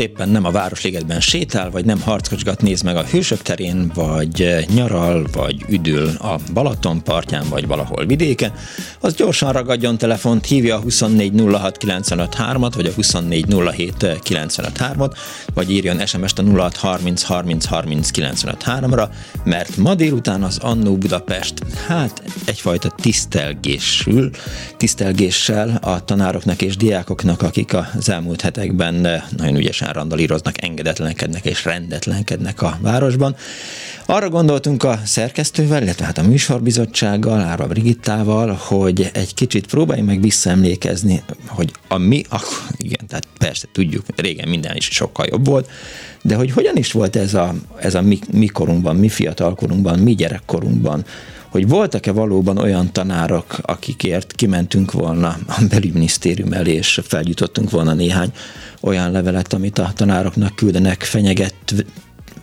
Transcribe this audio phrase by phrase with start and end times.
[0.00, 4.42] Most éppen nem a Városligetben sétál, vagy nem harckocsgat néz meg a Hősök terén, vagy
[4.42, 8.52] eh, nyaral, vagy üdül a Balaton partján, vagy valahol vidéken,
[9.00, 15.12] az gyorsan ragadjon telefont, hívja a 2406953-at, vagy a 2407953-at,
[15.54, 19.08] vagy írjon SMS-t a 0630303953-ra,
[19.44, 21.54] mert ma délután az Annó Budapest,
[21.86, 24.30] hát egyfajta tisztelgésül,
[24.76, 31.64] tisztelgéssel a tanároknak és diákoknak, akik az elmúlt hetekben eh, nagyon ügyesen randalíroznak, engedetlenkednek és
[31.64, 33.36] rendetlenkednek a városban.
[34.06, 40.20] Arra gondoltunk a szerkesztővel, illetve hát a műsorbizottsággal, Ára Brigittával, hogy egy kicsit próbáljunk meg
[40.20, 42.40] visszaemlékezni, hogy a mi, a,
[42.76, 45.70] igen, tehát persze tudjuk, régen minden is sokkal jobb volt,
[46.22, 50.14] de hogy hogyan is volt ez a, ez a mi, mi korunkban, mi fiatalkorunkban, mi
[50.14, 51.04] gyerekkorunkban,
[51.50, 58.32] hogy voltak-e valóban olyan tanárok, akikért kimentünk volna a belügyminisztérium elé, és feljutottunk volna néhány
[58.80, 61.54] olyan levelet, amit a tanároknak küldenek fenyeget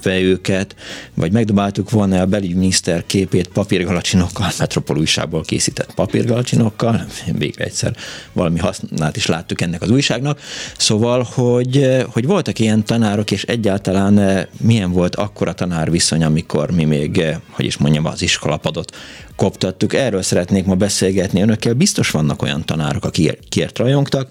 [0.05, 0.75] őket,
[1.13, 7.05] vagy megdobáltuk volna a belügyminiszter képét papírgalacsinokkal, Metropol újságból készített papírgalacsinokkal,
[7.37, 7.95] végre egyszer
[8.33, 10.39] valami hasznát is láttuk ennek az újságnak.
[10.77, 16.83] Szóval, hogy, hogy voltak ilyen tanárok, és egyáltalán eh, milyen volt akkora tanárviszony, amikor mi
[16.83, 18.95] még, eh, hogy is mondjam, az iskolapadot
[19.35, 19.93] koptattuk.
[19.93, 21.73] Erről szeretnék ma beszélgetni önökkel.
[21.73, 24.29] Biztos vannak olyan tanárok, akikért rajongtak,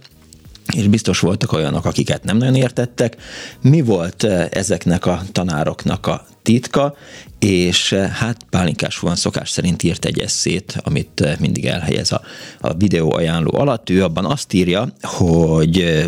[0.72, 3.16] és biztos voltak olyanok, akiket nem nagyon értettek.
[3.60, 6.96] Mi volt eh, ezeknek a tanároknak a titka,
[7.38, 12.22] és eh, hát Pálinkás van szokás szerint írt egy eszét, amit eh, mindig elhelyez a,
[12.60, 13.90] a videó ajánló alatt.
[13.90, 16.04] Ő abban azt írja, hogy eh,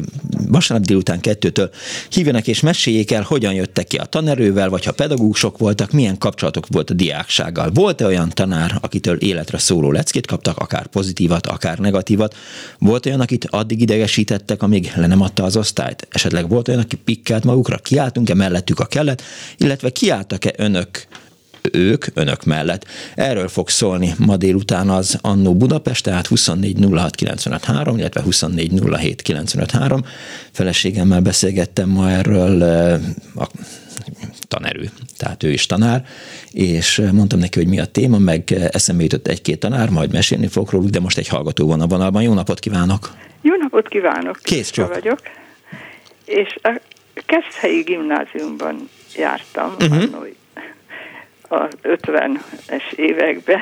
[0.49, 1.71] vasárnap délután kettőtől
[2.11, 6.67] hívjanak és meséljék el, hogyan jöttek ki a tanerővel, vagy ha pedagógusok voltak, milyen kapcsolatok
[6.71, 7.71] volt a diáksággal.
[7.75, 12.37] Volt-e olyan tanár, akitől életre szóló leckét kaptak, akár pozitívat, akár negatívat?
[12.79, 16.07] Volt olyan, akit addig idegesítettek, amíg le nem adta az osztályt?
[16.11, 17.77] Esetleg volt olyan, aki pikkelt magukra?
[17.77, 19.23] Kiálltunk-e mellettük a kellet?
[19.57, 21.07] Illetve kiálltak-e önök
[21.73, 22.87] ők, önök mellett.
[23.15, 30.05] Erről fog szólni ma délután az Annó Budapest, tehát 2406953, illetve 2407953.
[30.51, 32.63] Feleségemmel beszélgettem ma erről
[33.35, 33.49] a
[34.49, 36.07] tanerő, tehát ő is tanár,
[36.51, 40.71] és mondtam neki, hogy mi a téma, meg eszembe jutott egy-két tanár, majd mesélni fogok
[40.71, 42.23] róluk, de most egy hallgató van a vonalban.
[42.23, 43.11] Jó napot kívánok!
[43.43, 44.39] Jó napot kívánok!
[44.43, 44.95] Kész csak!
[44.95, 45.21] vagyok,
[46.25, 46.81] és a
[47.27, 50.29] Keszthelyi gimnáziumban jártam, uh-huh
[51.49, 53.61] az 50-es években,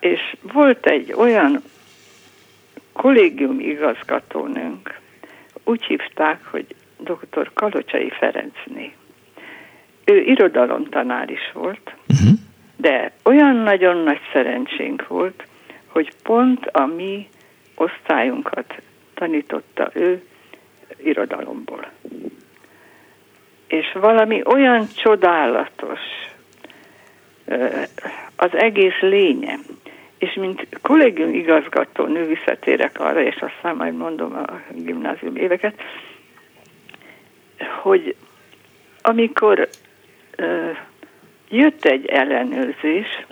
[0.00, 1.62] és volt egy olyan
[2.92, 5.00] kollégium igazgatónőnk,
[5.64, 6.66] úgy hívták, hogy
[6.98, 7.50] dr.
[7.54, 8.92] Kalocsai Ferencné.
[10.04, 12.38] Ő irodalomtanár is volt, uh-huh.
[12.76, 15.46] de olyan nagyon nagy szerencsénk volt,
[15.86, 17.28] hogy pont a mi
[17.74, 18.74] osztályunkat
[19.14, 20.22] tanította ő
[21.02, 21.90] irodalomból
[23.72, 26.00] és valami olyan csodálatos
[28.36, 29.58] az egész lénye.
[30.18, 35.74] És mint kollégium igazgató nő visszatérek arra, és aztán majd mondom a gimnázium éveket,
[37.82, 38.14] hogy
[39.02, 39.68] amikor
[41.48, 43.26] jött egy ellenőrzés,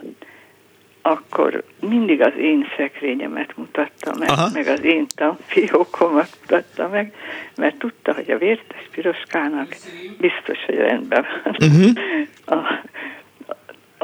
[1.11, 4.49] akkor mindig az én szekrényemet mutatta meg, Aha.
[4.53, 7.15] meg az én tanfiókomat mutatta meg,
[7.57, 9.77] mert tudta, hogy a vértes piroskának
[10.19, 11.57] biztos, hogy rendben van.
[11.61, 11.91] Uh-huh.
[12.45, 12.55] A,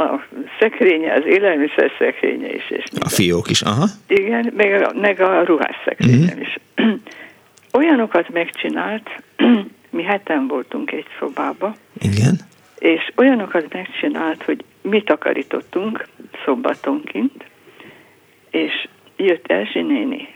[0.02, 0.24] a
[0.58, 2.70] szekrénye, az élelmiszer szekrénye is.
[2.70, 3.86] És a fiók is, aha.
[4.06, 6.40] Igen, meg a, meg a ruhás szekrénye uh-huh.
[6.40, 6.58] is.
[7.72, 9.22] olyanokat megcsinált,
[9.96, 11.74] mi heten voltunk egy szobába.
[11.98, 12.40] Igen.
[12.78, 16.06] És olyanokat megcsinált, hogy mi takarítottunk
[16.44, 17.44] szombatonként,
[18.50, 20.28] és jött Erzsi néni,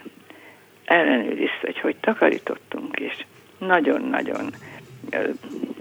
[0.85, 3.25] ellenőrizte, hogy hogy takarítottunk, és
[3.59, 4.51] nagyon-nagyon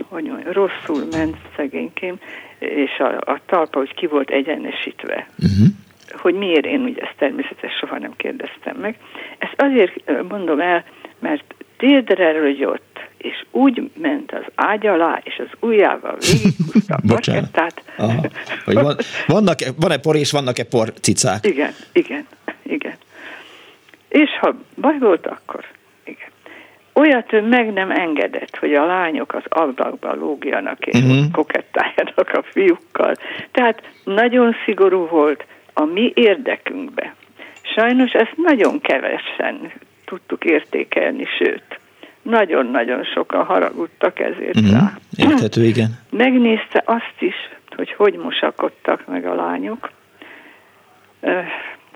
[0.09, 2.15] hogy mondjam, rosszul ment szegénykém,
[2.59, 5.27] és a, a talpa hogy ki volt egyenesítve.
[5.37, 5.67] Uh-huh.
[6.21, 8.97] Hogy miért én ugye ezt természetesen soha nem kérdeztem meg.
[9.37, 10.83] Ezt azért mondom el,
[11.19, 11.43] mert
[11.77, 17.83] térdre rögyött, és úgy ment az ágy alá, és az ujjával végighúzta a parkettát.
[18.65, 18.95] Hogy van,
[19.27, 21.45] vannak, van-e por és vannak-e por cicák?
[21.45, 22.27] Igen, igen,
[22.63, 22.95] igen.
[24.09, 25.65] És ha baj volt, akkor
[26.03, 26.29] igen.
[26.93, 31.31] Olyat ő meg nem engedett, hogy a lányok az ablakba lógjanak és uh-huh.
[31.31, 33.15] kokettáljanak a fiúkkal.
[33.51, 37.15] Tehát nagyon szigorú volt a mi érdekünkbe.
[37.75, 39.71] Sajnos ezt nagyon kevesen
[40.09, 41.79] tudtuk értékelni, sőt,
[42.21, 44.71] nagyon-nagyon sokan haragudtak ezért uh-huh.
[44.71, 44.97] rá.
[45.17, 45.99] Érthető, igen.
[46.09, 47.35] Megnézte azt is,
[47.75, 49.91] hogy hogy mosakodtak meg a lányok.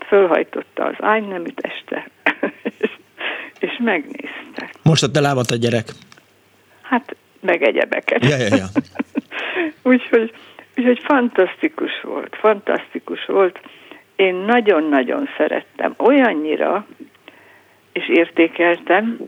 [0.06, 2.08] Fölhajtotta az ágyneműt este,
[3.66, 4.70] és megnézte.
[4.82, 5.88] Most a lábat a gyerek?
[6.82, 8.24] Hát, meg egyebeket.
[8.24, 8.66] Ja, ja, ja.
[9.92, 10.32] úgyhogy,
[10.76, 13.60] úgyhogy fantasztikus volt, fantasztikus volt.
[14.16, 16.86] Én nagyon-nagyon szerettem, olyannyira,
[17.94, 19.18] és értékeltem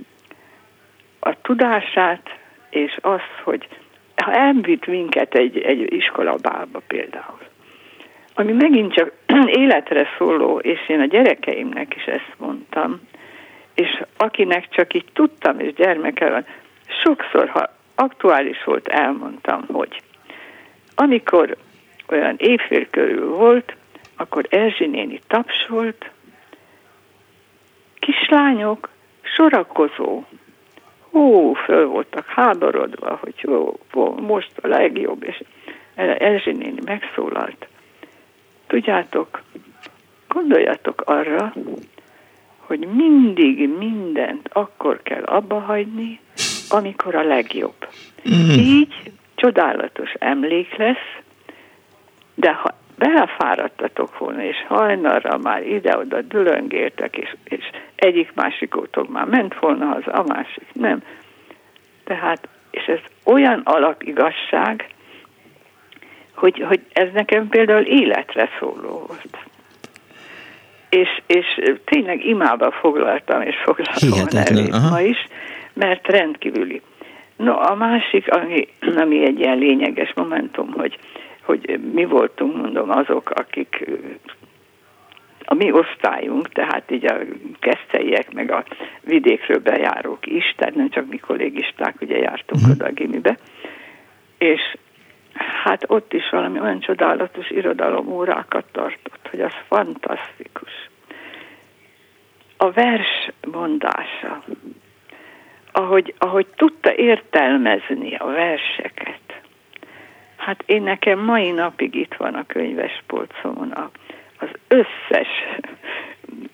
[1.21, 2.39] a tudását,
[2.71, 3.69] és az, hogy
[4.17, 7.39] ha elvitt minket egy, egy iskolabába például,
[8.35, 9.13] ami megint csak
[9.63, 13.01] életre szóló, és én a gyerekeimnek is ezt mondtam,
[13.75, 16.47] és akinek csak így tudtam, és gyermeke van,
[17.03, 20.03] sokszor, ha aktuális volt, elmondtam, hogy
[20.95, 21.57] amikor
[22.09, 23.77] olyan évfél körül volt,
[24.17, 26.11] akkor Erzsi néni tapsolt,
[28.07, 28.89] kislányok
[29.23, 30.25] sorakozó,
[31.11, 33.79] hú, föl voltak háborodva, hogy jó,
[34.21, 35.43] most a legjobb, és
[35.95, 37.69] Erzsi néni megszólalt.
[38.67, 39.43] Tudjátok,
[40.29, 41.53] gondoljatok arra,
[42.59, 46.21] hogy mindig mindent akkor kell abba hagyni,
[46.69, 47.89] amikor a legjobb.
[48.29, 48.51] Mm.
[48.51, 51.17] Így csodálatos emlék lesz,
[52.35, 59.59] de ha belefáradtatok volna, és hajnalra már ide-oda dülöngéltek, és, és egyik másikótok már ment
[59.59, 61.03] volna az a másik nem.
[62.05, 64.87] Tehát, és ez olyan alapigazság,
[66.35, 69.39] hogy, hogy ez nekem például életre szóló volt.
[70.89, 75.27] És, és tényleg imába foglaltam, és foglaltam ma is,
[75.73, 76.83] mert rendkívüli.
[77.37, 80.99] No, a másik, ami, ami egy ilyen lényeges momentum, hogy,
[81.47, 83.89] hogy mi voltunk, mondom, azok, akik
[85.45, 87.17] a mi osztályunk, tehát így a
[87.59, 88.65] keszteiek, meg a
[89.01, 92.77] vidékről bejárók is, tehát nem csak mi kollégisták, ugye jártunk uh-huh.
[92.77, 93.39] oda a gimibe,
[94.39, 94.61] és
[95.65, 100.89] hát ott is valami olyan csodálatos irodalom órákat tartott, hogy az fantasztikus.
[102.57, 104.45] A vers mondása,
[105.73, 109.26] ahogy, ahogy tudta értelmezni a verseket,
[110.47, 113.91] Hát én nekem mai napig itt van a könyvespolcomon a,
[114.39, 115.29] az összes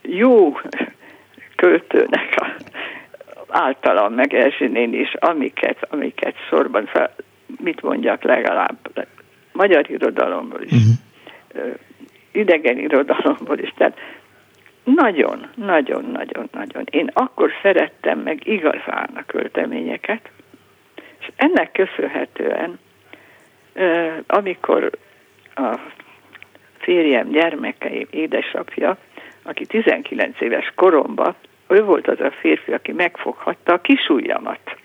[0.02, 0.60] jó
[1.56, 2.46] költőnek a,
[3.48, 7.14] általam, meg Erzsinén is, amiket, amiket sorban fel,
[7.62, 8.76] mit mondjak legalább,
[9.52, 11.74] magyar irodalomból is, uh-huh.
[12.32, 13.98] idegen irodalomból is, tehát
[14.84, 16.84] nagyon, nagyon, nagyon, nagyon.
[16.90, 20.30] Én akkor szerettem meg igazán a költeményeket,
[21.20, 22.78] és ennek köszönhetően
[24.26, 24.90] amikor
[25.54, 25.78] a
[26.78, 28.96] férjem gyermekeim édesapja,
[29.42, 31.34] aki 19 éves koromban,
[31.68, 34.76] ő volt az a férfi, aki megfoghatta a kisujjamat.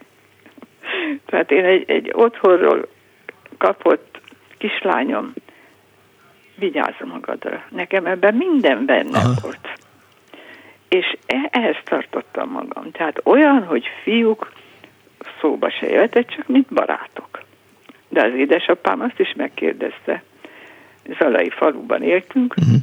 [1.26, 2.88] Tehát én egy, egy otthonról
[3.58, 4.22] kapott
[4.58, 5.34] kislányom,
[6.56, 7.64] vigyázz magadra.
[7.70, 9.34] Nekem ebben minden benne Aha.
[9.42, 9.70] volt.
[10.90, 12.92] És e, ehhez tartottam magam.
[12.92, 14.52] Tehát olyan, hogy fiúk
[15.42, 17.46] szóba se jöhetett, csak mint barátok.
[18.10, 20.24] De az édesapám azt is megkérdezte,
[21.20, 22.76] Zalai faluban éltünk, uh-huh.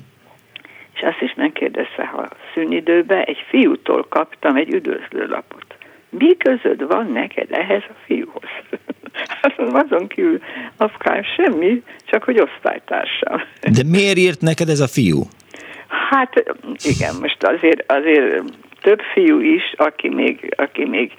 [0.94, 5.66] és azt is megkérdezte, ha szünidőben egy fiútól kaptam egy üdvözlőlapot.
[6.08, 8.48] Mi közöd van neked ehhez a fiúhoz?
[9.42, 10.40] Hát azon kívül
[10.76, 13.42] afkán semmi, csak hogy osztálytársam.
[13.60, 15.22] De miért írt neked ez a fiú?
[16.10, 16.42] Hát
[16.82, 18.42] igen, most azért, azért
[18.80, 21.12] több fiú is, aki még, aki még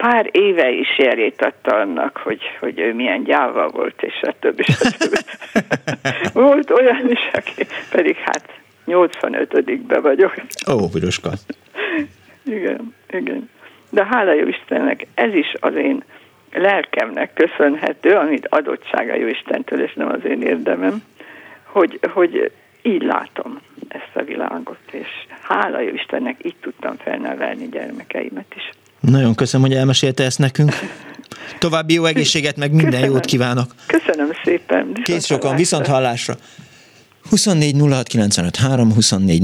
[0.00, 4.64] pár éve is jelét adta annak, hogy, hogy ő milyen gyáva volt, és a többi,
[6.32, 10.34] volt olyan is, aki pedig hát 85-be vagyok.
[10.72, 11.30] Ó, Piroska.
[12.44, 13.50] igen, igen.
[13.90, 16.04] de hála jó Istennek ez is az én
[16.52, 21.02] lelkemnek köszönhető, amit adottsága jó Istentől, és nem az én érdemem,
[21.64, 22.52] hogy, hogy
[22.82, 25.08] így látom ezt a világot, és
[25.42, 28.70] hála jó Istennek így tudtam felnevelni gyermekeimet is.
[29.00, 30.72] Nagyon köszönöm, hogy elmesélte ezt nekünk.
[31.58, 33.12] További jó egészséget, meg minden köszönöm.
[33.12, 33.74] jót kívánok.
[33.86, 34.92] Köszönöm szépen.
[35.02, 36.36] Kész sokan, viszont hallásra.
[37.30, 37.74] 24
[38.92, 39.42] 24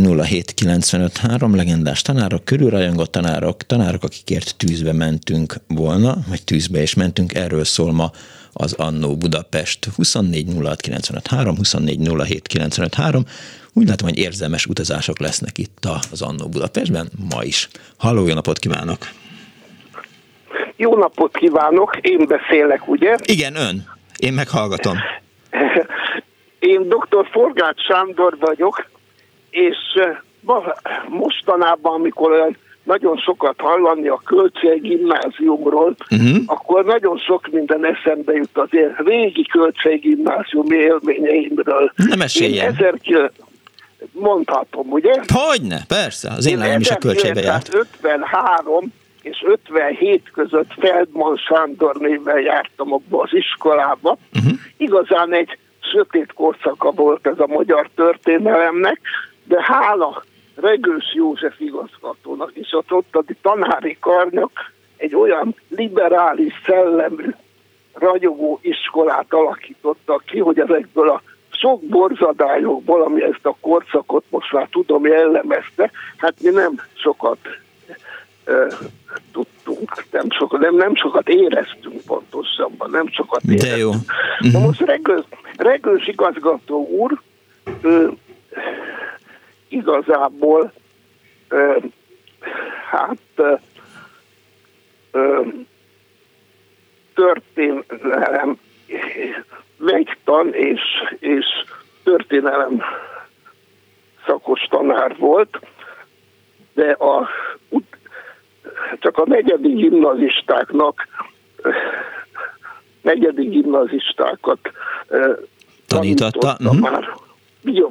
[1.55, 7.93] legendás tanárok, körülrajongott tanárok, tanárok, akikért tűzbe mentünk volna, vagy tűzbe is mentünk, erről szól
[7.93, 8.11] ma
[8.53, 10.47] az Annó Budapest 24
[11.57, 12.09] 24
[13.73, 17.69] Úgy látom, hogy érzelmes utazások lesznek itt az Annó Budapestben ma is.
[17.97, 19.09] Halló, jó napot kívánok!
[20.77, 23.17] Jó napot kívánok, én beszélek, ugye?
[23.25, 23.85] Igen, ön.
[24.17, 24.97] Én meghallgatom.
[26.59, 27.29] Én dr.
[27.31, 28.87] Forgács Sándor vagyok,
[29.51, 29.77] és
[31.09, 36.37] mostanában, amikor olyan nagyon sokat hallani a Kölcsei Gimnáziumról, uh-huh.
[36.47, 41.93] akkor nagyon sok minden eszembe jut az én régi Kölcsei Gimnázium élményeimről.
[41.97, 42.67] Nem meséljen.
[42.67, 42.95] Ezer
[44.13, 45.13] Mondhatom, ugye?
[45.33, 47.75] Hogyne, persze, az én lányom is a költségbe járt.
[47.75, 48.93] 53
[49.27, 54.17] és 57 között Feldman Sándor névvel jártam abba az iskolába.
[54.35, 54.53] Uh-huh.
[54.77, 59.01] Igazán egy sötét korszaka volt ez a magyar történelemnek,
[59.45, 60.23] de hála
[60.55, 67.35] Regős József igazgatónak, és ott ott a tanári karnyak egy olyan liberális szellemű,
[67.93, 74.69] ragyogó iskolát alakítottak ki, hogy ezekből a sok borzadályokból, ami ezt a korszakot most már
[74.71, 77.39] tudom jellemezte, hát mi nem sokat
[79.33, 83.73] tudtunk, nem sokat, nem, nem sokat éreztünk pontosabban, nem sokat éreztünk.
[83.73, 83.89] De jó.
[83.89, 84.53] Uh-huh.
[84.53, 85.25] Na most Regős,
[85.57, 87.21] Regős igazgató úr
[87.83, 88.11] ő,
[89.69, 90.73] igazából
[91.49, 91.77] ö,
[92.91, 93.19] hát
[95.11, 95.41] ö,
[97.15, 98.59] történelem
[99.77, 100.81] vegytan és,
[101.19, 101.45] és
[102.05, 102.83] történelem
[104.27, 105.59] szakos tanár volt,
[106.75, 107.29] de a
[108.99, 111.09] csak a negyedik gimnazistáknak
[113.03, 114.59] negyedik gimnazistákat
[115.87, 116.79] tanította, uh-huh.
[116.79, 117.09] már.
[117.63, 117.91] Bio,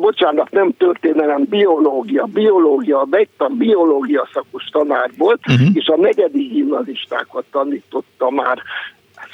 [0.00, 5.68] bocsánat, nem történelem, biológia, biológia, megtan biológia szakos tanár volt, uh-huh.
[5.74, 8.62] és a negyedik gimnazistákat tanította már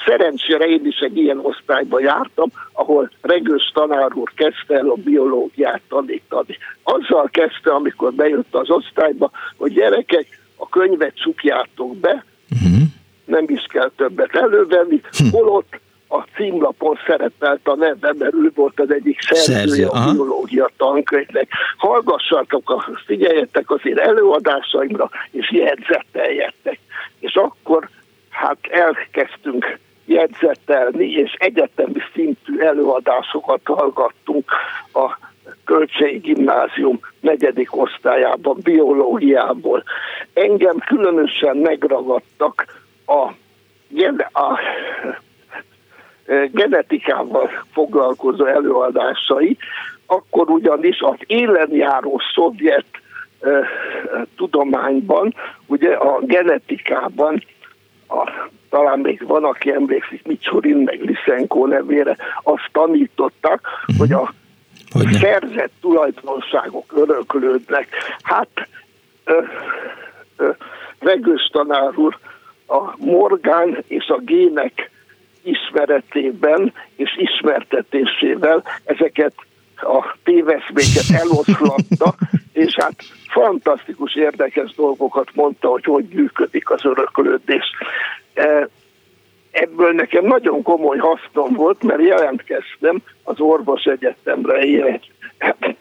[0.06, 5.80] Szerencsére én is egy ilyen osztályba jártam, ahol Regős tanár úr kezdte el a biológiát
[5.88, 6.58] tanítani.
[6.82, 10.26] Azzal kezdte, amikor bejött az osztályba, hogy gyerekek,
[10.56, 12.82] a könyvet csukjátok be, uh-huh.
[13.24, 15.28] nem is kell többet elővenni, hm.
[15.30, 21.48] holott a címlapon szerepelt a neve, mert ő volt az egyik szerzője a biológia tankönyvnek.
[21.76, 26.78] Hallgassatok, figyeljetek az én előadásaimra, és jegyzeteljetek.
[27.18, 27.88] És akkor
[28.30, 29.78] hát elkezdtünk
[30.08, 34.50] jegyzetelni, és egyetemi szintű előadásokat hallgattunk
[34.92, 35.18] a
[35.64, 39.82] Kölcsei Gimnázium negyedik osztályában, biológiából.
[40.32, 42.64] Engem különösen megragadtak
[43.06, 43.32] a,
[44.32, 44.60] a
[46.50, 49.56] genetikával foglalkozó előadásai,
[50.06, 52.86] akkor ugyanis az élenjáró szovjet
[54.36, 55.34] tudományban,
[55.66, 57.42] ugye a genetikában
[58.08, 63.96] a, talán még van, aki emlékszik Micsorin meg Liszenko nevére, azt tanítottak, uh-huh.
[63.96, 64.32] hogy a
[64.90, 65.18] Hogyne.
[65.18, 67.88] szerzett tulajdonságok öröklődnek.
[68.22, 68.68] Hát
[69.24, 69.42] ö,
[70.36, 70.50] ö,
[70.98, 72.18] Regős tanár úr
[72.66, 74.90] a morgán és a gének
[75.42, 79.32] ismeretében és ismertetésével ezeket
[79.80, 82.14] a téveszméket eloszlatta,
[82.52, 82.94] és hát
[83.28, 87.64] fantasztikus, érdekes dolgokat mondta, hogy hogy működik az öröklődés.
[88.34, 88.68] E,
[89.50, 94.64] ebből nekem nagyon komoly hasznom volt, mert jelentkeztem az orvos egyetemre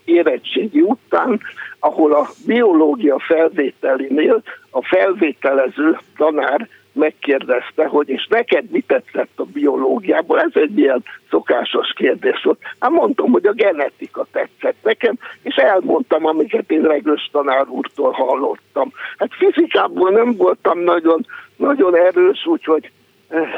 [0.05, 1.39] érettségi után,
[1.79, 10.39] ahol a biológia felvételinél a felvételező tanár megkérdezte, hogy és neked mi tetszett a biológiából?
[10.39, 12.59] Ez egy ilyen szokásos kérdés volt.
[12.79, 18.91] Hát mondtam, hogy a genetika tetszett nekem, és elmondtam, amiket én Regős tanár úrtól hallottam.
[19.17, 21.25] Hát fizikából nem voltam nagyon,
[21.55, 22.91] nagyon erős, úgyhogy
[23.27, 23.49] eh,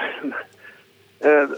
[1.20, 1.50] eh,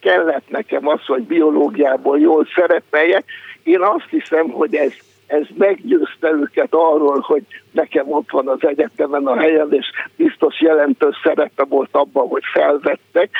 [0.00, 3.24] kellett nekem az, hogy biológiából jól szerepeljek.
[3.62, 4.92] Én azt hiszem, hogy ez
[5.28, 11.20] ez meggyőzte őket arról, hogy nekem ott van az egyetemen a helyen, és biztos jelentős
[11.22, 13.30] szerepe volt abban, hogy felvettek,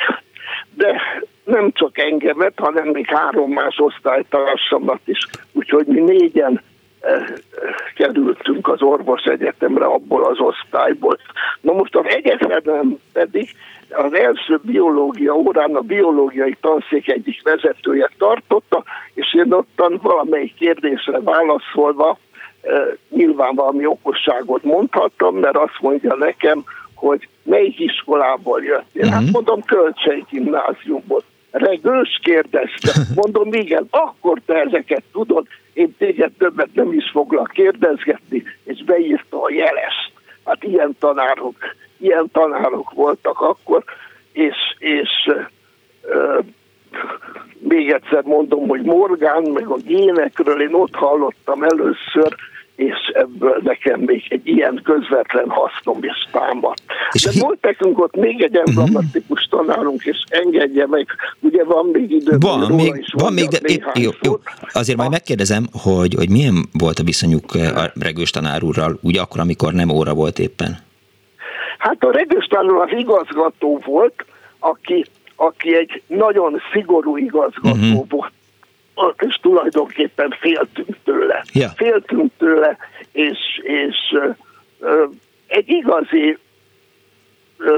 [0.75, 1.01] de
[1.45, 5.19] nem csak engemet, hanem még három más osztálytársamat is,
[5.53, 6.63] úgyhogy mi négyen
[7.95, 11.19] kerültünk az orvos egyetemre abból az osztályból.
[11.61, 13.49] Na most az egyetemen pedig
[13.91, 21.21] az első biológia órán a biológiai tanszék egyik vezetője tartotta, és én ottan valamelyik kérdésre
[21.21, 22.19] válaszolva
[23.09, 26.65] nyilván valami okosságot mondhattam, mert azt mondja nekem,
[26.95, 28.87] hogy melyik iskolából jött.
[28.93, 29.13] Én uh-huh.
[29.13, 29.31] hát mhm.
[29.33, 31.23] mondom, Kölcsei gimnáziumból.
[31.51, 32.93] Regős kérdezte.
[33.23, 39.43] Mondom, igen, akkor te ezeket tudod, én téged többet nem is foglak kérdezgetni, és beírta
[39.43, 40.13] a jelest.
[40.45, 41.57] Hát ilyen tanárok,
[41.99, 43.85] ilyen tanárok voltak akkor,
[44.33, 45.11] és, és
[46.03, 46.39] ö,
[47.59, 52.37] még egyszer mondom, hogy Morgán, meg a génekről én ott hallottam először,
[52.79, 56.83] és ebből nekem még egy ilyen közvetlen hasznom is támadt.
[57.13, 58.63] És De hi- volt nekünk ott még egy mhm.
[58.67, 59.67] emblematikus uh-huh.
[59.67, 61.07] tanárunk, és engedje meg,
[61.41, 62.37] ugye van még idő.
[62.39, 64.33] Van, még, is van még, de épp, jó, jó.
[64.73, 69.21] Azért majd megkérdezem, hogy, hogy milyen volt a viszonyuk eh, a regős tanár úrral, ugye
[69.21, 70.87] akkor, amikor nem óra volt éppen?
[71.79, 74.25] Hát a tanár az igazgató volt,
[74.59, 75.05] aki,
[75.37, 78.09] aki egy nagyon szigorú igazgató uh-huh.
[78.09, 78.33] volt
[79.19, 81.45] és tulajdonképpen féltünk tőle.
[81.53, 81.71] Yeah.
[81.77, 82.77] Féltünk tőle,
[83.13, 83.97] és, és
[84.81, 85.05] ö,
[85.47, 86.39] egy igazi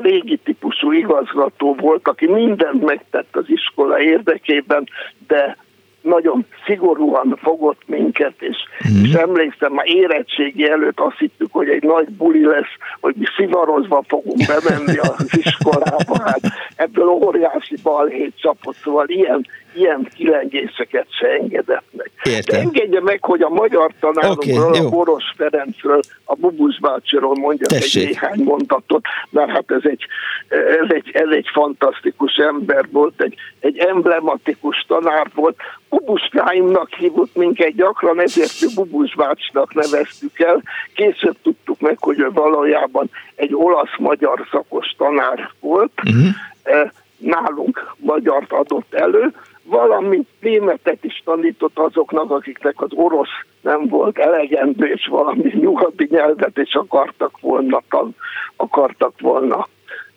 [0.02, 4.88] régi típusú igazgató volt, aki mindent megtett az iskola érdekében,
[5.26, 5.56] de
[6.00, 8.56] nagyon szigorúan fogott minket, és,
[8.88, 9.04] mm.
[9.04, 14.02] és emlékszem, már érettségi előtt azt hittük, hogy egy nagy buli lesz, hogy mi szivarozva
[14.08, 16.40] fogunk bemenni az iskolába, hát
[16.76, 22.10] ebből óriási balhét csapott, szóval ilyen, ilyen kilengéseket se engedett meg.
[22.22, 22.56] Értem.
[22.56, 27.68] De engedje meg, hogy a magyar tanárunkról, okay, a Boros Ferencről, a Bubus bácsiról mondjak
[27.70, 28.02] Tessék.
[28.02, 30.06] egy néhány mondatot, mert hát ez egy,
[30.48, 35.56] ez egy, ez egy fantasztikus ember volt, egy, egy emblematikus tanár volt.
[35.88, 40.62] Bubuskáimnak hívott minket gyakran, ezért ő Bubus bácsnak neveztük el.
[40.94, 45.92] Később tudtuk meg, hogy ő valójában egy olasz-magyar szakos tanár volt.
[46.04, 46.90] Uh-huh.
[47.16, 49.32] Nálunk magyart adott elő,
[49.70, 56.58] valamint németet is tanított azoknak, akiknek az orosz nem volt elegendő, és valami nyugati nyelvet
[56.58, 58.14] is akartak volna, tan,
[58.56, 59.68] akartak volna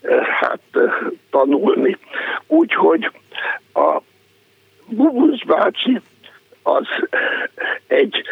[0.02, 0.94] eh, hát eh,
[1.30, 1.98] tanulni.
[2.48, 3.12] Úgyhogy
[3.74, 4.02] a
[4.86, 6.02] Bubus bácsi
[6.64, 6.88] az
[7.88, 8.24] egy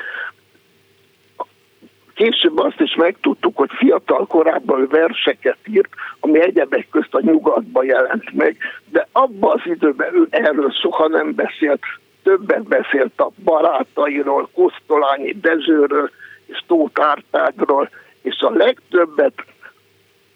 [2.13, 8.34] Később azt is megtudtuk, hogy fiatal korában verseket írt, ami egyebek közt a nyugatba jelent
[8.34, 8.58] meg,
[8.89, 11.82] de abban az időben ő erről soha nem beszélt,
[12.24, 16.10] többet beszélt a barátairól, Kosztolányi Dezsőről
[16.45, 17.89] és Tóth Árpádról,
[18.21, 19.34] és a legtöbbet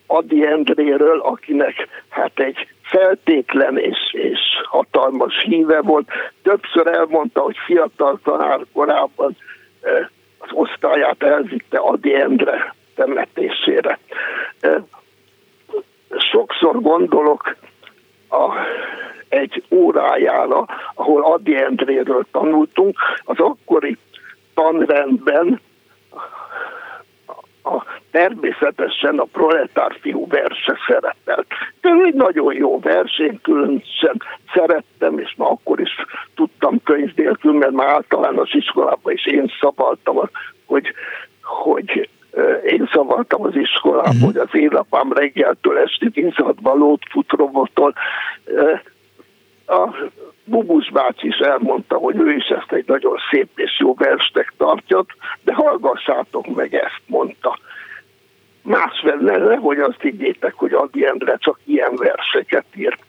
[0.07, 6.07] Adi Endréről, akinek hát egy feltétlen és, és hatalmas híve volt.
[6.43, 9.37] Többször elmondta, hogy fiatal tanár korában
[9.81, 10.07] eh,
[10.45, 13.99] az osztályát elvitte Adi Endre temetésére.
[16.17, 17.55] Sokszor gondolok
[18.29, 18.53] a,
[19.29, 23.97] egy órájára, ahol Adi Endréről tanultunk, az akkori
[24.53, 25.61] tanrendben
[27.65, 31.47] a, természetesen a proletár fiú verse szerepelt.
[31.81, 34.21] De egy nagyon jó vers, én különösen
[34.53, 35.95] szerettem, és ma akkor is
[36.35, 40.29] tudtam könyv nélkül, mert már általános iskolában is én szabaltam,
[40.65, 40.93] hogy,
[41.41, 42.09] hogy
[42.65, 44.25] én szavaltam az iskolában, uh-huh.
[44.25, 47.93] hogy az élapám reggeltől estig izzadva lót fut robottól.
[49.67, 49.89] A
[50.45, 55.05] Bubus bácsi is elmondta, hogy ő is ezt egy nagyon szép és jó verstek tartja,
[55.43, 57.59] de hallgassátok meg, ezt mondta.
[58.61, 62.99] Más venne, hogy azt higgyétek, hogy Adi Endre csak ilyen verseket írt.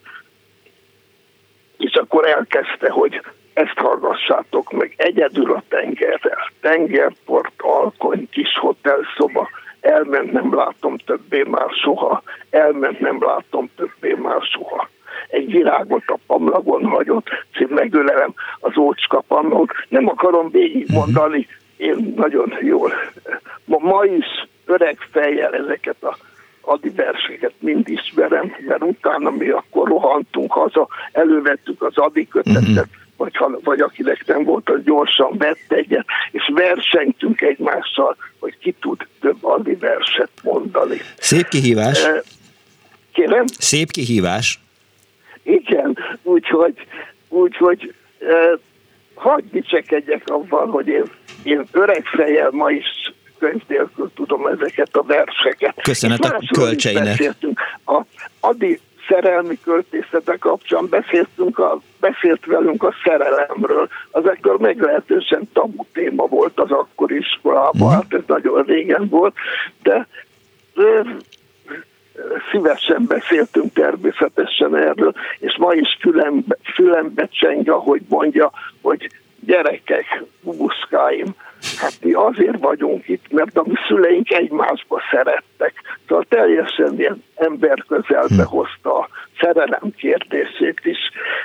[1.79, 3.21] És akkor elkezdte, hogy
[3.53, 9.49] ezt hallgassátok meg, egyedül a tengerrel, tengerport, alkony, kis hotelszoba,
[9.81, 14.89] elment nem látom többé már soha, elment nem látom többé már soha
[15.29, 19.71] egy virágot a pamlagon hagyott, szép megölelem az ócska pamlog.
[19.89, 22.93] Nem akarom végigmondani, én nagyon jól.
[23.65, 24.27] Ma, ma is
[24.67, 26.17] öreg fejjel ezeket a
[26.67, 33.61] adi verseket mind ismerem, mert utána mi akkor rohantunk haza, elővettük az adi kötetet, uh-huh.
[33.63, 39.45] vagy, akinek nem volt, az gyorsan vett egyet, és versengtünk egymással, hogy ki tud több
[39.45, 41.01] adi verset mondani.
[41.19, 42.05] Szép kihívás.
[42.05, 42.21] Eh,
[43.13, 43.45] kérem?
[43.59, 44.61] Szép kihívás.
[45.47, 46.75] Igen, úgyhogy,
[47.29, 48.59] úgyhogy eh,
[49.15, 51.05] hagyj dicsekedjek abban, hogy én,
[51.43, 55.83] én öreg fejjel ma is könyv nélkül tudom ezeket a verseket.
[55.83, 57.35] Köszönet a kölcseinek.
[57.87, 58.01] A
[58.41, 63.89] Adi szerelmi költészete kapcsán beszéltünk a, beszélt velünk a szerelemről.
[64.11, 69.35] Az ekkor meglehetősen tabu téma volt az akkori iskolában, hát ez nagyon régen volt,
[69.83, 70.07] de
[72.51, 78.51] szívesen beszéltünk természetesen erről, és ma is fülembe, fülembe cseng, ahogy mondja,
[78.83, 81.35] hogy gyerekek, bubuszkáim,
[81.79, 85.75] hát mi azért vagyunk itt, mert a mi szüleink egymásba szerettek.
[86.09, 88.49] Szóval teljesen ilyen ember közelbe hm.
[88.49, 89.09] hozta a
[89.41, 90.99] szerelem kérdését is.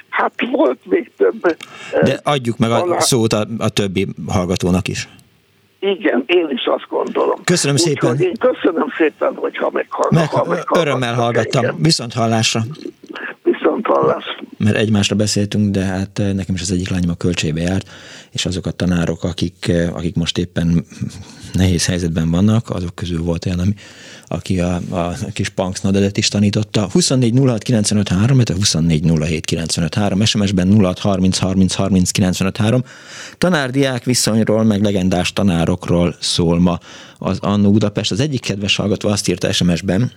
[0.10, 1.56] Hát volt még több...
[2.04, 5.08] De adjuk meg a szót a, a többi hallgatónak is.
[5.84, 7.44] Igen, én is azt gondolom.
[7.44, 8.18] Köszönöm Úgy, szépen.
[8.20, 10.48] Én köszönöm szépen, hogyha meghallgattam.
[10.48, 11.64] Meg, ha örömmel hallgattam.
[11.64, 11.82] Engem.
[11.82, 12.62] Viszont hallásra.
[13.44, 14.36] Viszont hallásra.
[14.64, 17.90] Mert egymásra beszéltünk, de hát eh, nekem is az egyik lányom a költségbe járt,
[18.32, 20.86] és azok a tanárok, akik, eh, akik most éppen
[21.54, 23.74] nehéz helyzetben vannak, azok közül volt olyan, ami
[24.32, 26.88] aki a, a kis Punks Nodedet is tanította.
[26.92, 32.84] 24 06 95 3, 24 07 95 3, SMS-ben 06 30 30 30 95 3.
[33.38, 36.80] Tanár-diák viszonyról, meg legendás tanárokról szól ma
[37.18, 38.12] az Annó Budapest.
[38.12, 40.12] Az egyik kedves hallgató azt írta SMS-ben,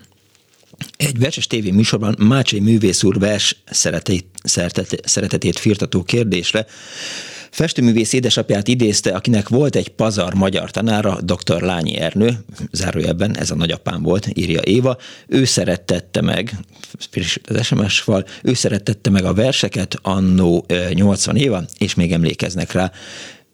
[0.97, 4.27] egy verses tévé műsorban Mácsai művész úr vers szeretetét,
[5.05, 6.67] szeretetét firtató kérdésre
[7.55, 11.63] Festőművész édesapját idézte, akinek volt egy pazar magyar tanára, dr.
[11.63, 16.53] Lányi Ernő, zárójelben ez a nagyapám volt, írja Éva, ő szerettette meg,
[17.49, 22.93] az SMS-val, ő szerettette meg a verseket annó 80 éva, és még emlékeznek rá.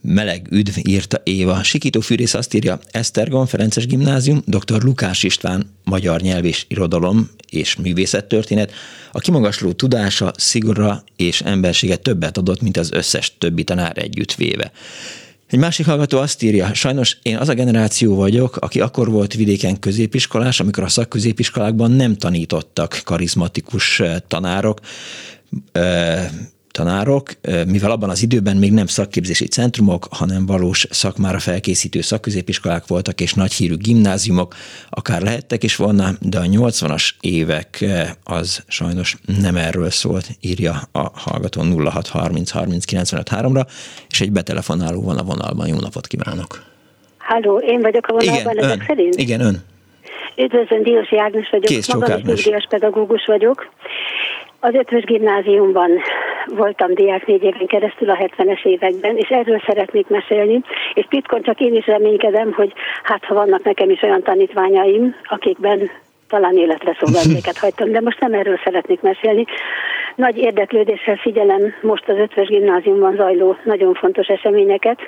[0.03, 1.63] Meleg üdv, írta Éva.
[1.63, 4.83] Sikító Fűrész azt írja, Esztergom, Ferences Gimnázium, dr.
[4.83, 8.73] Lukás István, magyar nyelv és irodalom és művészettörténet.
[9.13, 14.73] A kimagasló tudása, szigorra és embersége többet adott, mint az összes többi tanár együtt véve.
[15.47, 19.79] Egy másik hallgató azt írja, sajnos én az a generáció vagyok, aki akkor volt vidéken
[19.79, 24.81] középiskolás, amikor a szakközépiskolákban nem tanítottak karizmatikus eh, tanárok,
[25.73, 26.31] eh,
[26.71, 27.31] tanárok,
[27.67, 33.35] mivel abban az időben még nem szakképzési centrumok, hanem valós szakmára felkészítő szakközépiskolák voltak, és
[33.35, 34.55] nagy hírű gimnáziumok
[34.91, 37.85] akár lehettek is volna, de a 80-as évek
[38.25, 43.67] az sajnos nem erről szólt, írja a hallgató 0630 30 ra
[44.11, 45.69] és egy betelefonáló van a vonalban.
[45.69, 46.63] Jó napot kívánok!
[47.19, 49.15] Halló, én vagyok a vonalban igen, ezek ön, szerint?
[49.15, 49.63] Igen, ön.
[50.37, 53.73] Üdvözlöm, Dílosi Ágnes vagyok, Kész, magam is pedagógus vagyok.
[54.61, 55.91] Az ötvös gimnáziumban
[56.47, 60.61] voltam diák négy éven keresztül a 70-es években, és erről szeretnék mesélni,
[60.95, 65.91] és titkon csak én is reménykedem, hogy hát ha vannak nekem is olyan tanítványaim, akikben
[66.29, 69.45] talán életre szólalméket hagytam, de most nem erről szeretnék mesélni.
[70.15, 74.99] Nagy érdeklődéssel figyelem most az ötvös gimnáziumban zajló nagyon fontos eseményeket.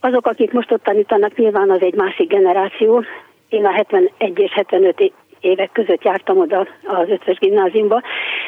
[0.00, 3.04] Azok, akik most ott tanítanak, nyilván az egy másik generáció.
[3.48, 8.02] Én a 71 és 75 évek között jártam oda az ötös gimnáziumba.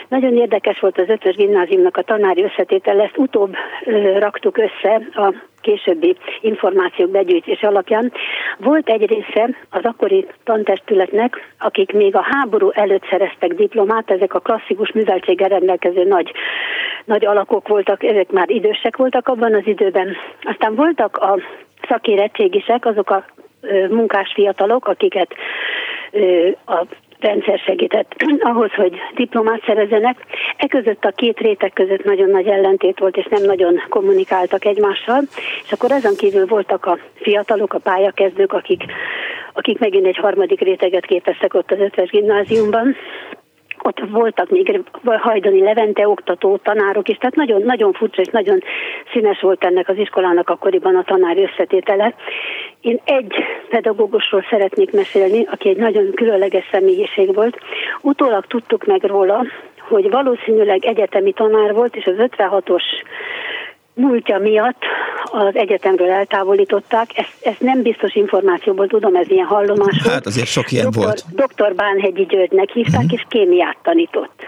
[0.09, 3.55] Nagyon érdekes volt az ötös gimnáziumnak a tanári összetétel, ezt utóbb
[4.19, 8.13] raktuk össze a későbbi információk begyűjtés alapján.
[8.59, 14.39] Volt egy része az akkori tantestületnek, akik még a háború előtt szereztek diplomát, ezek a
[14.39, 16.33] klasszikus műveltséggel rendelkező nagy,
[17.05, 20.17] nagy alakok voltak, ezek már idősek voltak abban az időben.
[20.43, 21.39] Aztán voltak a
[21.89, 23.25] szakérettségisek, azok a
[23.89, 25.35] munkás fiatalok, akiket
[26.67, 26.87] a
[27.21, 28.15] rendszer segített
[28.51, 30.17] ahhoz, hogy diplomát szerezzenek.
[30.57, 35.23] E között a két réteg között nagyon nagy ellentét volt, és nem nagyon kommunikáltak egymással.
[35.65, 38.83] És akkor ezen kívül voltak a fiatalok, a pályakezdők, akik,
[39.53, 42.97] akik megint egy harmadik réteget képeztek ott az ötves gimnáziumban
[43.83, 48.63] ott voltak még Hajdani Levente oktató tanárok is, tehát nagyon, nagyon furcsa és nagyon
[49.13, 52.15] színes volt ennek az iskolának akkoriban a tanár összetétele.
[52.81, 53.35] Én egy
[53.69, 57.59] pedagógusról szeretnék mesélni, aki egy nagyon különleges személyiség volt.
[58.01, 59.45] Utólag tudtuk meg róla,
[59.89, 62.83] hogy valószínűleg egyetemi tanár volt, és az 56-os
[63.95, 64.83] múltja miatt
[65.25, 67.19] az egyetemről eltávolították.
[67.19, 70.03] Ezt, ezt nem biztos információból tudom, ez ilyen hallomás.
[70.09, 71.25] Hát azért sok ilyen doktor, volt.
[71.35, 73.13] Doktor Bánhegyi Györgynek hívták, uh-huh.
[73.13, 74.47] és kémiát tanított.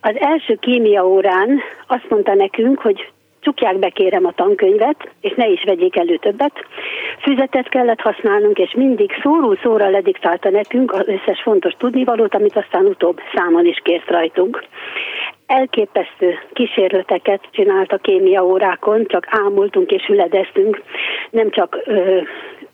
[0.00, 5.48] Az első kémia órán azt mondta nekünk, hogy csukják be kérem a tankönyvet, és ne
[5.48, 6.52] is vegyék elő többet.
[7.22, 12.84] Füzetet kellett használnunk, és mindig szóról szóra lediktálta nekünk az összes fontos tudnivalót, amit aztán
[12.84, 14.64] utóbb számon is kért rajtunk.
[15.50, 20.82] Elképesztő kísérleteket csinált a kémia órákon, csak ámultunk és üledeztünk.
[21.30, 22.20] Nem csak ö,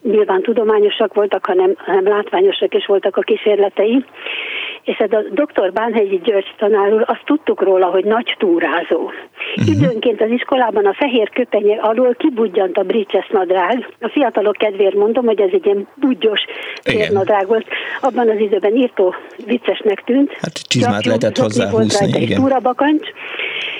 [0.02, 4.04] nyilván tudományosak voltak, hanem, hanem látványosak is voltak a kísérletei.
[4.86, 5.72] És ez a dr.
[5.72, 9.00] Bánhegyi György tanár úr, azt tudtuk róla, hogy nagy túrázó.
[9.00, 9.74] Uh-huh.
[9.74, 13.88] Időnként az iskolában a fehér köpenye alól kibudjant a bricses nadrág.
[14.00, 16.40] A fiatalok kedvéért mondom, hogy ez egy ilyen budgyos
[17.10, 17.66] nadrág volt.
[18.00, 19.14] Abban az időben írtó
[19.46, 20.32] viccesnek tűnt.
[20.32, 22.20] Hát csizmát lehetett hozzá húszni, igen.
[22.20, 23.08] Egy túrabakancs,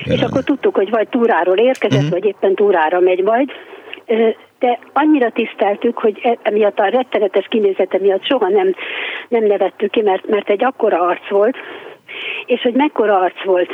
[0.04, 2.10] és akkor tudtuk, hogy vagy túráról érkezett, uh-huh.
[2.10, 3.50] vagy éppen túrára megy majd
[4.58, 8.74] de annyira tiszteltük, hogy e, emiatt a rettenetes kinézete miatt soha nem,
[9.28, 11.56] nem nevettük ki, mert, mert egy akkora arc volt,
[12.46, 13.70] és hogy mekkora arc volt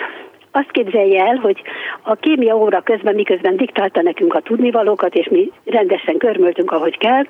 [0.52, 1.62] azt képzelje el, hogy
[2.02, 7.22] a kémia óra közben, miközben diktálta nekünk a tudnivalókat, és mi rendesen körmöltünk, ahogy kell,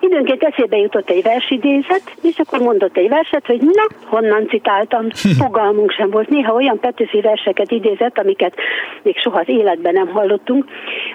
[0.00, 5.06] időnként eszébe jutott egy versidézet, és akkor mondott egy verset, hogy na, honnan citáltam,
[5.42, 6.28] fogalmunk sem volt.
[6.28, 8.54] Néha olyan Petőfi verseket idézett, amiket
[9.02, 10.64] még soha az életben nem hallottunk,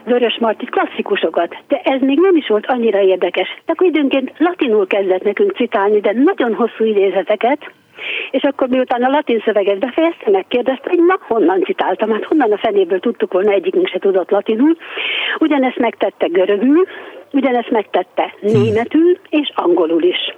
[0.03, 3.47] Vörös Marti klasszikusokat, de ez még nem is volt annyira érdekes.
[3.65, 7.71] De akkor időnként latinul kezdett nekünk citálni, de nagyon hosszú idézeteket,
[8.31, 12.57] és akkor miután a latin szöveget befejezte, megkérdezte, hogy na, honnan citáltam, hát honnan a
[12.57, 14.77] fenéből tudtuk volna, egyikünk se tudott latinul.
[15.39, 16.85] Ugyanezt megtette görögül,
[17.31, 20.35] ugyanezt megtette németül és angolul is.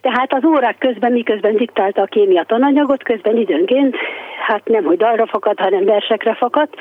[0.00, 3.96] Tehát az órák közben, miközben diktálta a kémia tananyagot, közben időnként,
[4.46, 6.74] hát nem, hogy dalra fakadt, hanem versekre fakadt,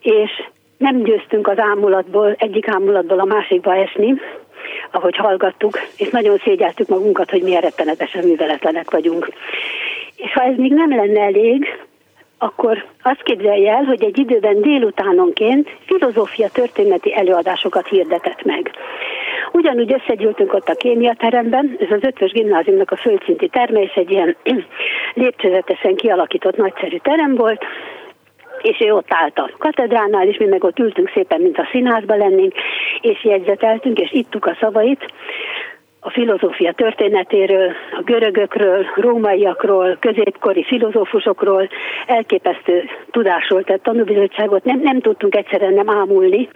[0.00, 0.30] és
[0.76, 4.14] nem győztünk az ámulatból, egyik ámulatból a másikba esni,
[4.90, 9.32] ahogy hallgattuk, és nagyon szégyeltük magunkat, hogy milyen rettenetesen műveletlenek vagyunk.
[10.16, 11.66] És ha ez még nem lenne elég,
[12.38, 18.70] akkor azt képzelje el, hogy egy időben délutánonként filozófia történeti előadásokat hirdetett meg.
[19.52, 24.36] Ugyanúgy összegyűltünk ott a kémiateremben, ez az ötvös gimnáziumnak a földszinti terme, és egy ilyen
[25.14, 27.64] lépcsőzetesen kialakított nagyszerű terem volt,
[28.62, 32.14] és ő ott állt a katedránál, és mi meg ott ültünk szépen, mint a színházba
[32.16, 32.52] lennénk,
[33.00, 35.12] és jegyzeteltünk, és ittuk a szavait,
[36.00, 41.68] a filozófia történetéről, a görögökről, rómaiakról, középkori filozófusokról
[42.06, 46.48] elképesztő tudásról tett tanúbizottságot, nem, nem tudtunk egyszerűen nem ámulni,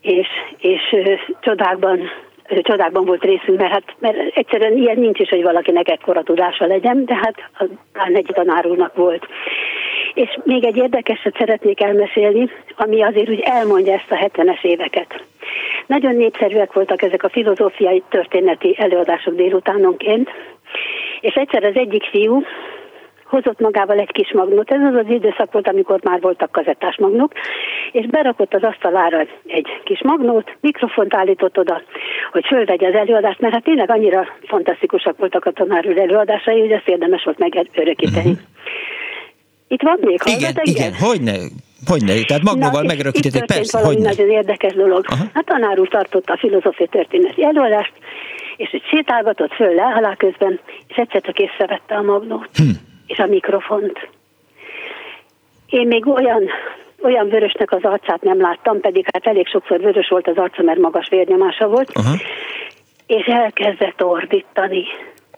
[0.00, 0.26] és,
[0.58, 0.96] és
[1.40, 2.00] csodákban
[2.48, 7.04] csodákban volt részünk, mert, hát, mert egyszerűen ilyen nincs is, hogy valakinek ekkora tudása legyen,
[7.04, 9.26] de hát a egy tanár úrnak volt.
[10.14, 15.24] És még egy érdekeset szeretnék elmesélni, ami azért úgy elmondja ezt a 70-es éveket.
[15.86, 20.30] Nagyon népszerűek voltak ezek a filozófiai történeti előadások délutánonként,
[21.20, 22.42] és egyszer az egyik fiú
[23.24, 27.32] hozott magával egy kis magnót, ez az az időszak volt, amikor már voltak kazettás magnók,
[27.92, 31.82] és berakott az asztalára egy kis magnót, mikrofont állított oda,
[32.32, 36.88] hogy fölvegye az előadást, mert hát tényleg annyira fantasztikusak voltak a tanár előadásai, hogy ezt
[36.88, 38.30] érdemes volt megörökíteni.
[38.30, 38.46] Uh-huh.
[39.74, 40.74] Itt van még, hallgat Igen, engem?
[40.74, 41.36] igen, hogyne,
[41.86, 45.04] hogyne, tehát magnóval megörökítették, persze, hogy nagyon érdekes dolog.
[45.08, 45.24] Aha.
[45.34, 47.92] Hát tanár úr tartotta a filozófia történeti előadást,
[48.56, 52.70] és egy sétálgatott föl le alá közben, és egyszer csak észrevette a magnót, hm.
[53.06, 54.08] és a mikrofont.
[55.66, 56.42] Én még olyan
[57.02, 60.78] olyan vörösnek az arcát nem láttam, pedig hát elég sokszor vörös volt az arca, mert
[60.78, 62.14] magas vérnyomása volt, Aha.
[63.06, 64.84] és elkezdett ordítani,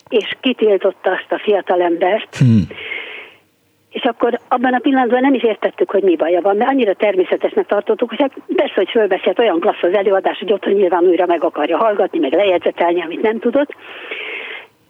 [0.09, 2.69] és kitiltotta azt a fiatalembert, hmm
[3.97, 7.67] és akkor abban a pillanatban nem is értettük, hogy mi baja van, mert annyira természetesnek
[7.67, 11.45] tartottuk, hogy hát persze, hogy fölbeszélt olyan klassz az előadás, hogy otthon nyilván újra meg
[11.45, 13.75] akarja hallgatni, meg lejegyzetelni, amit nem tudott,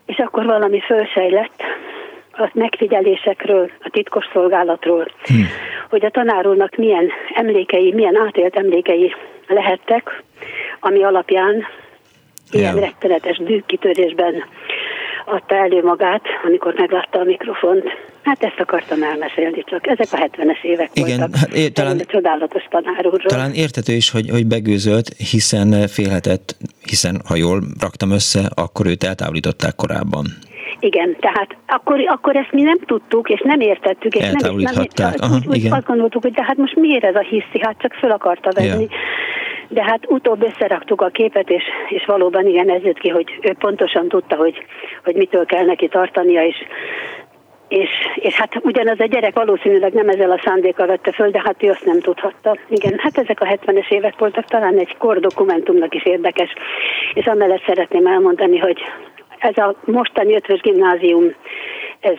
[0.06, 1.62] és akkor valami fölsejlett
[2.32, 5.46] a megfigyelésekről, a titkos szolgálatról, hmm.
[5.90, 9.14] hogy a tanárulnak milyen emlékei, milyen átélt emlékei
[9.46, 10.22] lehettek,
[10.80, 11.66] ami alapján
[12.50, 14.44] ilyen rettenetes dűkitörésben
[15.24, 18.14] adta elő magát, amikor meglátta a mikrofont.
[18.26, 21.36] Hát ezt akartam elmesélni, csak ezek a 70-es évek Igen, voltak.
[21.36, 23.30] Hát, é, talán, csodálatos tanár úrról.
[23.30, 29.04] Talán értető is, hogy, hogy begőzölt, hiszen félhetett, hiszen ha jól raktam össze, akkor őt
[29.04, 30.24] eltávolították korábban.
[30.80, 35.34] Igen, tehát akkor, akkor ezt mi nem tudtuk, és nem értettük, és nem, nem Aha,
[35.34, 35.72] úgy, úgy igen.
[35.72, 38.82] azt gondoltuk, hogy de hát most miért ez a hiszi, hát csak föl akarta venni.
[38.82, 38.96] Ja.
[39.68, 43.54] De hát utóbb összeraktuk a képet, és, és valóban igen, ez jött ki, hogy ő
[43.58, 44.64] pontosan tudta, hogy,
[45.04, 46.56] hogy mitől kell neki tartania, és
[47.68, 51.62] és, és hát ugyanaz a gyerek valószínűleg nem ezzel a szándékkal vette föl, de hát
[51.62, 52.58] ő azt nem tudhatta.
[52.68, 56.52] Igen, hát ezek a 70-es évek voltak, talán egy kordokumentumnak is érdekes,
[57.14, 58.78] és amellett szeretném elmondani, hogy
[59.38, 61.34] ez a mostani ötvös gimnázium,
[62.00, 62.16] ez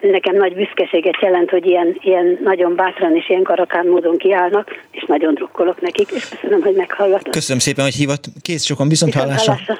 [0.00, 5.04] nekem nagy büszkeséget jelent, hogy ilyen, ilyen nagyon bátran és ilyen karakán módon kiállnak, és
[5.06, 7.32] nagyon drukkolok nekik, és köszönöm, hogy meghallgatott.
[7.32, 8.24] Köszönöm szépen, hogy hívott.
[8.42, 9.52] Kész sokan viszont hallásra.
[9.52, 9.78] hallásra.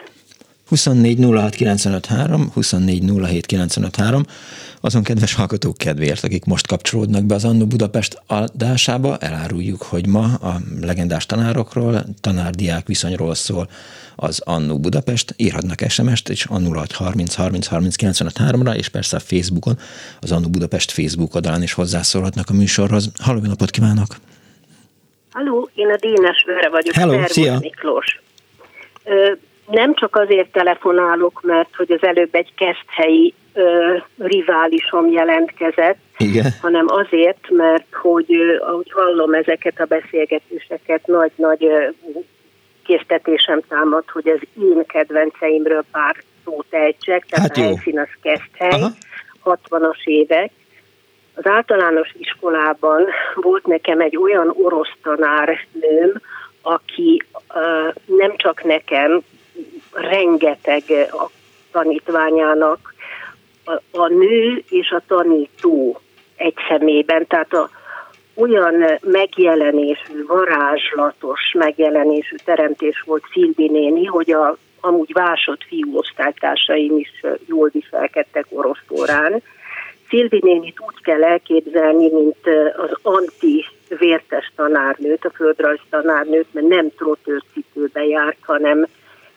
[0.68, 3.02] 24 06 24
[4.84, 10.22] azon kedves hallgatók kedvéért, akik most kapcsolódnak be az Annó Budapest adásába, eláruljuk, hogy ma
[10.22, 13.68] a legendás tanárokról, tanárdiák viszonyról szól
[14.16, 19.16] az Annó Budapest, írhatnak SMS-t, és a 06 30 30 30 95 ra és persze
[19.16, 19.78] a Facebookon,
[20.20, 23.10] az Annó Budapest Facebook oldalán is hozzászólhatnak a műsorhoz.
[23.22, 24.16] Halló, napot kívánok!
[25.30, 26.94] Halló, én a Dénes Vere vagyok.
[26.94, 27.58] Hello, Szervusz, szia!
[27.58, 28.20] Miklós.
[29.04, 29.32] Ö,
[29.66, 36.44] nem csak azért telefonálok, mert hogy az előbb egy keszthelyi ö, riválisom jelentkezett, Igen.
[36.60, 41.66] hanem azért, mert hogy ahogy hallom ezeket a beszélgetéseket, nagy-nagy
[42.84, 48.80] késztetésem támad, hogy az én kedvenceimről pár szót ejtsek, tehát hát a helyszín az Keszthely,
[49.44, 50.50] 60-as évek.
[51.34, 56.20] Az általános iskolában volt nekem egy olyan orosz tanárnőm,
[56.62, 57.22] aki
[57.54, 59.22] uh, nem csak nekem,
[59.92, 61.30] rengeteg a
[61.72, 62.94] tanítványának
[63.64, 66.00] a, a nő és a tanító
[66.36, 67.70] egy szemében, tehát a,
[68.34, 77.22] olyan megjelenésű, varázslatos megjelenésű teremtés volt Szilvi néni, hogy a amúgy vásott fiú osztálytársaim is
[77.46, 79.42] jól viselkedtek orosz órán.
[80.40, 82.36] Nénit úgy kell elképzelni, mint
[82.76, 83.64] az anti
[83.98, 88.86] vértes tanárnőt, a földrajz tanárnőt, mert nem trottőrcipőbe járt, hanem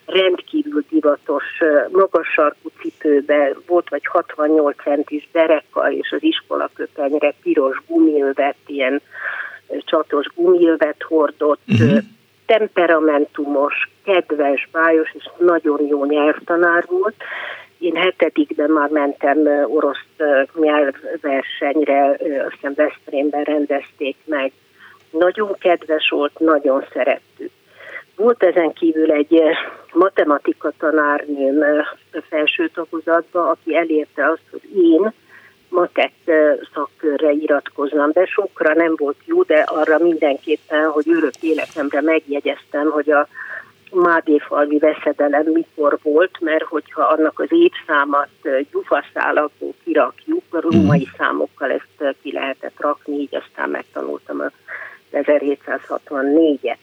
[0.06, 1.44] rendkívül divatos,
[1.92, 9.02] magas sarkú cipőbe, volt vagy 68 centis dereka, és az iskola köpenyre piros gumiövet, ilyen
[9.80, 11.98] csatos gumiövet hordott, uh-huh.
[12.46, 17.16] temperamentumos, kedves, bájos, és nagyon jó nyelvtanár volt.
[17.80, 19.38] Én hetedikben már mentem
[19.68, 20.06] orosz
[20.56, 22.10] nyelvversenyre,
[22.46, 24.52] azt hiszem Veszprémben rendezték meg.
[25.10, 27.52] Nagyon kedves volt, nagyon szerettük.
[28.16, 29.42] Volt ezen kívül egy
[29.94, 31.64] matematika tanárnőm
[32.30, 35.14] felső tagozatban, aki elérte azt, hogy én
[35.70, 36.12] matek
[36.74, 38.26] szakkörre iratkoznam be.
[38.26, 43.28] Sokra nem volt jó, de arra mindenképpen, hogy örök életemre megjegyeztem, hogy a
[43.92, 48.30] Mádéfalvi veszedelem mikor volt, mert hogyha annak az évszámat
[48.72, 51.16] gyufaszálakból kirakjuk, a római mhm.
[51.18, 54.52] számokkal ezt ki lehetett rakni, így aztán megtanultam a
[55.12, 56.78] 1764-et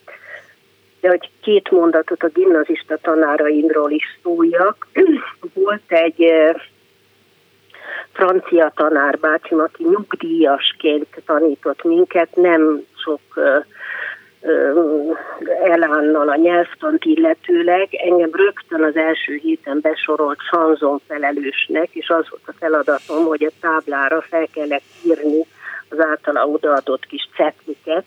[1.03, 4.87] de hogy két mondatot a gimnazista tanáraimról is szóljak.
[5.55, 6.33] Volt egy
[8.13, 13.21] francia tanárbácsim, aki nyugdíjasként tanított minket, nem sok
[15.65, 17.89] elánnal a nyelvtant illetőleg.
[17.95, 23.59] Engem rögtön az első héten besorolt sanzon felelősnek, és az volt a feladatom, hogy a
[23.61, 25.45] táblára fel kellett írni
[25.89, 28.05] az általa odaadott kis cetliket,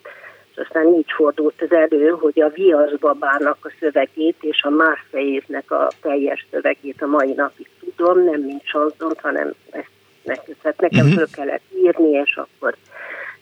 [0.57, 5.91] aztán így fordult az elő, hogy a Viasz babának a szövegét és a Márfejéznek a
[6.01, 9.89] teljes szövegét a mai napig tudom, nem mint sanzont, hanem ezt
[10.23, 12.75] nekem, tehát nekem föl kellett írni, és akkor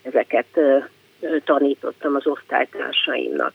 [0.02, 0.60] ezeket
[1.43, 3.54] tanítottam az osztálytársaimnak.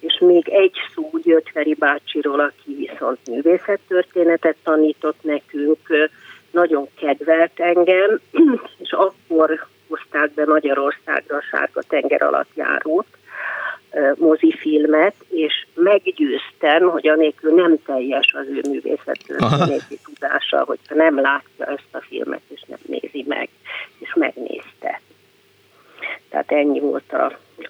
[0.00, 6.10] És még egy szó Györgyferi bácsiról, aki viszont művészettörténetet tanított nekünk,
[6.50, 8.20] nagyon kedvelt engem,
[8.82, 13.06] és akkor hozták be Magyarországra a Sárga tenger alatt járót,
[14.14, 21.88] mozifilmet, és meggyőztem, hogy anélkül nem teljes az ő művészettörténeti tudása, hogyha nem látja ezt
[21.90, 23.48] a filmet, és nem nézi meg,
[23.98, 25.00] és megnézte.
[26.28, 27.24] Tehát ennyi volt a,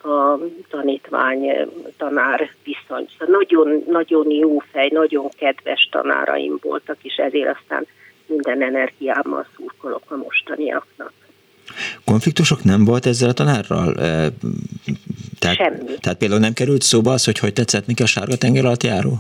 [0.09, 0.39] a
[0.71, 3.09] tanítvány tanár viszony.
[3.19, 7.87] Szóval nagyon, nagyon jó fej, nagyon kedves tanáraim voltak, és ezért aztán
[8.27, 11.13] minden energiámmal szurkolok a mostaniaknak.
[12.05, 13.95] Konfliktusok nem volt ezzel a tanárral?
[15.39, 15.95] Tehát, Semmi.
[16.01, 19.19] Tehát például nem került szóba az, hogy hogy tetszett neki a sárga tenger alatt járó?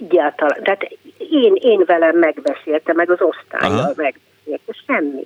[0.00, 0.62] Egyáltalán.
[0.62, 0.82] Tehát
[1.18, 5.24] én, én velem megbeszéltem, meg az osztályjal megbeszélt, semmi.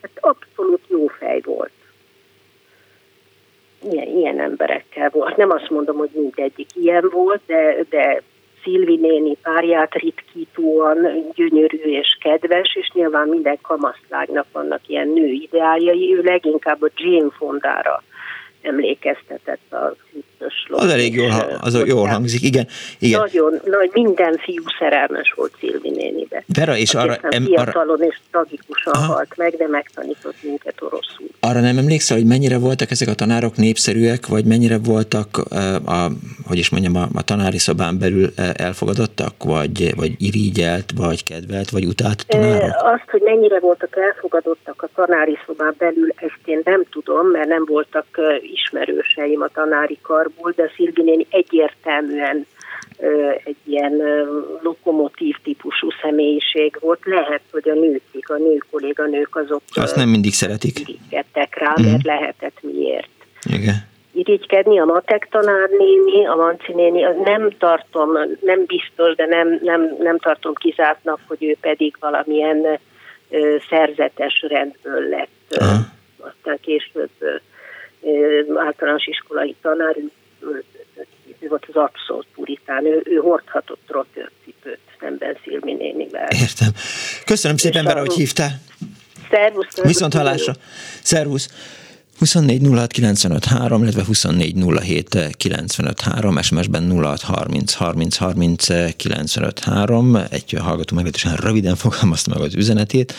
[0.00, 1.70] Tehát abszolút jó fej volt.
[3.90, 5.36] Ilyen, ilyen emberekkel volt.
[5.36, 8.22] Nem azt mondom, hogy mindegyik ilyen volt, de, de
[8.62, 10.98] Szilvi néni párját ritkítóan
[11.34, 17.30] gyönyörű és kedves, és nyilván minden kamaszlágnak vannak ilyen nő ideáljai, ő leginkább a Jane
[17.30, 18.02] Fondára
[18.62, 19.94] emlékeztetett a
[20.42, 22.66] ütös Az elég jól, az jól hangzik, igen.
[22.98, 23.20] igen.
[23.20, 26.44] Nagyon, nagy, minden fiú szerelmes volt Szilvi nénibe.
[26.54, 27.16] Vera, és arra...
[27.22, 28.06] Em, fiatalon arra...
[28.06, 29.12] és tragikusan Aha.
[29.12, 31.26] halt meg, de megtanított minket oroszul.
[31.40, 35.36] Arra nem emlékszel, hogy mennyire voltak ezek a tanárok népszerűek, vagy mennyire voltak,
[35.86, 36.10] a,
[36.46, 41.84] hogy is mondjam, a, a tanári szobán belül elfogadottak, vagy, vagy irigyelt, vagy kedvelt, vagy
[41.84, 42.70] utált tanárok?
[42.78, 47.64] Azt, hogy mennyire voltak elfogadottak a tanári szobán belül, ezt én nem tudom, mert nem
[47.64, 48.06] voltak
[48.54, 49.98] ismerőseim a tanári
[50.34, 52.46] karból, de Szilvi néni egyértelműen
[53.44, 53.92] egy ilyen
[54.62, 57.00] lokomotív típusú személyiség volt.
[57.04, 60.78] Lehet, hogy a nők, a nő kolléganők azok azt nem mindig szeretik.
[60.78, 61.86] Irigykedtek rá, uh-huh.
[61.86, 63.08] mert lehetett miért.
[63.42, 68.10] Igen irigykedni, a matek tanárnéni, a Manci néni, az nem tartom,
[68.40, 72.78] nem biztos, de nem, nem, nem tartom kizártnak, hogy ő pedig valamilyen
[73.30, 75.28] ö, szerzetes rendből lett.
[75.50, 75.78] Uh-huh.
[76.18, 77.36] Aztán később ö,
[78.56, 79.96] általános iskolai tanár,
[81.42, 86.28] ő, volt az abszolút puritán, ő, ő hordhatott rotőrcipőt szemben Szilmi nénivel.
[86.40, 86.68] Értem.
[87.24, 88.60] Köszönöm szépen, Vera, hogy hívtál.
[89.30, 89.80] Szervusz.
[89.82, 90.52] Viszont hallásra.
[91.02, 91.48] Szervusz.
[92.18, 92.96] 24 06
[93.80, 95.36] illetve 24 07
[96.42, 98.66] SMS-ben 06 30 30 30
[100.30, 103.14] Egy hallgató meglehetősen röviden fogalmazta meg az üzenetét.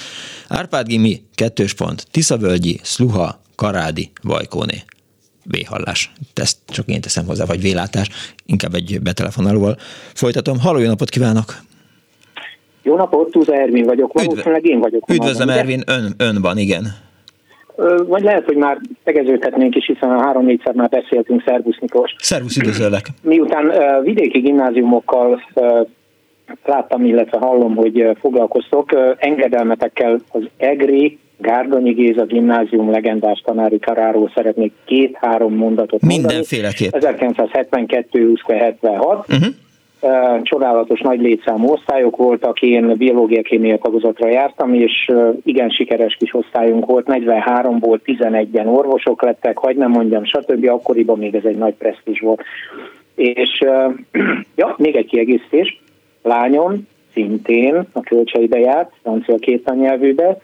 [0.48, 4.84] Árpád Gimi, kettős pont, Tiszavölgyi, Sluha, Karádi, Vajkóné.
[5.44, 6.12] V-hallás.
[6.34, 8.10] Ezt csak én teszem hozzá, vagy vélátás,
[8.46, 9.76] inkább egy betelefonálóval.
[10.14, 10.60] Folytatom.
[10.60, 11.46] Halló, jó napot kívánok!
[12.84, 14.14] Jó napot, Tuza Ervin vagyok.
[14.14, 15.10] Valószínűleg én vagyok.
[15.10, 16.86] Üdvözlöm, Ervin, ön, ön van, igen.
[18.08, 22.16] Vagy lehet, hogy már tegeződhetnénk is, hiszen a három-négyszer már beszéltünk, szervusz Miklós.
[22.18, 23.08] Szervusz, üdvözöllek.
[23.22, 23.72] Miután
[24.04, 25.42] vidéki gimnáziumokkal
[26.66, 34.74] láttam, illetve hallom, hogy foglalkoztok, engedelmetekkel az EGRI Gárdonyi Géza gimnázium legendás tanári karáról szeretnék
[34.86, 36.22] két-három mondatot mondani.
[36.22, 36.96] Mindenféleképp.
[36.96, 39.54] 1972 76 uh-huh
[40.42, 45.12] csodálatos nagy létszámú osztályok voltak, én biológia kémia tagozatra jártam, és
[45.44, 50.68] igen sikeres kis osztályunk volt, 43-ból 11-en orvosok lettek, hagyd nem mondjam, stb.
[50.68, 52.42] Akkoriban még ez egy nagy presztízs volt.
[53.16, 53.64] És
[54.56, 55.82] ja, még egy kiegészítés,
[56.24, 60.38] lányom szintén a kölcseibe járt, francia két nyelvűbe,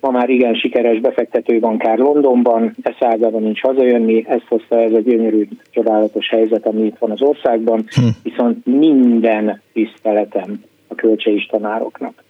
[0.00, 6.28] Ma már igen sikeres befektetőbankár Londonban, eszágában nincs hazajönni, ezt hozta ez a gyönyörű, csodálatos
[6.28, 8.06] helyzet, ami itt van az országban, hm.
[8.22, 12.24] viszont minden tiszteletem a kölcsei tanároknak.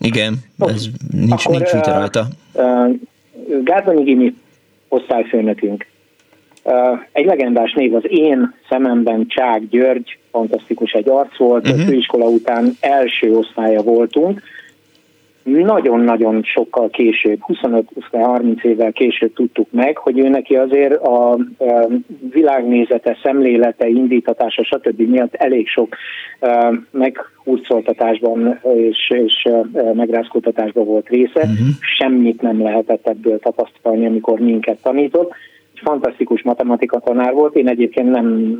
[0.00, 2.26] Igen, ez nincs, Akkor, nincs vita rajta.
[2.54, 2.88] Uh,
[3.32, 4.34] uh, Gárdonyi Gimi
[4.88, 5.86] osztályfőnökünk.
[6.62, 6.74] Uh,
[7.12, 11.84] egy legendás név az én szememben Csák György, fantasztikus egy arc volt, uh-huh.
[11.84, 14.42] főiskola után első osztálya voltunk,
[15.44, 21.38] nagyon-nagyon sokkal később, 25-30 évvel később tudtuk meg, hogy ő neki azért a
[22.30, 25.00] világnézete, szemlélete, indítatása, stb.
[25.00, 25.96] miatt elég sok
[26.90, 29.48] meghúzoltatásban és, és
[29.94, 31.40] megrázkódtatásban volt része.
[31.40, 31.66] Uh-huh.
[31.96, 35.32] Semmit nem lehetett ebből tapasztalni, amikor minket tanított
[35.82, 38.58] fantasztikus matematika tanár volt, én egyébként nem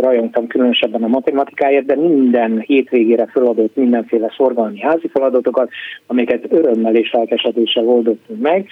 [0.00, 5.70] rajongtam különösebben a matematikáért, de minden hétvégére feladott mindenféle szorgalmi házi feladatokat,
[6.06, 8.66] amiket örömmel és lelkesedéssel oldottunk meg,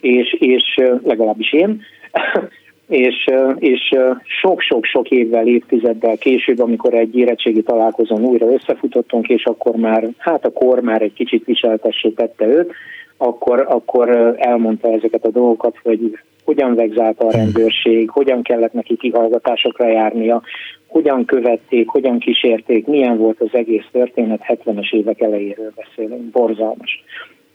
[0.00, 1.80] és, és legalábbis én,
[2.88, 3.94] és, és
[4.40, 10.52] sok-sok-sok évvel, évtizeddel később, amikor egy érettségi találkozón újra összefutottunk, és akkor már, hát a
[10.52, 12.72] kor már egy kicsit viseltessé tette őt,
[13.16, 19.88] akkor, akkor elmondta ezeket a dolgokat, hogy hogyan vegzálta a rendőrség, hogyan kellett neki kihallgatásokra
[19.88, 20.42] járnia,
[20.86, 27.04] hogyan követték, hogyan kísérték, milyen volt az egész történet, 70-es évek elejéről beszélünk, borzalmas.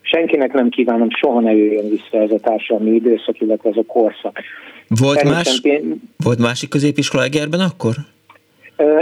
[0.00, 4.38] Senkinek nem kívánom, soha ne jöjjön vissza ez a társadalmi időszak, illetve ez a korszak.
[4.88, 6.00] Volt, más, én...
[6.24, 7.94] volt másik középiskola Egerben akkor?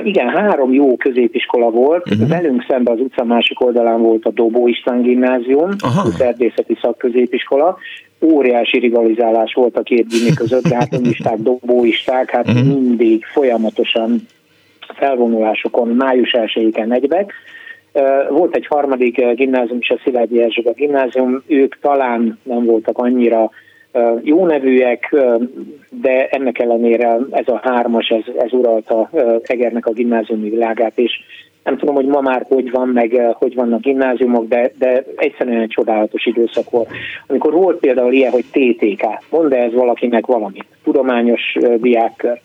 [0.04, 2.10] Igen, három jó középiskola volt.
[2.10, 2.28] Uh-huh.
[2.28, 7.78] Velünk szemben az utca másik oldalán volt a Dobó István gimnázium, a erdészeti szakközépiskola.
[8.20, 12.64] Óriási rivalizálás volt a két gimi között, gátomisták, dobóisták, hát uh-huh.
[12.64, 14.20] mindig folyamatosan
[14.94, 17.26] felvonulásokon, május elsőjéken egybe.
[18.28, 23.50] Volt egy harmadik gimnázium is, a Szilágyi Erzsébet gimnázium, ők talán nem voltak annyira
[24.22, 25.14] jó nevűek,
[25.90, 29.10] de ennek ellenére ez a hármas, ez, ez uralta
[29.42, 31.12] Egernek a gimnáziumi világát, és
[31.64, 35.68] nem tudom, hogy ma már hogy van, meg hogy vannak gimnáziumok, de, de egyszerűen egy
[35.68, 36.88] csodálatos időszak volt.
[37.26, 42.40] Amikor volt például ilyen, hogy TTK, mondd ez valakinek valamit, tudományos diákkör,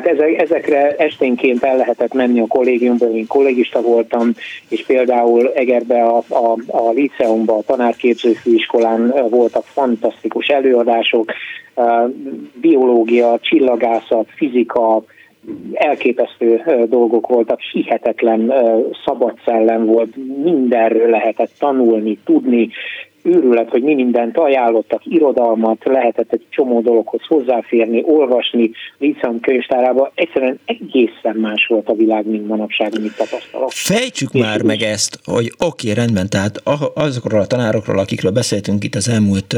[0.00, 4.32] tehát ezekre esténként el lehetett menni a kollégiumból, én kollégista voltam,
[4.68, 11.32] és például Egerbe a, a, a liceumban, a tanárképző főiskolán voltak fantasztikus előadások,
[12.60, 15.04] biológia, csillagászat, fizika,
[15.72, 18.52] elképesztő dolgok voltak, hihetetlen
[19.04, 22.70] szabad szellem volt, mindenről lehetett tanulni, tudni,
[23.24, 30.58] őrület, hogy mi mindent ajánlottak, irodalmat, lehetett egy csomó dologhoz hozzáférni, olvasni, Liceum könyvtárába, egyszerűen
[30.64, 33.70] egészen más volt a világ, mint manapság, amit tapasztalok.
[33.70, 36.60] Fejtsük És már meg ezt, hogy oké, okay, rendben, tehát
[36.94, 39.56] azokról a tanárokról, akikről beszéltünk itt az elmúlt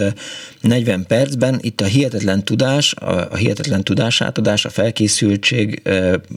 [0.61, 5.83] 40 percben, itt a hihetetlen tudás, a, hihetetlen tudásátadás, a felkészültség,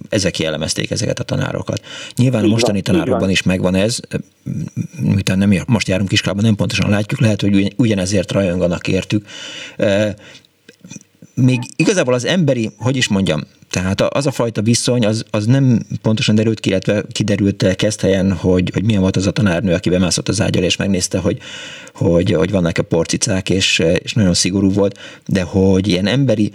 [0.10, 1.82] ezek jellemezték ezeket a tanárokat.
[2.16, 4.00] Nyilván így a mostani van, tanárokban is megvan ez,
[5.02, 9.28] miután nem most járunk iskolában, nem pontosan látjuk, lehet, hogy ugyanezért rajonganak értük.
[11.34, 15.80] Még igazából az emberi, hogy is mondjam, tehát az a fajta viszony, az, az nem
[16.02, 20.30] pontosan derült ki, illetve kiderült kezdhelyen, hogy, hogy milyen volt az a tanárnő, aki bemászott
[20.30, 21.38] az ágyal, és megnézte, hogy,
[21.94, 26.52] hogy, hogy vannak-e porcicák, és, és nagyon szigorú volt, de hogy ilyen emberi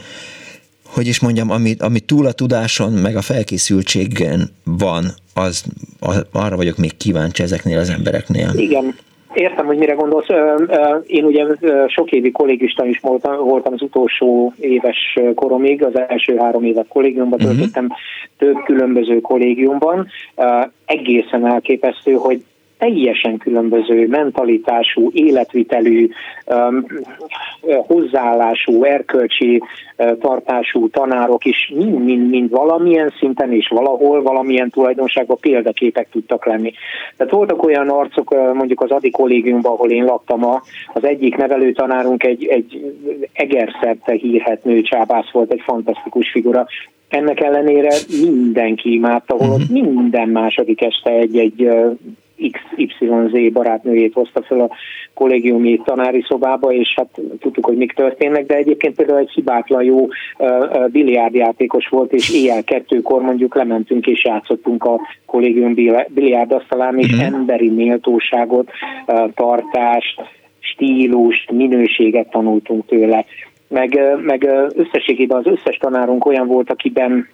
[0.95, 5.64] hogy is mondjam, ami, ami túl a tudáson, meg a felkészültségen van, az,
[6.01, 8.51] az arra vagyok még kíváncsi ezeknél az embereknél.
[8.57, 8.95] Igen,
[9.34, 10.26] Értem, hogy mire gondolsz.
[11.07, 11.45] Én ugye
[11.86, 17.49] sok évi kollégista is voltam, az utolsó éves koromig, az első három évet kollégiumban mhm.
[17.49, 17.99] töltöttem, uh-huh.
[18.38, 20.09] több különböző kollégiumban.
[20.84, 22.45] Egészen elképesztő, hogy
[22.79, 26.09] teljesen különböző mentalitású, életvitelű,
[27.87, 29.62] hozzáállású, erkölcsi
[30.20, 36.72] tartású tanárok is mind-mind-mind valamilyen szinten és valahol valamilyen tulajdonságban példaképek tudtak lenni.
[37.16, 40.43] Tehát voltak olyan arcok, mondjuk az Adi kollégiumban, ahol én laktam,
[40.93, 42.95] az egyik nevelőtanárunk egy, egy
[43.33, 46.66] egerszerte hírhet nőcsábász volt, egy fantasztikus figura,
[47.09, 49.81] ennek ellenére mindenki imádta, holott uh-huh.
[49.81, 51.68] minden második este egy-egy
[52.37, 54.70] XYZ barátnőjét hozta fel a
[55.14, 60.09] kollégiumi tanári szobába, és hát tudtuk, hogy mik történnek, de egyébként például egy hibátlan jó
[60.91, 65.74] biliárdjátékos volt, és éjjel kettőkor mondjuk lementünk és játszottunk a kollégium
[66.09, 67.35] biliárdasztalán, és mm-hmm.
[67.35, 68.70] emberi méltóságot,
[69.35, 70.22] tartást,
[70.59, 73.24] stílust, minőséget tanultunk tőle.
[73.68, 77.28] Meg, meg összességében az összes tanárunk olyan volt, akiben,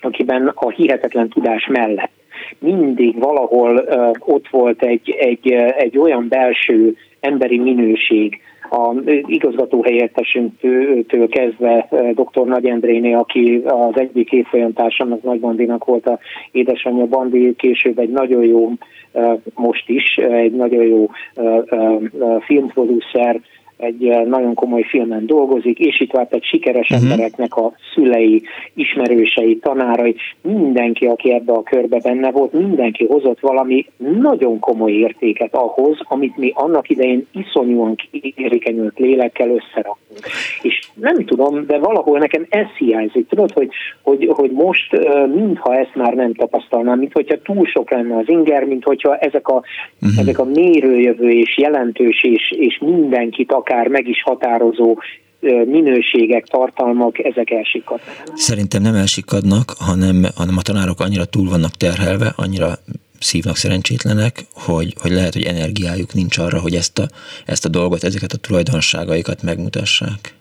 [0.00, 2.19] akiben a hihetetlen tudás mellett
[2.58, 3.84] mindig valahol
[4.18, 8.40] ott volt egy, egy, egy olyan belső emberi minőség,
[8.70, 8.94] a
[9.26, 12.46] igazgató helyettesünktől kezdve dr.
[12.46, 16.18] Nagy Endréné, aki az egyik évfolyamtársamnak Nagy Bandinak volt a
[16.52, 18.70] édesanyja Bandi, később egy nagyon jó,
[19.54, 21.10] most is egy nagyon jó
[22.40, 23.40] filmproducer,
[23.80, 27.10] egy eh, nagyon komoly filmen dolgozik, és itt vált egy sikeres uh-huh.
[27.10, 28.42] embereknek a szülei,
[28.74, 33.86] ismerősei, tanárai, mindenki, aki ebbe a körbe benne volt, mindenki hozott valami
[34.20, 37.94] nagyon komoly értéket ahhoz, amit mi annak idején iszonyúan
[38.34, 39.98] érzékenyült lélekkel összerakunk.
[40.62, 43.28] És nem tudom, de valahol nekem ez hiányzik.
[43.28, 43.68] Tudod, hogy,
[44.02, 48.28] hogy, hogy most eh, mintha ezt már nem tapasztalnám, mint hogyha túl sok lenne az
[48.28, 50.18] inger, mint hogyha ezek a, uh-huh.
[50.18, 54.98] ezek a mérőjövő és jelentős és, és mindenkit akár akár meg is határozó
[55.66, 58.22] minőségek, tartalmak, ezek elsikadnak.
[58.34, 62.68] Szerintem nem elsikadnak, hanem, hanem a tanárok annyira túl vannak terhelve, annyira
[63.20, 67.06] szívnak szerencsétlenek, hogy, hogy lehet, hogy energiájuk nincs arra, hogy ezt a,
[67.46, 70.34] ezt a dolgot, ezeket a tulajdonságaikat megmutassák.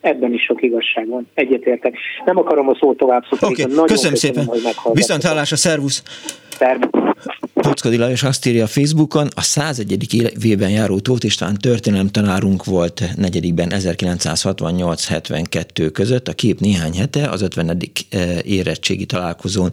[0.00, 1.26] Ebben is sok igazság van.
[1.34, 1.94] Egyetértek.
[2.24, 3.46] Nem akarom a szót tovább szokni.
[3.46, 3.64] Okay.
[3.64, 4.50] Köszönöm, köszönöm szépen.
[4.92, 6.02] Viszont hallásra, szervusz!
[6.48, 7.05] Szervusz!
[7.66, 10.44] Tockadi Lajos azt írja a Facebookon, a 101.
[10.44, 17.42] évben járó Tóth István történelem tanárunk volt negyedikben 1968-72 között, a kép néhány hete az
[17.42, 17.80] 50.
[18.08, 19.72] Eh, érettségi találkozón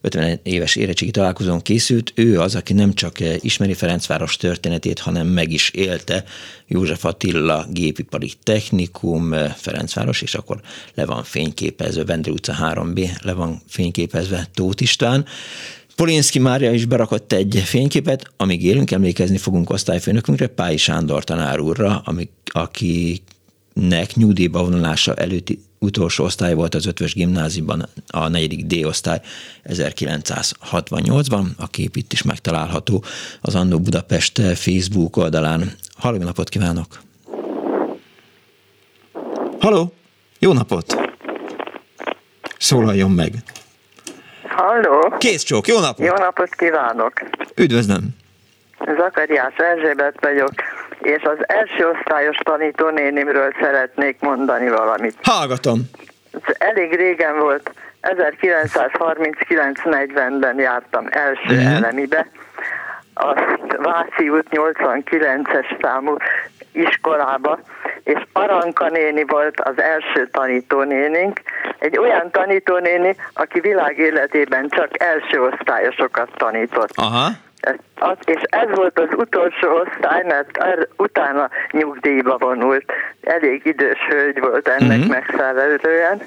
[0.00, 5.26] 50 éves érettségi találkozón készült, ő az, aki nem csak eh, ismeri Ferencváros történetét, hanem
[5.26, 6.24] meg is élte
[6.66, 10.60] József Attila gépipari technikum, eh, Ferencváros, és akkor
[10.94, 15.26] le van fényképezve, Vendre utca 3B, le van fényképezve Tóth István.
[16.00, 22.02] Polinszki Mária is berakott egy fényképet, amíg élünk, emlékezni fogunk osztályfőnökünkre, Pályi Sándor tanár úrra,
[22.04, 29.20] ami, akinek nyugdíjba vonulása előtti utolsó osztály volt az ötvös gimnáziumban, a negyedik D osztály
[29.64, 31.44] 1968-ban.
[31.56, 33.04] A kép itt is megtalálható
[33.40, 35.72] az Annó Budapest Facebook oldalán.
[35.94, 37.02] Halló, napot kívánok!
[39.58, 39.92] Halló!
[40.38, 40.96] Jó napot!
[42.58, 43.42] Szólaljon meg!
[44.60, 45.14] Halló!
[45.18, 46.06] Kész csók, jó napot!
[46.06, 47.12] Jó napot kívánok!
[47.56, 48.08] Üdvözlöm!
[48.96, 50.52] Zakariás Erzsébet vagyok,
[51.02, 55.14] és az első osztályos tanítónénimről szeretnék mondani valamit.
[55.22, 55.80] Hallgatom!
[56.32, 61.76] Ez elég régen volt, 1939-40-ben jártam első uh-huh.
[61.76, 62.26] elemibe,
[63.14, 63.34] a
[63.78, 66.16] Vászi út 89-es számú
[66.72, 67.58] iskolába,
[68.04, 71.40] és Aranka néni volt az első tanítónénink,
[71.78, 76.90] egy olyan tanítónéni, aki világ életében csak első osztályosokat tanított.
[76.94, 77.28] Aha.
[78.24, 82.92] és ez volt az utolsó osztály, mert er, utána nyugdíjba vonult.
[83.20, 85.08] Elég idős hölgy volt ennek uh-huh.
[85.08, 86.22] megfelelően,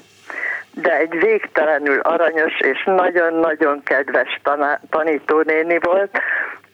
[0.70, 6.18] de egy végtelenül aranyos és nagyon-nagyon kedves taná- tanítónéni volt,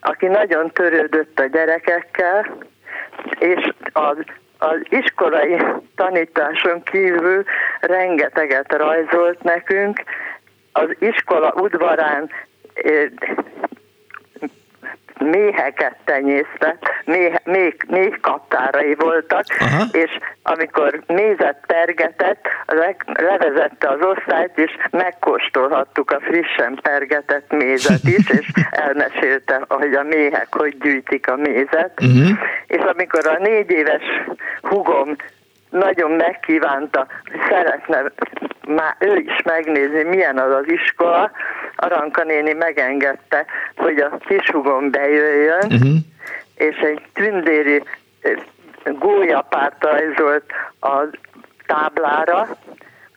[0.01, 2.57] aki nagyon törődött a gyerekekkel,
[3.39, 4.17] és az,
[4.57, 5.57] az iskolai
[5.95, 7.43] tanításon kívül
[7.79, 10.03] rengeteget rajzolt nekünk,
[10.71, 12.29] az iskola udvarán
[15.19, 19.83] méheket tenyésztett, méh, méh, méh kaptárai voltak, Aha.
[19.91, 20.11] és
[20.43, 22.47] amikor mézet pergetett,
[23.03, 30.47] levezette az osztályt, és megkóstolhattuk a frissen pergetett mézet is, és elmesélte, hogy a méhek
[30.49, 32.01] hogy gyűjtik a mézet.
[32.01, 32.37] Uh-huh.
[32.67, 34.03] És amikor a négy éves
[34.61, 35.15] hugom
[35.71, 38.11] nagyon megkívánta, hogy szeretne
[38.67, 41.31] már ő is megnézni, milyen az az iskola.
[41.75, 43.45] Aranka néni megengedte,
[43.75, 45.95] hogy a kisugom bejöjjön, uh-huh.
[46.55, 47.83] és egy tündéri
[48.83, 50.43] gólyapárt rajzolt
[50.79, 51.03] a
[51.65, 52.47] táblára,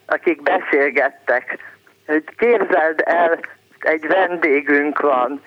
[0.06, 1.58] akik beszélgettek,
[2.06, 3.38] hogy képzeld el,
[3.78, 5.42] egy vendégünk van,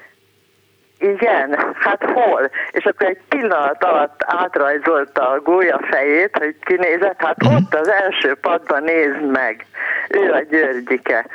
[0.99, 2.49] igen, hát hol?
[2.71, 7.57] És akkor egy pillanat alatt átrajzolta a gólya fejét, hogy kinézett, hát uh-huh.
[7.57, 9.65] ott az első padban nézd meg,
[10.09, 11.25] ő a Györgyike.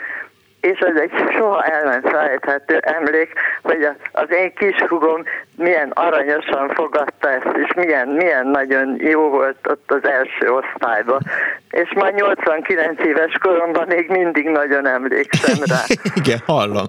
[0.61, 3.33] És ez egy soha el nem felejthető emlék,
[3.63, 5.23] hogy az én kisfugom
[5.57, 11.21] milyen aranyosan fogadta ezt, és milyen, milyen nagyon jó volt ott az első osztályban.
[11.71, 15.81] És már 89 éves koromban még mindig nagyon emlékszem rá.
[16.25, 16.87] Igen, hallom.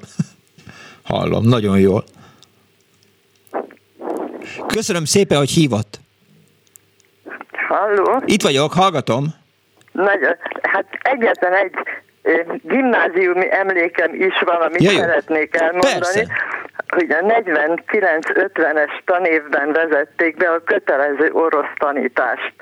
[1.04, 2.04] Hallom, nagyon jól.
[4.68, 6.00] Köszönöm szépen, hogy hívott.
[7.68, 8.22] Halló?
[8.26, 9.26] Itt vagyok, hallgatom.
[9.92, 11.74] Nagyon, hát egyetlen egy
[12.62, 15.94] gimnáziumi emlékem is van, amit szeretnék elmondani.
[15.94, 16.28] Persze.
[16.88, 22.54] Hogy a 49-50-es tanévben vezették be a kötelező orosz tanítást.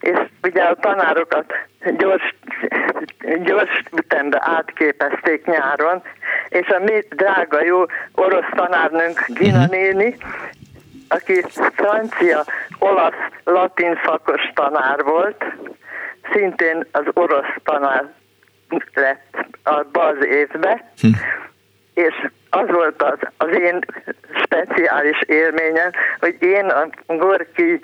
[0.00, 1.52] És ugye a tanárokat
[1.98, 2.34] gyors,
[3.42, 6.02] gyors ütembe átképezték nyáron,
[6.48, 9.70] és a mi drága jó orosz tanárnőnk Gina uh-huh.
[9.70, 10.16] néni
[11.08, 11.44] aki
[11.74, 12.44] francia,
[12.78, 15.44] olasz, latin szakos tanár volt,
[16.32, 18.12] szintén az orosz tanár
[18.94, 21.08] lett abba az évbe, hm.
[21.98, 23.78] És az volt az, az én
[24.44, 25.90] speciális élményem,
[26.20, 27.80] hogy én a Gorki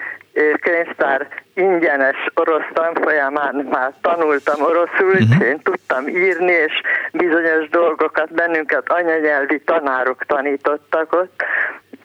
[0.61, 5.47] könyvtár ingyenes orosz tanfolyamán már tanultam oroszul, uh-huh.
[5.47, 6.73] én tudtam írni, és
[7.13, 11.43] bizonyos dolgokat bennünket anyanyelvi tanárok tanítottak ott,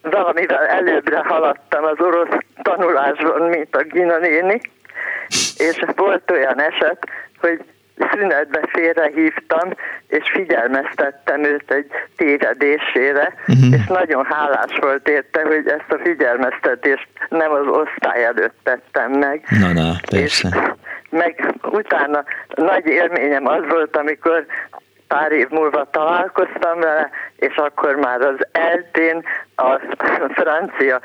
[0.02, 4.62] valamivel előbbre haladtam az orosz tanulásban, mint a Gina néni,
[5.58, 7.64] és volt olyan eset, hogy
[8.12, 9.70] szünetbe félrehívtam,
[10.08, 13.74] és figyelmeztettem őt egy tévedésére, uh-huh.
[13.74, 19.46] és nagyon hálás volt érte, hogy ezt a figyelmeztetést nem az osztály előtt tettem meg.
[19.60, 20.48] Na, na, persze.
[20.48, 20.58] És
[21.10, 22.24] meg utána
[22.56, 24.46] nagy élményem az volt, amikor
[25.08, 29.24] pár év múlva találkoztam vele, és akkor már az eltén
[29.56, 29.80] a
[30.34, 31.00] francia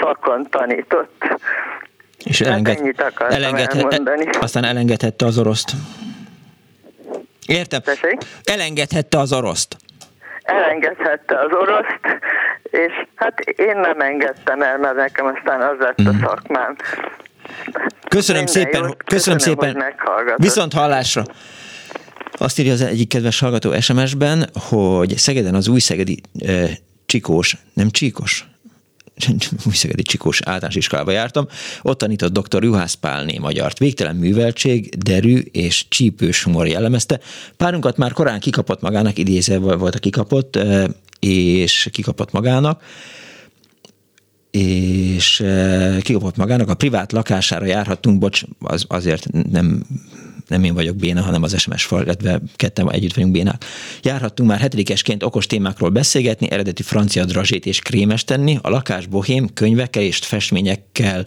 [0.00, 1.24] szakon tanított.
[2.24, 5.72] És elenged, hát elengedhette, aztán elengedhette az oroszt.
[7.46, 7.80] Értem.
[7.80, 8.18] Tessék?
[8.44, 9.76] Elengedhette az oroszt.
[10.42, 12.00] Elengedhette az oroszt,
[12.62, 16.24] és hát én nem engedtem el, mert nekem aztán az lett a mhm.
[16.24, 16.76] szakmám.
[18.08, 19.94] Köszönöm Minden szépen, jót, köszönöm, köszönöm szépen.
[20.36, 21.22] Viszont hallásra.
[22.32, 26.52] Azt írja az egyik kedves hallgató SMS-ben, hogy Szegeden az új szegedi e,
[27.06, 28.44] Csikós, nem Csíkos,
[29.66, 31.46] Újszegedi Csikós általános iskolába jártam,
[31.82, 32.64] ott tanított dr.
[32.64, 33.78] Juhász Pálné magyart.
[33.78, 37.20] Végtelen műveltség, derű és csípős humor jellemezte.
[37.56, 40.58] Párunkat már korán kikapott magának, idézve volt a kikapott,
[41.18, 42.82] és kikapott magának,
[44.50, 45.44] és
[46.00, 49.82] kikapott magának, a privát lakására járhattunk, bocs, az, azért nem
[50.48, 53.64] nem én vagyok béna, hanem az SMS fal, illetve ketten együtt vagyunk bénák.
[54.02, 59.48] Járhattunk már hetedikesként okos témákról beszélgetni, eredeti francia drazsét és krémes tenni, a lakás bohém,
[59.54, 61.26] könyvekkel és festményekkel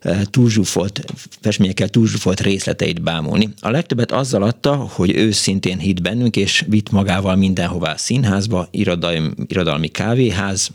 [0.00, 1.04] eh, túlzsúfolt,
[1.40, 3.48] festményekkel túlzsúfolt részleteit bámulni.
[3.60, 9.30] A legtöbbet azzal adta, hogy ő szintén hitt bennünk, és vitt magával mindenhová színházba, irodalmi,
[9.46, 10.70] irodalmi kávéház,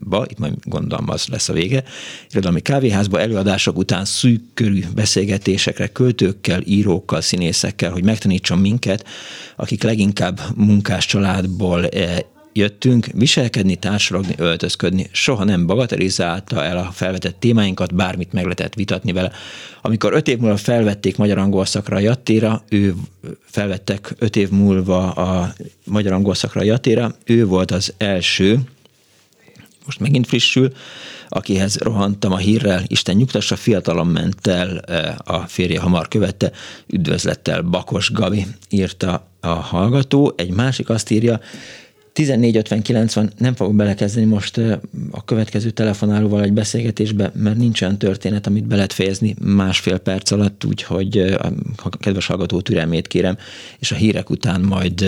[0.00, 1.84] irodába, itt majd gondolom az lesz a vége,
[2.30, 9.06] irodalmi kávéházba előadások után szűk körű beszélgetésekre költőkkel, írókkal, színészekkel, hogy megtanítson minket,
[9.56, 12.18] akik leginkább munkás családból eh,
[12.52, 15.08] jöttünk viselkedni, társalogni, öltözködni.
[15.12, 19.32] Soha nem bagatelizálta el a felvetett témáinkat, bármit meg lehetett vitatni vele.
[19.82, 22.94] Amikor öt év múlva felvették magyar angol szakra a jattéra, ő
[23.44, 28.60] felvettek öt év múlva a magyar angol szakra a jattéra, ő volt az első,
[29.84, 30.72] most megint frissül,
[31.28, 34.76] akihez rohantam a hírrel, Isten nyugtassa, fiatalon ment el,
[35.24, 36.52] a férje hamar követte,
[36.86, 40.32] üdvözlettel Bakos Gabi írta a hallgató.
[40.36, 41.40] Egy másik azt írja,
[42.14, 44.60] 14.50.90 nem fogok belekezdeni most
[45.10, 50.30] a következő telefonálóval egy beszélgetésbe, mert nincs olyan történet, amit be lehet fejezni másfél perc
[50.30, 51.18] alatt, úgyhogy
[51.76, 53.38] a kedves hallgató türelmét kérem,
[53.78, 55.04] és a hírek után majd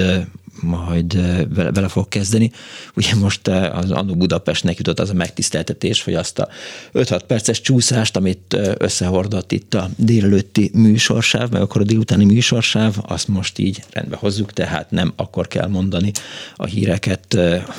[0.60, 1.16] majd
[1.54, 2.50] vele, vele fog kezdeni.
[2.96, 6.48] Ugye most az Anu Budapestnek jutott az a megtiszteltetés, hogy azt a
[6.94, 13.28] 5-6 perces csúszást, amit összehordott itt a délelőtti műsorsáv, meg akkor a délutáni műsorsáv, azt
[13.28, 16.12] most így rendbe hozzuk, tehát nem akkor kell mondani
[16.56, 17.38] a híreket,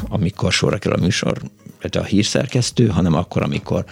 [0.09, 1.41] amikor sorra kell a műsor,
[1.91, 3.85] a hírszerkesztő, hanem akkor, amikor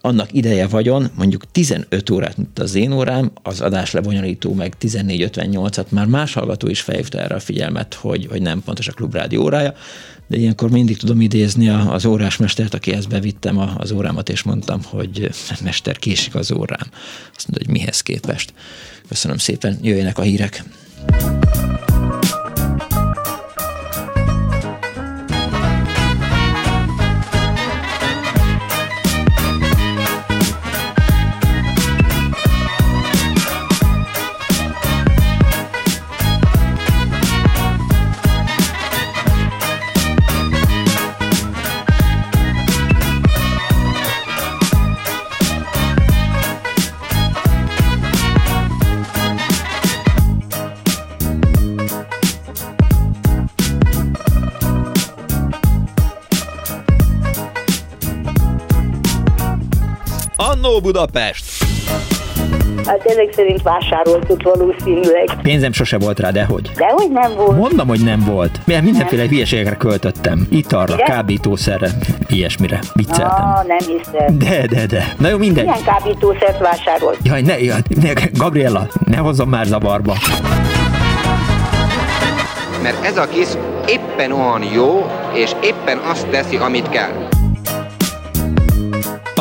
[0.00, 5.88] annak ideje vagyon, mondjuk 15 órát mint az én órám, az adás lebonyolító meg 14.58-at,
[5.88, 9.74] már más hallgató is felhívta erre a figyelmet, hogy, hogy nem pontos a klubrádió órája,
[10.26, 15.30] de ilyenkor mindig tudom idézni az órásmestert, akihez bevittem az órámat, és mondtam, hogy
[15.64, 16.88] mester, késik az órám.
[17.36, 18.52] Azt mondta, hogy mihez képest.
[19.08, 20.64] Köszönöm szépen, jöjjenek a hírek.
[60.68, 61.44] Annó Budapest!
[62.84, 65.28] Hát ezek szerint vásároltuk valószínűleg.
[65.42, 66.70] Pénzem sose volt rá, dehogy?
[66.76, 67.56] Dehogy nem volt.
[67.56, 68.60] Mondom, hogy nem volt.
[68.64, 69.30] Mert mindenféle nem.
[69.30, 70.46] hülyeségekre költöttem.
[70.50, 71.06] Italra, Mire?
[71.06, 71.90] kábítószerre,
[72.28, 72.78] ilyesmire.
[72.92, 73.44] Vicceltem.
[73.44, 74.38] Ah, nem hiszem.
[74.38, 75.14] De, de, de.
[75.18, 75.64] Na jó, mindegy.
[75.64, 77.18] Milyen kábítószert vásárolt?
[77.22, 80.14] Jaj, ne, jaj, ne, Gabriella, ne hozzon már zavarba.
[82.82, 83.48] Mert ez a kis
[83.86, 87.28] éppen olyan jó, és éppen azt teszi, amit kell.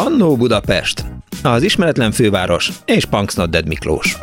[0.05, 1.05] Annó Budapest,
[1.41, 4.17] az ismeretlen főváros és Punksnodded Miklós.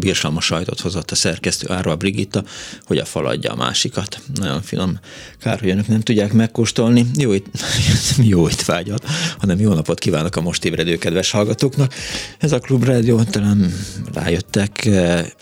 [0.00, 2.44] Finom bírsalma sajtot hozott a szerkesztő Árva Brigitta,
[2.84, 4.20] hogy a faladja a másikat.
[4.34, 4.98] Nagyon finom.
[5.40, 7.06] Kár, hogy önök nem tudják megkóstolni.
[7.14, 7.46] Jó, itt,
[8.32, 9.04] jó itt vágyat,
[9.38, 11.94] hanem jó napot kívánok a most ébredő kedves hallgatóknak.
[12.38, 13.74] Ez a Klub Rádió, talán
[14.12, 14.88] rájöttek,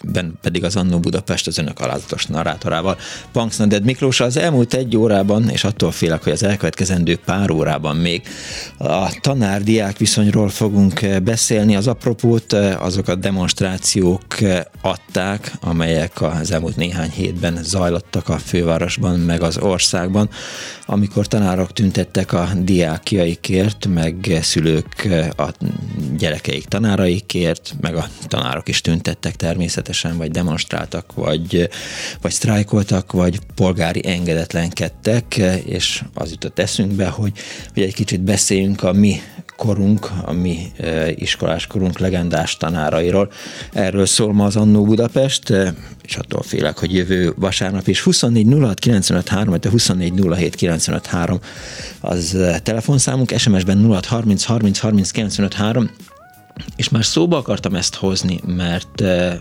[0.05, 2.99] ben pedig az Annó Budapest az önök alázatos narrátorával.
[3.33, 8.23] Punksnaded Miklós az elmúlt egy órában, és attól félek, hogy az elkövetkezendő pár órában még
[8.79, 11.77] a tanár-diák viszonyról fogunk beszélni.
[11.77, 14.25] Az apropót azok a demonstrációk
[14.81, 20.31] adták, amelyek az elmúlt néhány hétben zajlottak a fővárosban, meg az országban,
[20.87, 25.49] amikor tanárok tüntettek a diákjaikért, meg szülők a
[26.19, 31.69] gyerekeik tanáraikért, meg a tanárok is tüntettek természetesen, vagy demonstráltak, vagy,
[32.21, 37.33] vagy sztrájkoltak, vagy polgári engedetlenkedtek, és az jutott eszünkbe, hogy,
[37.75, 39.21] hogy egy kicsit beszéljünk a mi
[39.59, 43.31] korunk, a mi e, iskoláskorunk legendás tanárairól.
[43.73, 48.01] Erről szól ma az Annó Budapest, e, és attól félek, hogy jövő vasárnap is.
[48.01, 51.39] 24 06 95 3, vagy 24 07 95 3
[52.01, 55.91] az e, telefonszámunk, SMS-ben 06 30 30 30 95 3,
[56.77, 59.39] és már szóba akartam ezt hozni, mert, eh,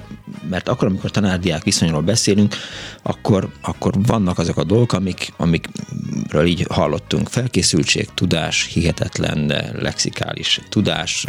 [0.50, 2.56] mert akkor, amikor tanárdiák viszonyról beszélünk,
[3.02, 7.30] akkor, akkor vannak azok a dolgok, amik, amikről így hallottunk.
[7.30, 11.26] Felkészültség, tudás, hihetetlen eh, lexikális tudás,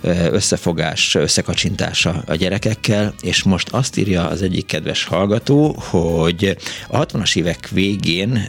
[0.00, 6.56] eh, összefogás, összekacsintása a gyerekekkel, és most azt írja az egyik kedves hallgató, hogy
[6.88, 8.48] a 60-as évek végén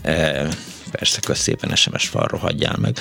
[0.92, 2.98] persze, kösz szépen SMS fal rohadjál meg,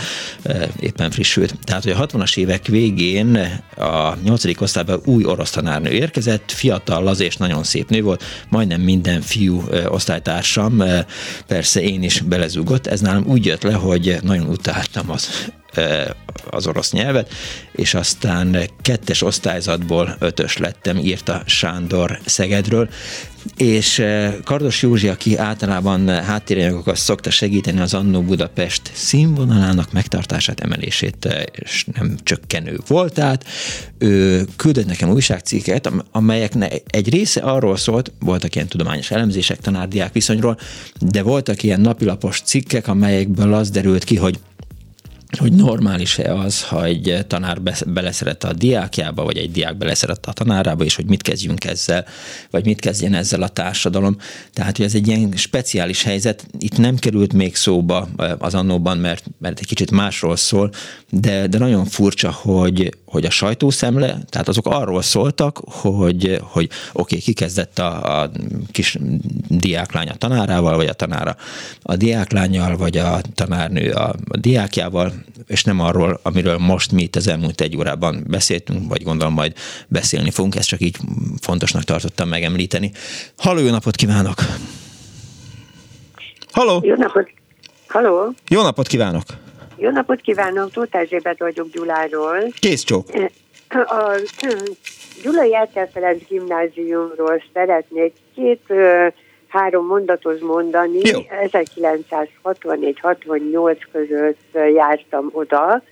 [0.80, 1.54] éppen frissült.
[1.64, 4.60] Tehát, hogy a 60-as évek végén a 8.
[4.60, 9.64] osztályban új orosz tanárnő érkezett, fiatal, az és nagyon szép nő volt, majdnem minden fiú
[9.88, 10.82] osztálytársam,
[11.46, 15.50] persze én is belezugott, ez nálam úgy jött le, hogy nagyon utáltam az
[16.50, 17.32] az orosz nyelvet,
[17.72, 22.88] és aztán kettes osztályzatból ötös lettem, írta Sándor Szegedről.
[23.56, 24.04] És
[24.44, 32.16] Kardos Józsi, aki általában háttérjanyagokat szokta segíteni az Annó Budapest színvonalának megtartását, emelését, és nem
[32.22, 33.44] csökkenő voltát,
[33.98, 36.52] ő küldött nekem újságcikket, amelyek
[36.86, 40.58] egy része arról szólt, voltak ilyen tudományos elemzések tanárdiák viszonyról,
[41.00, 44.38] de voltak ilyen napilapos cikkek, amelyekből az derült ki, hogy
[45.38, 50.84] hogy normális-e az, ha egy tanár beleszeret a diákjába, vagy egy diák beleszeret a tanárába,
[50.84, 52.04] és hogy mit kezdjünk ezzel,
[52.50, 54.16] vagy mit kezdjen ezzel a társadalom.
[54.52, 58.08] Tehát, hogy ez egy ilyen speciális helyzet, itt nem került még szóba
[58.38, 60.70] az annóban, mert, mert egy kicsit másról szól,
[61.10, 66.90] de, de nagyon furcsa, hogy, hogy a sajtószemle, tehát azok arról szóltak, hogy, hogy oké,
[66.92, 68.30] okay, kikezdett a, a
[68.70, 68.98] kis
[69.48, 71.36] diáklány a tanárával, vagy a tanára
[71.82, 75.12] a diáklányjal, vagy a tanárnő a, a diákjával,
[75.46, 79.52] és nem arról, amiről most mi itt az elmúlt egy órában beszéltünk, vagy gondolom majd
[79.88, 80.96] beszélni fogunk, ezt csak így
[81.40, 82.92] fontosnak tartottam megemlíteni.
[83.36, 84.38] Halló, jó napot kívánok!
[86.52, 86.80] Halló!
[86.84, 87.30] Jó napot!
[87.88, 88.34] Halló!
[88.48, 89.22] Jó napot kívánok!
[89.76, 92.38] Jó napot kívánok, Tóth Erzsébet vagyok Gyuláról.
[92.58, 93.06] Kész csók.
[93.68, 94.20] A
[95.22, 98.62] Gyulai Eltelfelez gimnáziumról szeretnék két
[99.50, 100.98] három mondatot mondani.
[101.02, 101.18] Jó.
[102.44, 105.82] 1964-68 között jártam oda.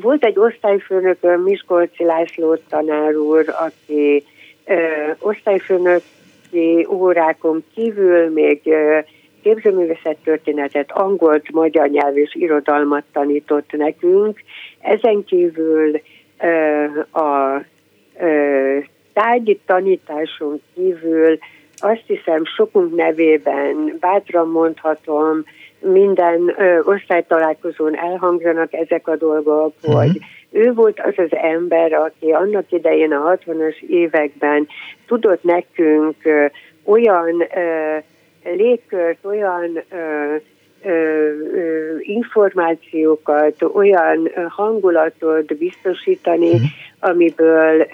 [0.00, 4.24] Volt egy osztályfőnök, Miskolci László tanár úr, aki
[5.18, 8.74] osztályfőnöki órákon kívül még
[9.42, 14.40] képzőművészet történetet, angolt, magyar nyelv és irodalmat tanított nekünk.
[14.80, 16.00] Ezen kívül
[17.12, 17.60] a
[19.12, 21.38] tárgyi tanításon kívül
[21.84, 25.44] azt hiszem sokunk nevében bátran mondhatom,
[25.80, 30.00] minden ö, osztálytalálkozón elhangzanak ezek a dolgok, uh-huh.
[30.00, 30.18] hogy
[30.50, 34.68] ő volt az az ember, aki annak idején a 60-as években
[35.06, 36.46] tudott nekünk ö,
[36.84, 37.96] olyan ö,
[38.44, 40.34] légkört, olyan ö,
[41.98, 46.68] információkat, olyan hangulatot biztosítani, uh-huh.
[47.00, 47.86] amiből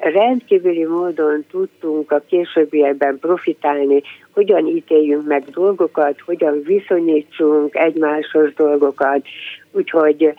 [0.00, 9.26] rendkívüli módon tudtunk a későbbiekben profitálni, hogyan ítéljünk meg dolgokat, hogyan viszonyítsunk egymáshoz dolgokat.
[9.72, 10.32] Úgyhogy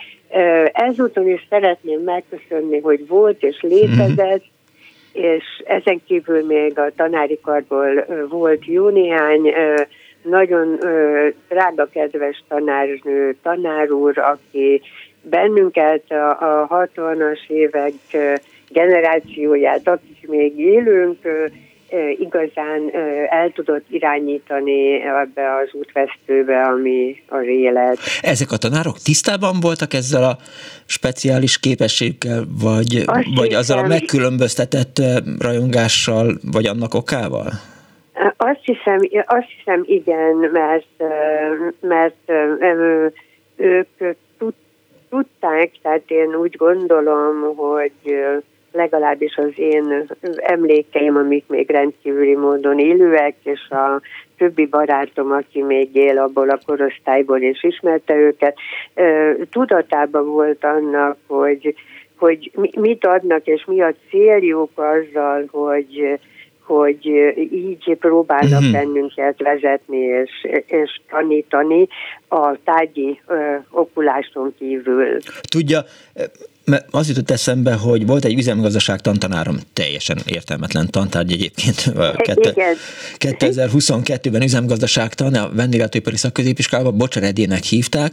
[0.71, 4.57] ezúton is szeretném megköszönni, hogy volt és létezett, uh-huh
[5.13, 9.53] és ezen kívül még a tanári karból volt jó néhány
[10.21, 14.81] nagyon ö, drága, kedves tanárnő, tanár úr, aki
[15.21, 17.93] bennünket a, a 60-as évek
[18.69, 21.45] generációját, akik még élünk, ö,
[22.19, 22.91] igazán
[23.29, 27.97] el tudott irányítani ebbe az útvesztőbe, ami az élet.
[28.21, 30.37] Ezek a tanárok tisztában voltak ezzel a
[30.85, 33.05] speciális képességgel, vagy,
[33.35, 35.01] vagy azzal a megkülönböztetett
[35.39, 37.51] rajongással, vagy annak okával?
[38.37, 41.03] Azt hiszem, azt hiszem igen, mert,
[41.79, 42.31] mert
[43.55, 44.15] ők
[45.09, 47.91] tudták, tehát én úgy gondolom, hogy
[48.71, 50.05] legalábbis az én
[50.35, 54.01] emlékeim, amik még rendkívüli módon élőek, és a
[54.37, 58.57] többi barátom, aki még él abból a korosztályból, és ismerte őket,
[59.51, 61.75] tudatában volt annak, hogy,
[62.17, 66.19] hogy mit adnak, és mi a céljuk azzal, hogy
[66.69, 67.05] hogy
[67.53, 68.71] így próbálnak uh-huh.
[68.71, 71.87] bennünket vezetni és, és tanítani
[72.27, 75.17] a tárgyi ö, okuláson kívül.
[75.41, 75.79] Tudja,
[76.65, 81.91] mert az jutott eszembe, hogy volt egy üzemgazdaság tantanárom, teljesen értelmetlen tantárgy egyébként.
[82.33, 82.75] Igen.
[83.17, 88.11] 2022-ben üzemgazdaságtan, a vendéglátóipari szakközépiskolában Bocsaredének hívták,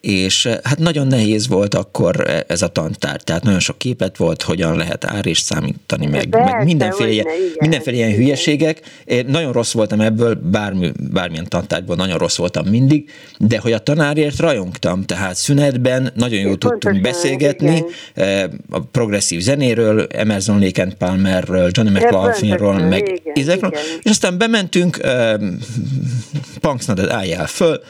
[0.00, 4.16] és eh, hát nagyon nehéz volt akkor eh, ez a tantár, tehát nagyon sok képet
[4.16, 7.26] volt, hogyan lehet árést számítani, meg, Persze, meg mindenféle, ilyen,
[7.60, 8.80] mindenféle ilyen hülyeségek.
[9.04, 13.78] Én nagyon rossz voltam ebből, bármi, bármilyen tantárgyból nagyon rossz voltam mindig, de hogy a
[13.78, 17.84] tanárért rajongtam, tehát szünetben nagyon jól tudtunk beszélgetni, igen.
[18.14, 23.72] Eh, a progresszív zenéről, Emerson Lake and Palmerről, Johnny McLaughlinról, meg ezekről,
[24.02, 25.00] és aztán bementünk,
[26.60, 27.80] Punksnoded álljál föl,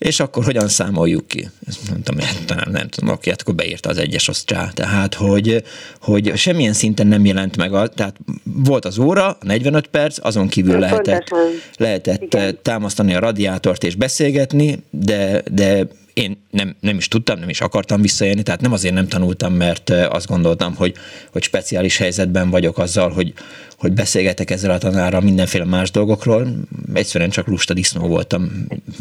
[0.00, 1.50] és akkor hogyan számoljuk ki?
[1.66, 4.70] Ezt mondtam, talán nem tudom, aki akkor beírta az egyes osztrá.
[4.74, 5.64] Tehát, hogy,
[6.00, 10.78] hogy semmilyen szinten nem jelent meg, a, tehát volt az óra, 45 perc, azon kívül
[10.78, 11.28] lehetett,
[11.76, 15.86] lehetett támasztani a radiátort és beszélgetni, de, de
[16.20, 19.90] én nem, nem is tudtam, nem is akartam visszaélni, tehát nem azért nem tanultam, mert
[19.90, 20.94] azt gondoltam, hogy,
[21.32, 23.32] hogy speciális helyzetben vagyok azzal, hogy,
[23.78, 26.46] hogy beszélgetek ezzel a tanárral mindenféle más dolgokról.
[26.94, 28.42] Egyszerűen csak lusta disznó voltam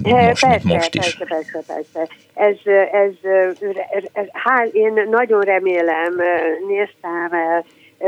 [0.03, 1.15] most, persze, most is.
[1.15, 2.07] Persze, persze, persze.
[2.33, 2.55] Ez,
[2.91, 3.11] ez,
[3.89, 6.13] ez, ez, hál, én nagyon remélem,
[6.67, 7.29] néztem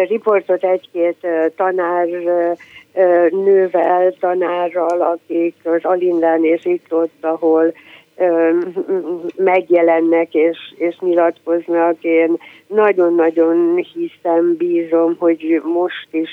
[0.08, 2.08] riportot egy-két tanár
[3.30, 7.74] nővel, tanárral, akik az Alindán és itt ott, ahol
[9.38, 11.96] megjelennek és, és nyilatkoznak.
[12.02, 16.30] Én nagyon-nagyon hiszem, bízom, hogy most is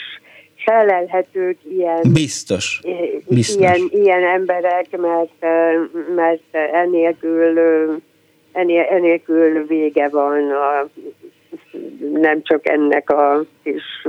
[0.65, 2.81] felelhetők ilyen, Biztos.
[3.29, 3.61] Biztos.
[3.61, 5.47] ilyen, ilyen emberek, mert,
[6.15, 7.59] mert enélkül,
[8.91, 10.89] enélkül vége van a,
[12.13, 14.08] nem csak ennek a kis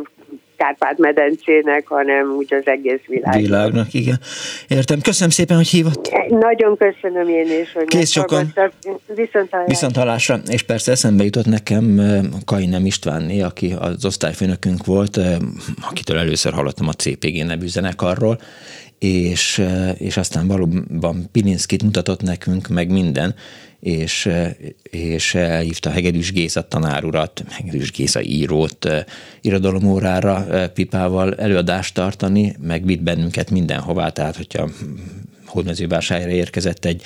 [0.60, 3.42] Kárpát-medencének, hanem úgy az egész világnak.
[3.42, 4.20] Világnak, igen.
[4.68, 5.02] Értem.
[5.02, 6.10] Köszönöm szépen, hogy hívott.
[6.30, 8.54] Nagyon köszönöm én is, hogy Kész sokan.
[9.16, 9.66] Viszont hallásra.
[9.66, 10.40] Viszont hallásra.
[10.48, 12.02] És persze eszembe jutott nekem
[12.46, 15.20] Kainem Istvánné, aki az osztályfőnökünk volt,
[15.90, 18.40] akitől először hallottam a CPG nevű zenekarról,
[19.00, 19.64] és,
[19.98, 23.36] és aztán valóban Pilinszkit mutatott nekünk, meg minden,
[23.80, 24.30] és,
[24.84, 28.88] és elhívta Hegedűs Géza tanárurat, Hegedűs Géza írót
[29.42, 34.70] irodalomórára pipával előadást tartani, meg vitt bennünket mindenhová, tehát hogyha
[35.46, 37.02] hódmezővásárra érkezett egy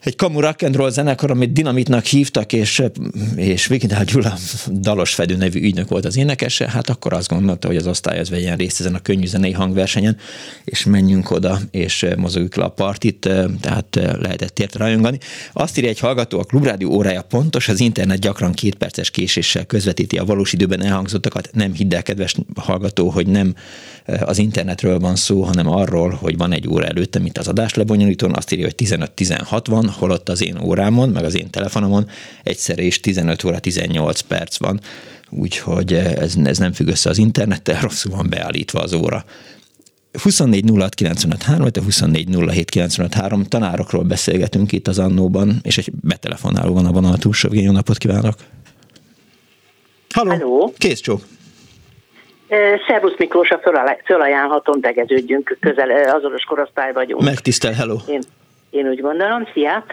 [0.00, 2.82] egy kamu rock and roll zenekar, amit Dinamitnak hívtak, és,
[3.36, 4.38] és Vigidál Gyula
[4.80, 8.30] Dalos Fedő nevű ügynök volt az énekese, hát akkor azt gondolta, hogy az osztály az
[8.30, 10.16] vegyen részt ezen a könnyű zenei hangversenyen,
[10.64, 13.18] és menjünk oda, és mozogjuk le a partit,
[13.60, 15.18] tehát lehetett érte rajongani.
[15.52, 20.18] Azt írja egy hallgató, a Klubrádió órája pontos, az internet gyakran két perces késéssel közvetíti
[20.18, 21.50] a valós időben elhangzottakat.
[21.52, 23.54] Nem hidd el, kedves hallgató, hogy nem
[24.20, 28.34] az internetről van szó, hanem arról, hogy van egy óra előtte, mint az adás lebonyolítón,
[28.34, 28.74] azt írja, hogy
[29.16, 32.08] 15-16 van, holott az én órámon, meg az én telefonomon
[32.42, 34.80] egyszerre is 15 óra 18 perc van,
[35.30, 39.24] úgyhogy ez, ez nem függ össze az internettel, rosszul van beállítva az óra.
[40.22, 47.16] 24 06 a 24 tanárokról beszélgetünk itt az Annóban, és egy betelefonáló van a vonal
[47.16, 47.48] túlsó.
[47.52, 48.34] Jó napot kívánok!
[50.14, 50.30] Halló!
[50.30, 50.72] Halló.
[50.78, 51.20] Kész csók!
[52.86, 53.60] Szervusz Miklós, a
[54.04, 57.22] fölajánlhatom, tegeződjünk, közel azonos korosztály vagyunk.
[57.22, 57.96] Megtisztel, hello!
[58.08, 58.20] Én,
[58.70, 59.84] én úgy gondolom, szia!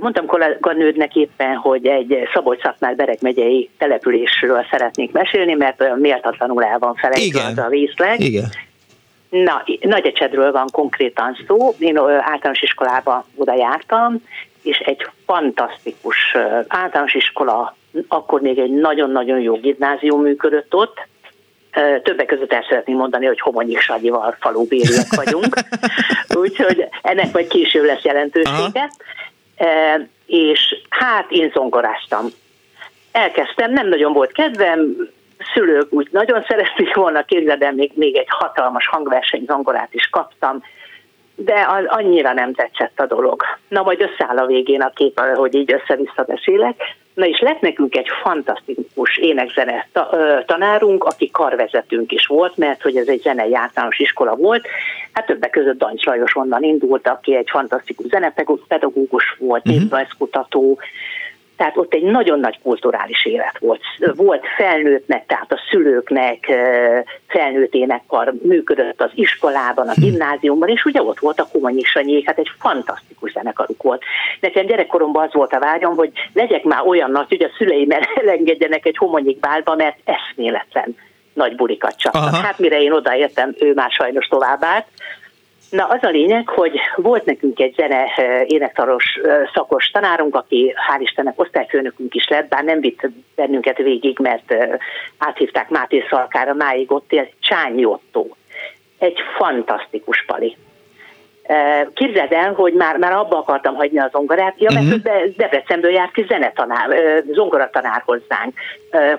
[0.00, 6.78] Mondtam kolléganődnek éppen, hogy egy Szabolcs-Szatmár Bereg megyei településről szeretnék mesélni, mert olyan méltatlanul el
[6.78, 8.20] van felejtve az a részleg.
[8.20, 8.44] Igen.
[9.28, 11.74] Na, Nagyecsedről van konkrétan szó.
[11.78, 14.22] Én általános iskolába oda jártam,
[14.62, 16.36] és egy fantasztikus
[16.66, 17.76] általános iskola,
[18.08, 21.06] akkor még egy nagyon-nagyon jó gimnázium működött ott,
[22.02, 25.54] Többek között el szeretném mondani, hogy Homonyik Sanyival falubériek vagyunk,
[26.42, 28.90] úgyhogy ennek majd később lesz jelentősége.
[29.56, 29.98] Aha.
[30.26, 32.26] És hát én zongoráztam.
[33.12, 34.96] Elkezdtem, nem nagyon volt kedvem,
[35.54, 40.62] szülők úgy nagyon szerették volna, képzeld még, még egy hatalmas hangverseny zongorát is kaptam,
[41.44, 43.42] de az annyira nem tetszett a dolog.
[43.68, 46.80] Na, majd összeáll a végén a kép, hogy így össze-vissza beszélek.
[47.14, 49.88] Na és lett nekünk egy fantasztikus énekzene
[50.46, 54.66] tanárunk, aki karvezetünk is volt, mert hogy ez egy zenei általános iskola volt.
[55.12, 59.82] Hát többek között Dancs Lajos onnan indult, aki egy fantasztikus zenepedagógus volt, uh-huh.
[59.82, 60.78] néprajzkutató,
[61.56, 63.80] tehát ott egy nagyon nagy kulturális élet volt.
[64.14, 66.52] Volt felnőttnek, tehát a szülőknek
[67.26, 70.00] felnőtt énekkar működött az iskolában, a hm.
[70.00, 74.02] gimnáziumban, és ugye ott volt a Komonyi Sanyi, hát egy fantasztikus zenekaruk volt.
[74.40, 78.86] Nekem gyerekkoromban az volt a vágyam, hogy legyek már olyan nagy, hogy a szüleim elengedjenek
[78.86, 80.96] egy homonyik bálba, mert eszméletlen
[81.34, 82.34] nagy bulikat csaptak.
[82.34, 84.86] Hát mire én odaértem, ő már sajnos továbbállt.
[85.72, 88.04] Na az a lényeg, hogy volt nekünk egy zene
[88.46, 89.20] énektaros
[89.54, 94.54] szakos tanárunk, aki hál' Istennek osztályfőnökünk is lett, bár nem vitt bennünket végig, mert
[95.18, 98.26] áthívták Máté Szalkára, máig ott él, Csányi Otto.
[98.98, 100.56] Egy fantasztikus pali.
[101.94, 105.34] Képzeld el, hogy már, már abba akartam hagyni a zongorát, ja, mert uh-huh.
[105.36, 106.88] Debrecenből járt ki zenetanár,
[107.32, 108.54] zongoratanár hozzánk.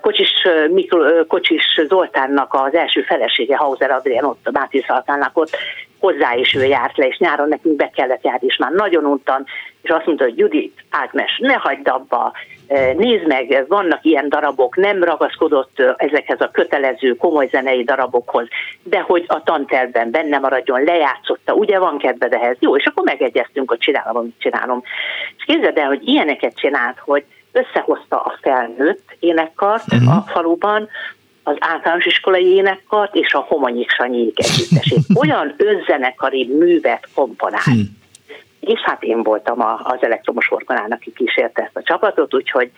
[0.01, 0.97] Kocsis, Mikl,
[1.27, 5.57] Kocsis Zoltánnak az első felesége, Hauser Adrián ott, Máté Szalkának ott
[6.05, 9.45] hozzá is ő járt le, és nyáron nekünk be kellett járni, és már nagyon untan,
[9.81, 12.31] és azt mondta, hogy Judit, Ágnes, ne hagyd abba,
[12.67, 18.47] e, nézd meg, vannak ilyen darabok, nem ragaszkodott e, ezekhez a kötelező, komoly zenei darabokhoz,
[18.83, 23.69] de hogy a tantervben benne maradjon, lejátszotta, ugye van kedved ehhez, jó, és akkor megegyeztünk,
[23.69, 24.83] hogy csinálom, amit csinálom.
[25.37, 30.17] És képzeld el, hogy ilyeneket csinált, hogy összehozta a felnőtt énekkart uh-huh.
[30.17, 30.89] a faluban,
[31.43, 34.99] az általános iskolai énekkart és a Homonyik Sanyi együttesét.
[35.21, 37.61] Olyan önzenekari művet komponál.
[37.63, 38.01] Hmm.
[38.59, 42.71] és hát én voltam a, az elektromos orgonán, aki kísérte ezt a csapatot, úgyhogy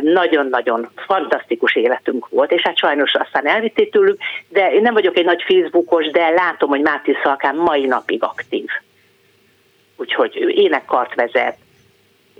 [0.00, 4.18] nagyon-nagyon fantasztikus életünk volt, és hát sajnos aztán elvitték tőlük,
[4.48, 8.68] de én nem vagyok egy nagy Facebookos, de látom, hogy Máté Szalkán mai napig aktív.
[9.96, 11.56] Úgyhogy ő énekkart vezet,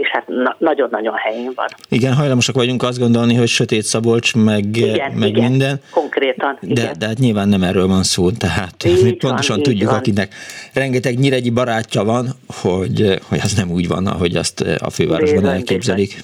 [0.01, 1.67] és hát na- nagyon-nagyon helyén van.
[1.89, 5.81] Igen, hajlamosak vagyunk azt gondolni, hogy sötét Szabolcs, meg, igen, meg igen, minden.
[5.91, 6.95] Konkrétan, de, igen.
[6.99, 9.99] De hát nyilván nem erről van szó, tehát így mi pontosan van, tudjuk, van.
[9.99, 10.35] akinek
[10.75, 12.27] rengeteg nyiregyi barátja van,
[12.63, 16.21] hogy, hogy az nem úgy van, ahogy azt a fővárosban bizony, elképzelik.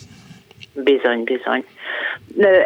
[0.73, 1.65] Bizony, bizony.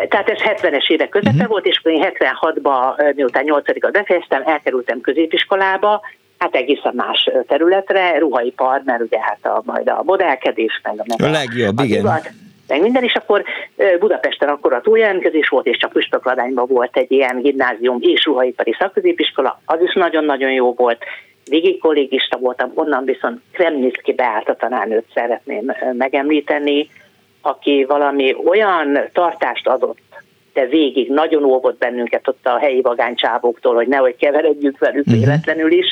[0.08, 1.48] Tehát ez 70-es évek közepe uh-huh.
[1.48, 6.00] volt, és én 76-ban, miután 8 befejeztem, elkerültem középiskolába,
[6.40, 11.28] hát egészen más területre, ruhaipar, mert ugye hát a, majd a modellkedés, meg a, meg
[11.28, 11.98] a legjobb, a, igen.
[11.98, 12.30] Divat,
[12.68, 13.44] meg minden, és akkor
[13.98, 19.60] Budapesten akkor a túljelentkezés volt, és csak Püspökladányban volt egy ilyen gimnázium és ruhaipari szakközépiskola,
[19.64, 21.04] az is nagyon-nagyon jó volt.
[21.44, 26.90] Végig kollégista voltam, onnan viszont Kremnicki beállt a tanárnőt szeretném megemlíteni,
[27.40, 29.98] aki valami olyan tartást adott
[30.52, 35.22] de végig nagyon óvott bennünket ott a helyi vagánycsávoktól, hogy nehogy keveredjük velük uh-huh.
[35.22, 35.86] véletlenül is,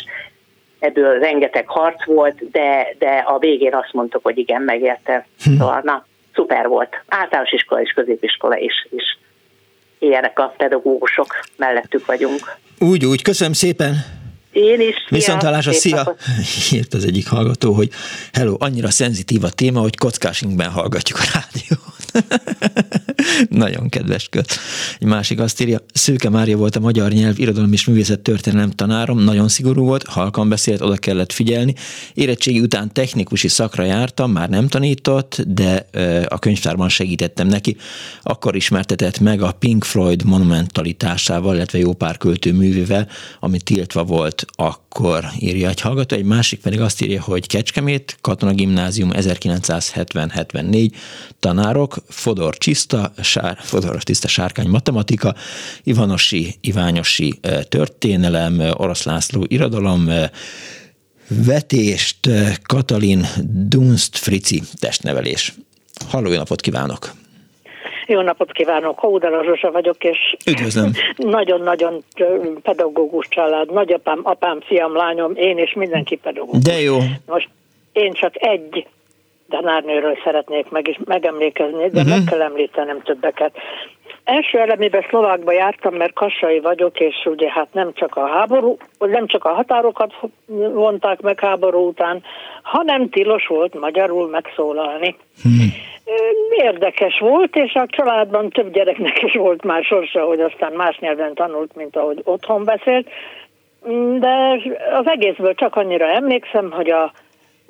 [0.79, 5.27] ebből rengeteg harc volt, de, de a végén azt mondtuk, hogy igen, megérte.
[5.45, 5.51] Hm.
[5.59, 7.03] Szóval, na, szuper volt.
[7.09, 9.19] Általános iskola és középiskola is, is
[9.99, 11.27] ilyenek a pedagógusok
[11.57, 12.57] mellettük vagyunk.
[12.79, 13.23] Úgy, úgy.
[13.23, 13.95] Köszönöm szépen.
[14.53, 14.95] Én is.
[15.09, 16.17] Viszont hallásra, szia!
[16.73, 17.89] Írt az egyik hallgató, hogy
[18.33, 22.27] hello, annyira szenzitív a téma, hogy kockásinkben hallgatjuk a rádiót.
[23.51, 24.59] Nagyon kedves köt.
[24.99, 29.19] Egy másik azt írja, Szőke Mária volt a magyar nyelv, irodalom és művészet történelem tanárom,
[29.19, 31.75] nagyon szigorú volt, halkan beszélt, oda kellett figyelni.
[32.15, 35.89] Érettségi után technikusi szakra jártam, már nem tanított, de
[36.29, 37.77] a könyvtárban segítettem neki.
[38.23, 43.09] Akkor ismertetett meg a Pink Floyd monumentalitásával, illetve jó pár költő művével,
[43.41, 46.17] ami tiltva volt akkor, írja egy hallgató.
[46.17, 50.91] Egy másik pedig azt írja, hogy Kecskemét, Katona Gimnázium 1970-74,
[51.41, 52.59] tanárok, Fodor
[53.23, 55.35] Sár, Fodor Tiszta Sárkány matematika,
[55.83, 60.09] Ivanosi, Iványosi történelem, Orosz László irodalom,
[61.47, 62.19] vetést,
[62.67, 63.27] Katalin
[63.69, 65.55] Dunst Frici testnevelés.
[66.11, 67.11] Halló, napot kívánok!
[68.07, 70.93] Jó napot kívánok, Hódala Zsuzsa vagyok, és Üdvözlöm.
[71.17, 72.05] nagyon-nagyon
[72.63, 76.63] pedagógus család, nagyapám, apám, fiam, lányom, én és mindenki pedagógus.
[76.63, 76.99] De jó.
[77.27, 77.49] Most
[77.93, 78.87] én csak egy
[79.49, 82.09] tanárnőről szeretnék meg is megemlékezni, de uh-huh.
[82.09, 83.57] meg kell említenem többeket.
[84.25, 89.27] Első elemében Szlovákba jártam, mert kassai vagyok, és ugye hát nem csak a háború, nem
[89.27, 90.13] csak a határokat
[90.73, 92.23] vonták meg háború után,
[92.63, 95.17] hanem tilos volt magyarul megszólalni.
[95.43, 95.73] Hmm.
[96.51, 101.35] Érdekes volt, és a családban több gyereknek is volt már sorsa, hogy aztán más nyelven
[101.35, 103.09] tanult, mint ahogy otthon beszélt.
[104.19, 104.61] De
[104.93, 107.13] az egészből csak annyira emlékszem, hogy a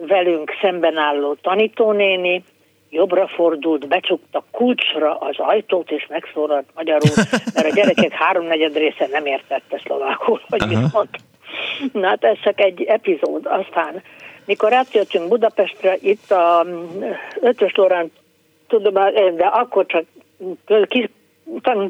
[0.07, 2.45] velünk szemben álló tanítónéni
[2.91, 7.11] jobbra fordult, becsukta kulcsra az ajtót, és megszólalt magyarul,
[7.55, 10.81] mert a gyerekek háromnegyed része nem értette szlovákul, hogy Aha.
[10.81, 11.09] mit mond.
[11.93, 13.47] Na hát ez csak egy epizód.
[13.47, 14.03] Aztán,
[14.45, 17.03] mikor átjöttünk Budapestre, itt a mm,
[17.41, 18.11] Ötös Lorán,
[18.69, 18.95] tudom,
[19.37, 20.05] de akkor csak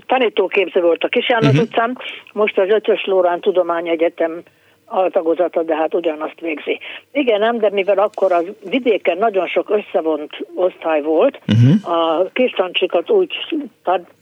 [0.07, 1.63] tanítóképző volt a Kis János uh-huh.
[1.63, 1.99] utcán,
[2.33, 4.43] most az Ötös Lórán Tudományegyetem
[4.89, 6.78] a tagozata, de hát ugyanazt végzi.
[7.12, 11.99] Igen, nem, de mivel akkor az vidéken nagyon sok összevont osztály volt, uh-huh.
[11.99, 13.32] a kistancsikat úgy,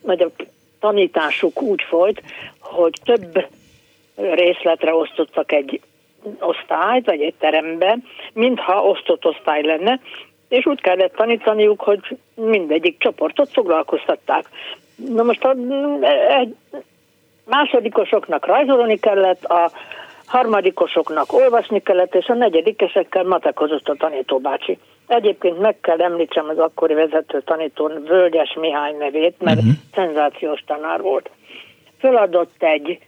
[0.02, 0.30] vagy a
[0.80, 2.22] tanításuk úgy folyt,
[2.60, 3.46] hogy több
[4.16, 5.80] részletre osztottak egy
[6.40, 7.98] osztályt, vagy egy terembe,
[8.32, 10.00] mintha osztott osztály lenne,
[10.48, 12.00] és úgy kellett tanítaniuk, hogy
[12.34, 14.44] mindegyik csoportot foglalkoztatták.
[15.14, 15.54] Na most a,
[16.28, 16.54] egy
[17.44, 19.70] másodikosoknak rajzolni kellett, a
[20.26, 24.78] harmadikosoknak olvasni kellett, és a negyedikesekkel matekozott a tanítóbácsi.
[25.06, 29.72] Egyébként meg kell említsem az akkori vezető tanító Völgyes Mihály nevét, mert uh-huh.
[29.94, 31.30] szenzációs tanár volt.
[31.98, 32.98] Föladott egy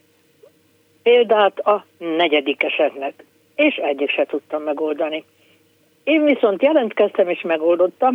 [1.03, 5.25] példát a negyedikeseknek, és egyik se tudtam megoldani.
[6.05, 8.15] Én viszont jelentkeztem és megoldottam,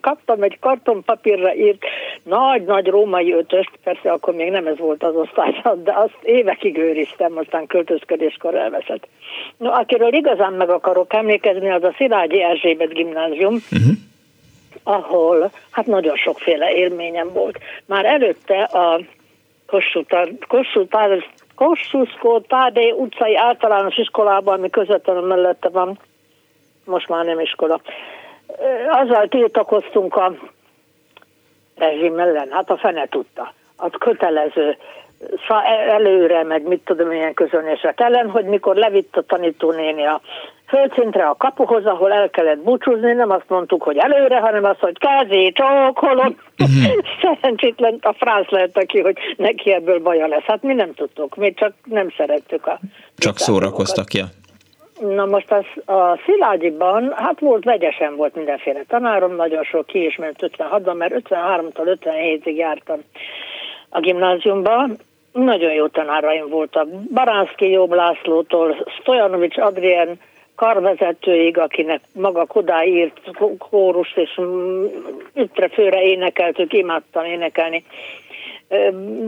[0.00, 1.84] kaptam egy kartonpapírra írt
[2.22, 7.36] nagy-nagy római ötöst, persze akkor még nem ez volt az osztályzat, de azt évekig őriztem,
[7.36, 9.08] aztán költözködéskor elveszett.
[9.56, 13.94] No, akiről igazán meg akarok emlékezni, az a Szilágyi Erzsébet gimnázium, uh-huh.
[14.82, 17.58] ahol hát nagyon sokféle élményem volt.
[17.86, 19.00] Már előtte a
[21.56, 25.98] Kossuth Tádé utcai általános iskolában, ami közvetlenül mellette van,
[26.84, 27.80] most már nem iskola,
[28.88, 30.34] azzal tiltakoztunk a
[31.76, 33.52] rezsim ellen, hát a fene tudta.
[33.76, 34.76] A kötelező
[35.88, 40.20] előre, meg mit tudom, milyen közönések ellen, hogy mikor levitt a tanítónéni a
[40.66, 44.98] földszintre a kapuhoz, ahol el kellett búcsúzni, nem azt mondtuk, hogy előre, hanem azt, hogy
[44.98, 46.36] kezé, csókolom.
[46.58, 47.04] Uh-huh.
[47.22, 50.44] Szerencsétlen a franc lehet aki, hogy neki ebből baja lesz.
[50.46, 52.78] Hát mi nem tudtuk, mi csak nem szerettük a...
[53.16, 54.24] Csak szórakoztak, ja.
[55.00, 55.64] Na most az,
[55.94, 61.14] a Szilágyiban, hát volt, vegyesen volt mindenféle tanárom, nagyon sok ki is ment 56-ban, mert
[61.28, 63.00] 53-tól 57-ig jártam
[63.88, 64.96] a gimnáziumban.
[65.32, 66.88] Nagyon jó tanáraim voltak.
[67.12, 70.18] Baránszki Jobb Lászlótól, Stojanovics Adrien
[70.54, 73.20] karvezetőig, akinek maga Kodá írt
[73.58, 74.40] kórust, és
[75.34, 77.84] ütre főre énekeltük, imádtam énekelni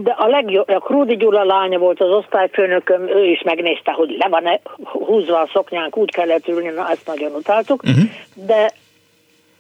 [0.03, 4.29] de a legjobb, a Krúdi Gyula lánya volt az osztályfőnököm, ő is megnézte, hogy le
[4.29, 8.05] van -e húzva a szoknyánk, úgy kellett ülni, na ezt nagyon utáltuk, uh-huh.
[8.35, 8.71] de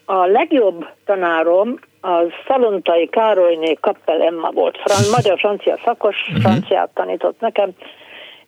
[0.04, 6.42] a legjobb tanárom az Szalontai Károlyné Kappel Emma volt, fran, magyar-francia szakos, uh-huh.
[6.42, 7.70] franciát tanított nekem,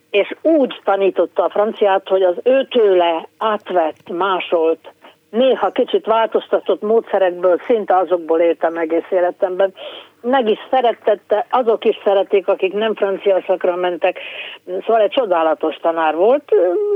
[0.09, 4.93] és úgy tanította a franciát, hogy az őtőle átvett, másolt
[5.29, 9.73] néha kicsit változtatott módszerekből, szinte azokból éltem egész életemben.
[10.21, 14.19] Meg is szerettette, azok is szeretik, akik nem francia szakra mentek.
[14.65, 16.51] Szóval egy csodálatos tanár volt.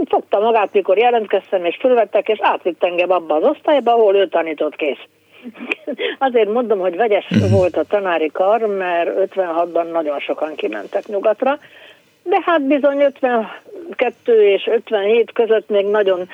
[0.09, 4.75] Fogta magát, mikor jelentkeztem, és fölvettek, és átvitt engem abba az osztályba, ahol ő tanított
[4.75, 5.01] kész.
[6.27, 7.51] Azért mondom, hogy vegyes mhm.
[7.51, 11.57] volt a tanári kar, mert 56-ban nagyon sokan kimentek nyugatra,
[12.23, 16.29] de hát bizony 52 és 57 között még nagyon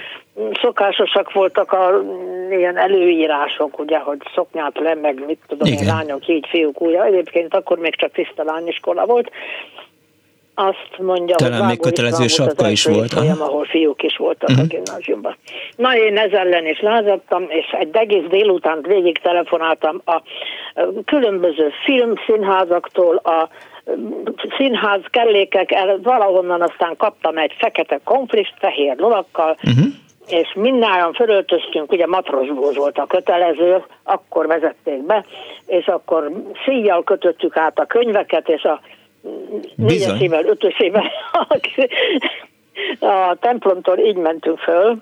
[0.62, 2.02] szokásosak voltak a
[2.50, 5.86] ilyen előírások, ugye, hogy szoknyát le, meg mit tudom, Igen.
[5.86, 6.94] lányok így, fiúk úgy.
[6.94, 9.32] Egyébként akkor még csak tiszta lányiskola volt.
[10.54, 13.14] Azt mondja, Talán hogy még kötelező sapka is volt.
[13.14, 14.64] Folyam, ahol fiúk is voltak uh-huh.
[14.64, 14.76] a mhm.
[14.76, 15.36] gimnáziumban.
[15.76, 20.22] Na, én ezzel ellen is lázadtam, és egy egész délután végig telefonáltam a
[21.06, 23.50] különböző filmszínházaktól, a
[24.58, 25.70] színház kellékek,
[26.04, 29.86] valahonnan aztán kaptam egy fekete konflikt, fehér lovakkal, uh-huh.
[30.28, 35.26] és mindnáján fölöltöztünk, ugye matrosból volt a kötelező, akkor vezették be,
[35.66, 36.32] és akkor
[36.66, 38.82] szíjjal kötöttük át a könyveket, és a
[39.76, 41.12] négyesével, ötösével
[43.00, 45.02] a templomtól így mentünk föl,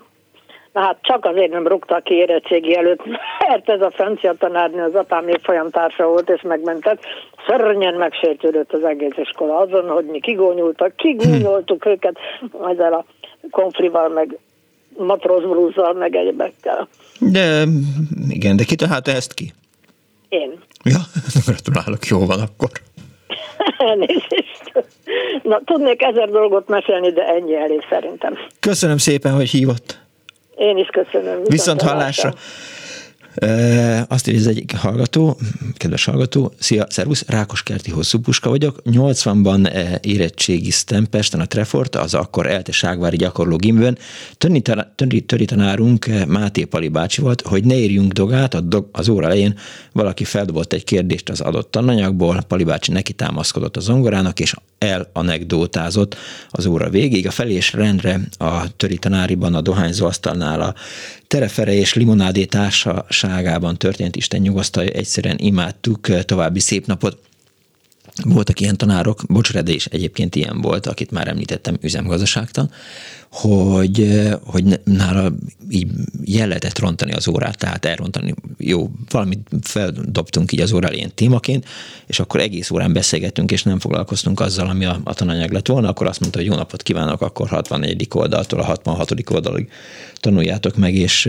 [0.78, 3.06] Na hát csak azért nem rúgtak ki érettségi előtt,
[3.48, 7.02] mert ez a francia tanárnő az apám folyamtársa volt, és megmentett.
[7.46, 11.88] Szörnyen megsértődött az egész iskola azon, hogy mi kigónyultak, kigúnyoltuk hm.
[11.88, 12.18] őket
[12.70, 13.04] ezzel a
[13.50, 14.38] konflival, meg
[14.96, 16.88] matrózbrúzzal, meg egyebekkel.
[17.18, 17.64] De
[18.28, 19.52] igen, de ki hát ezt ki?
[20.28, 20.58] Én.
[20.84, 20.98] Ja,
[21.46, 22.70] gratulálok, jó van akkor.
[23.90, 24.72] Elnézést.
[25.42, 28.38] Na, tudnék ezer dolgot mesélni, de ennyi elég szerintem.
[28.60, 29.98] Köszönöm szépen, hogy hívott.
[30.56, 31.30] Én is köszönöm.
[31.30, 32.28] Viszont, Viszont hallásra.
[32.28, 32.32] E,
[34.08, 35.38] azt írja az egyik hallgató,
[35.76, 39.70] kedves hallgató, szia, szervusz, Rákoskerti hosszú puska vagyok, 80-ban
[40.04, 43.98] érettségiztem Pesten a Trefort, az akkor Elte Ságvári gyakorló gimben.
[44.38, 44.62] Töri,
[44.94, 48.62] töri, töri tanárunk Máté Pali bácsi volt, hogy ne érjünk dogát,
[48.92, 49.54] az óra elején
[49.92, 56.16] valaki feldobott egy kérdést az adott tananyagból, Pali bácsi neki támaszkodott a zongorának, és elanekdótázott
[56.50, 57.26] az óra végig.
[57.26, 60.74] A felés rendre a töri tanáriban a dohányzó asztalnál a
[61.28, 67.27] terefere és limonádé társaságában történt Isten nyugosztalja, egyszerűen imádtuk, további szép napot.
[68.24, 72.70] Voltak ilyen tanárok, Bocsrede is egyébként ilyen volt, akit már említettem üzemgazdaságtan,
[73.30, 75.32] hogy, hogy nála
[75.70, 75.90] így
[76.24, 81.64] jel lehetett rontani az órát, tehát elrontani, jó, valamit feldobtunk így az ilyen témaként,
[82.06, 85.88] és akkor egész órán beszélgettünk, és nem foglalkoztunk azzal, ami a, a tananyag lett volna,
[85.88, 88.08] akkor azt mondta, hogy jó napot kívánok, akkor 64.
[88.14, 89.30] oldaltól a 66.
[89.30, 89.70] oldalig
[90.14, 91.28] tanuljátok meg, és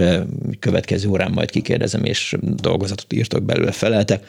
[0.59, 4.25] következő órán majd kikérdezem, és dolgozatot írtok belőle, feleltek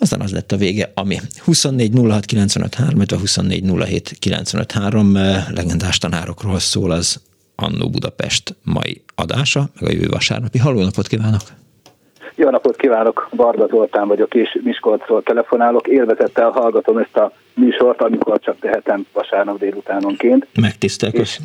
[0.00, 5.14] aztán az lett a vége, ami 24 06 95 3, 24 07 95 3
[5.54, 7.20] legendás tanárokról szól az
[7.56, 10.58] Annó Budapest mai adása, meg a jövő vasárnapi.
[10.58, 11.40] Halló napot kívánok!
[12.34, 15.88] Jó napot kívánok, Barda Zoltán vagyok, és Miskolcról telefonálok.
[15.88, 20.46] Élvezettel hallgatom ezt a műsort, amikor csak tehetem vasárnap délutánonként.
[20.60, 21.40] Megtisztelkös.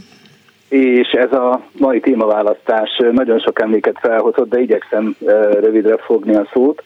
[0.69, 5.15] És, és ez a mai témaválasztás nagyon sok emléket felhozott, de igyekszem
[5.59, 6.83] rövidre fogni a szót.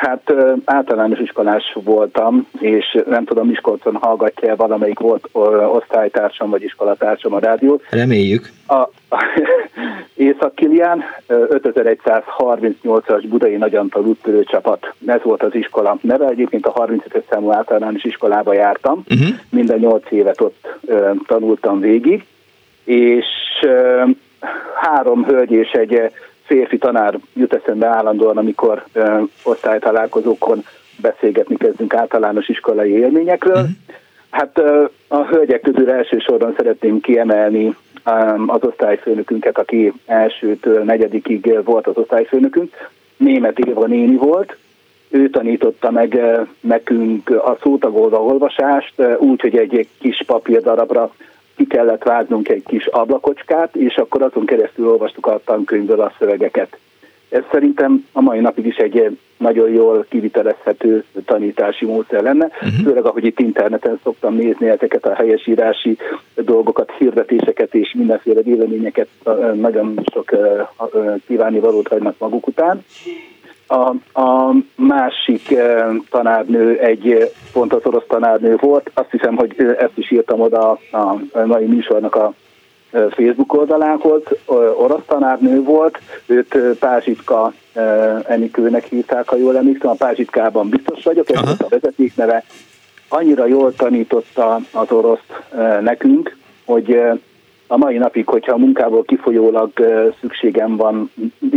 [0.00, 0.32] Hát
[0.64, 5.28] általános iskolás voltam, és nem tudom, Miskolcon hallgatja valamelyik volt
[5.72, 7.84] osztálytársam vagy iskolatársam a rádiót.
[7.90, 8.50] Reméljük.
[8.66, 8.74] A,
[9.08, 9.24] a
[10.14, 14.94] Észak-Kilián 5138-as budai nagyantal úttörő csapat.
[15.06, 16.28] Ez volt az iskola neve.
[16.28, 19.04] Egyébként a 35 számú általános iskolába jártam.
[19.10, 19.28] Uh-huh.
[19.50, 20.68] Minden 8 évet ott
[21.26, 22.24] tanultam végig.
[22.84, 23.26] És
[24.74, 26.10] három hölgy és egy
[26.48, 30.64] férfi tanár jut eszembe állandóan, amikor ö, osztálytalálkozókon
[31.00, 33.54] beszélgetni kezdünk általános iskolai élményekről.
[33.54, 33.68] Uh-huh.
[34.30, 34.58] Hát
[35.08, 37.76] a hölgyek közül elsősorban szeretném kiemelni
[38.46, 42.74] az osztályfőnökünket, aki elsőtől negyedikig volt az osztályfőnökünk.
[43.16, 44.56] Német Éva néni volt,
[45.08, 46.20] ő tanította meg
[46.60, 51.14] nekünk a szótagolva olvasást, úgy, hogy egy kis papírdarabra
[51.58, 56.78] ki kellett vágnunk egy kis ablakocskát, és akkor azon keresztül olvastuk a tankönyvből a szövegeket.
[57.28, 62.84] Ez szerintem a mai napig is egy nagyon jól kivitelezhető tanítási módszer lenne, uh-huh.
[62.84, 65.96] főleg ahogy itt interneten szoktam nézni ezeket a helyesírási
[66.34, 69.08] dolgokat, hirdetéseket és mindenféle véleményeket,
[69.54, 70.30] nagyon sok
[71.26, 72.84] kíváni valót hagynak maguk után.
[73.70, 75.54] A, a másik
[76.10, 81.14] tanárnő egy pont az orosz tanárnő volt, azt hiszem, hogy ezt is írtam oda a,
[81.44, 82.32] mai műsornak a
[82.90, 84.22] Facebook oldalához,
[84.76, 87.52] orosz tanárnő volt, őt Pázsitka
[88.26, 92.44] Enikőnek hívták, ha jól emlékszem, a Pázsitkában biztos vagyok, ez volt a vezetékneve.
[93.08, 95.26] Annyira jól tanította az orosz
[95.80, 97.00] nekünk, hogy
[97.66, 99.70] a mai napig, hogyha a munkából kifolyólag
[100.20, 101.10] szükségem van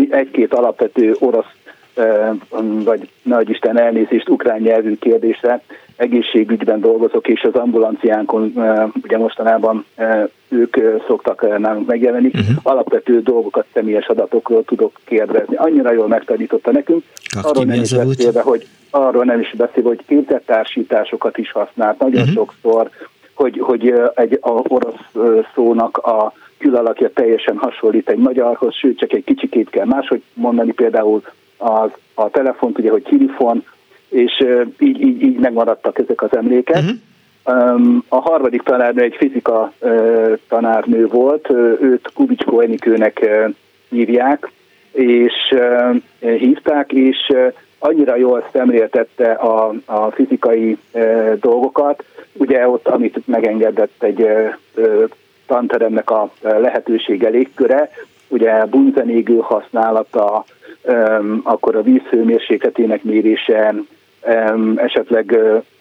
[0.10, 1.54] egy-két alapvető orosz
[2.84, 5.62] vagy nagy Isten elnézést ukrán nyelvű kérdésre,
[5.96, 8.54] egészségügyben dolgozok, és az ambulanciánkon
[9.04, 9.86] ugye mostanában
[10.50, 10.78] ők
[11.08, 12.28] szoktak nálunk megjelenni.
[12.28, 12.56] Uh-huh.
[12.64, 15.56] Alapvető dolgokat, személyes adatokról tudok kérdezni.
[15.56, 17.04] Annyira jól megtanította nekünk,
[17.42, 22.00] arról nem is beszélve, hogy arról nem is beszélve, hogy képzettársításokat is használt.
[22.00, 22.36] Nagyon uh-huh.
[22.36, 22.90] sokszor,
[23.34, 29.24] hogy, hogy egy a orosz szónak a külalakja teljesen hasonlít egy magyarhoz, sőt csak egy
[29.24, 31.24] kicsikét kell máshogy mondani, például
[31.62, 33.66] az, a telefont, ugye, hogy telefon,
[34.10, 34.46] és
[34.80, 36.84] így, így, így megmaradtak ezek az emlékek.
[36.84, 37.98] Uh-huh.
[38.08, 39.74] A harmadik tanárnő egy fizika
[40.48, 41.50] tanárnő volt,
[41.82, 43.26] őt Kubicskó Enikőnek
[43.90, 44.52] hívják,
[44.92, 45.34] és
[46.20, 47.34] hívták, és
[47.80, 50.78] annyira jól szemléltette a, a fizikai
[51.36, 54.28] dolgokat, ugye ott, amit megengedett egy
[55.48, 57.90] tanteremnek a lehetősége légköre,
[58.32, 60.46] ugye bunzenégő használata,
[61.44, 63.76] akkor a víz hőmérsékletének mérése,
[64.76, 65.40] esetleg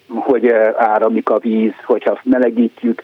[0.08, 3.02] hogy áramlik a víz, hogyha melegítjük.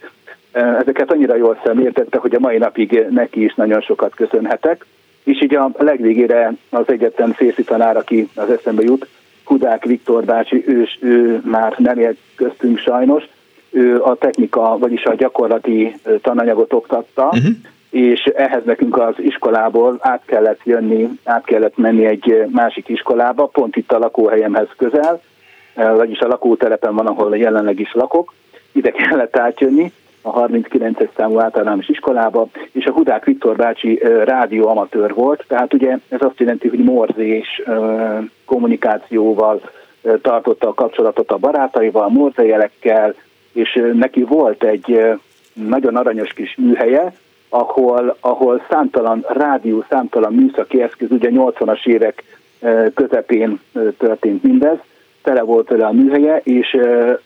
[0.52, 4.86] Ezeket annyira jól szemértette, hogy a mai napig neki is nagyon sokat köszönhetek.
[5.24, 9.09] És így a legvégére az egyetlen férfi tanár, aki az eszembe jut,
[9.44, 13.24] Kudák Viktor bácsi, ő, ő már nem élt köztünk sajnos,
[13.70, 17.55] ő a technika, vagyis a gyakorlati tananyagot oktatta, uh-huh
[17.90, 23.76] és ehhez nekünk az iskolából át kellett jönni, át kellett menni egy másik iskolába, pont
[23.76, 25.20] itt a lakóhelyemhez közel,
[25.74, 28.34] vagyis a lakótelepen van, ahol jelenleg is lakok,
[28.72, 29.92] ide kellett átjönni
[30.22, 35.98] a 39-es számú általános iskolába, és a Hudák Viktor bácsi rádió amatőr volt, tehát ugye
[36.08, 37.62] ez azt jelenti, hogy morzés
[38.44, 39.60] kommunikációval
[40.22, 43.14] tartotta a kapcsolatot a barátaival, morzejelekkel,
[43.52, 45.00] és neki volt egy
[45.52, 47.12] nagyon aranyos kis műhelye,
[47.48, 52.24] ahol, ahol számtalan rádió, számtalan műszaki eszköz, ugye 80-as évek
[52.94, 53.60] közepén
[53.98, 54.78] történt mindez,
[55.23, 56.77] tele volt vele a műhelye, és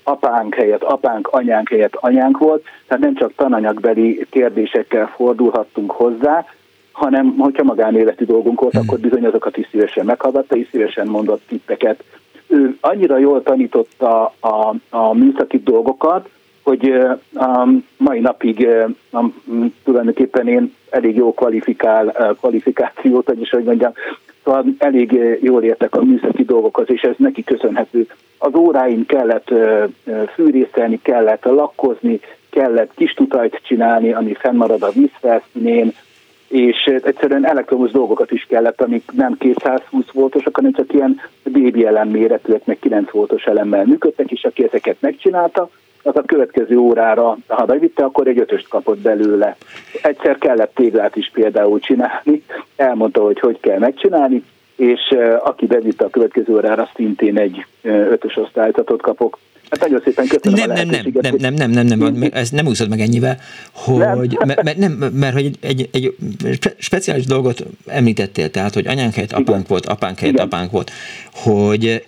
[0.02, 6.44] apánk helyett apánk, anyánk helyett anyánk volt, tehát nem csak tananyagbeli kérdésekkel fordulhattunk hozzá,
[6.92, 12.04] hanem hogyha magánéleti dolgunk volt, akkor bizony azokat is szívesen meghallgatta, és szívesen mondott tippeket.
[12.46, 16.28] Ő annyira jól tanította a, a műszaki dolgokat,
[16.62, 16.92] hogy
[17.34, 18.68] a mai napig
[19.84, 23.92] tulajdonképpen én elég jó kvalifikál, kvalifikációt, vagyis hogy mondjam,
[24.44, 28.06] szóval elég jól értek a műszaki dolgokhoz, és ez neki köszönhető.
[28.38, 29.48] Az óráim kellett
[30.34, 32.20] fűrészelni, kellett lakkozni,
[32.50, 35.92] kellett kis tutajt csinálni, ami fennmarad a vízfelszínén,
[36.48, 42.08] és egyszerűen elektromos dolgokat is kellett, amik nem 220 voltosak, hanem csak ilyen bébi elem
[42.08, 45.70] méretűek, meg 9 voltos elemmel működtek, és aki ezeket megcsinálta,
[46.02, 49.56] az a következő órára, ha bevitte, akkor egy ötöst kapott belőle.
[50.02, 52.44] Egyszer kellett téglát is például csinálni,
[52.76, 54.44] elmondta, hogy hogy kell megcsinálni,
[54.76, 55.14] és
[55.44, 59.38] aki bevitte a következő órára, szintén egy ötös osztályzatot kapok.
[59.70, 62.66] Hát nagyon szépen köszönöm nem, nem, nem, nem, nem, nem, nem, nem, nem, ez nem
[62.66, 63.36] úszod meg ennyivel,
[63.72, 64.56] hogy, nem.
[64.62, 66.14] Mert, nem, mert hogy egy, egy,
[66.44, 70.90] egy speciális dolgot említettél, tehát, hogy anyánk helyett apánk volt, apánk helyett apánk volt,
[71.32, 72.04] hogy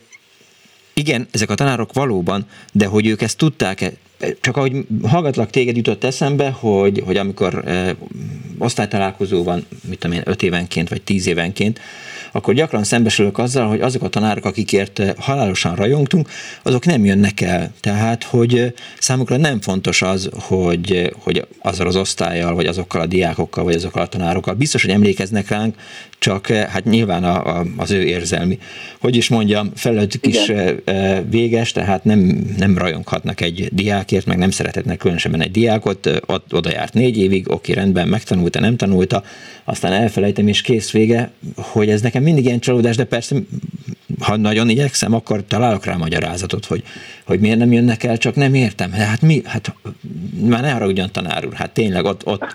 [0.94, 3.92] igen, ezek a tanárok valóban, de hogy ők ezt tudták-e,
[4.40, 7.96] csak ahogy hallgatlak téged jutott eszembe, hogy, hogy amikor e,
[8.58, 11.80] osztálytalálkozó van, mit tudom én, öt évenként vagy tíz évenként,
[12.32, 16.28] akkor gyakran szembesülök azzal, hogy azok a tanárok, akikért eh, halálosan rajongtunk,
[16.62, 17.72] azok nem jönnek el.
[17.80, 23.06] Tehát, hogy eh, számukra nem fontos az, hogy, hogy azzal az osztályjal, vagy azokkal a
[23.06, 25.76] diákokkal, vagy azokkal a tanárokkal biztos, hogy emlékeznek ránk,
[26.22, 28.58] csak hát nyilván a, a, az ő érzelmi,
[29.00, 30.52] hogy is mondjam, felőttük is
[31.30, 32.18] véges, tehát nem,
[32.58, 37.50] nem rajonghatnak egy diákért, meg nem szeretetnek különösebben egy diákot, ott, oda járt négy évig,
[37.50, 39.22] oké, rendben, megtanulta, nem tanulta,
[39.64, 43.36] aztán elfelejtem, és kész vége, hogy ez nekem mindig ilyen csalódás, de persze,
[44.20, 46.82] ha nagyon igyekszem, akkor találok rá magyarázatot, hogy,
[47.24, 48.92] hogy miért nem jönnek el, csak nem értem.
[48.92, 49.74] Hát mi, hát
[50.48, 52.46] már ne haragudjon tanár úr, hát tényleg ott, ott,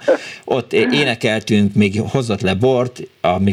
[0.45, 3.07] ott énekeltünk, még hozott le bort,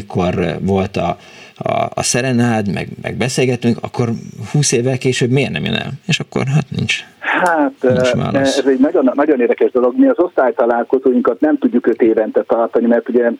[0.05, 1.17] amikor volt a,
[1.57, 4.09] a, a szerenád, meg, meg beszélgetünk, akkor
[4.51, 5.91] 20 évvel később miért nem jön el?
[6.07, 7.03] És akkor hát nincs.
[7.19, 9.97] Hát nincs ez egy nagyon, nagyon érdekes dolog.
[9.97, 13.31] Mi az osztálytalálkozóinkat nem tudjuk öt évente tartani, mert ugye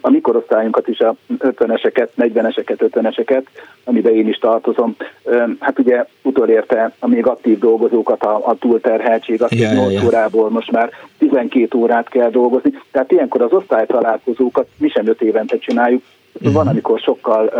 [0.00, 3.42] a mikorosztályunkat is a 50-eseket, 40-eseket, 50-eseket,
[3.84, 4.96] amiben én is tartozom,
[5.58, 10.06] hát ugye utolérte a még aktív dolgozókat a, a túlterheltség, azt ja, 8 ja, ja.
[10.06, 12.72] órából most már 12 órát kell dolgozni.
[12.90, 16.02] Tehát ilyenkor az osztálytalálkozókat mi sem 5 évente csináljuk,
[16.38, 16.52] Uh-huh.
[16.52, 17.50] Van, amikor sokkal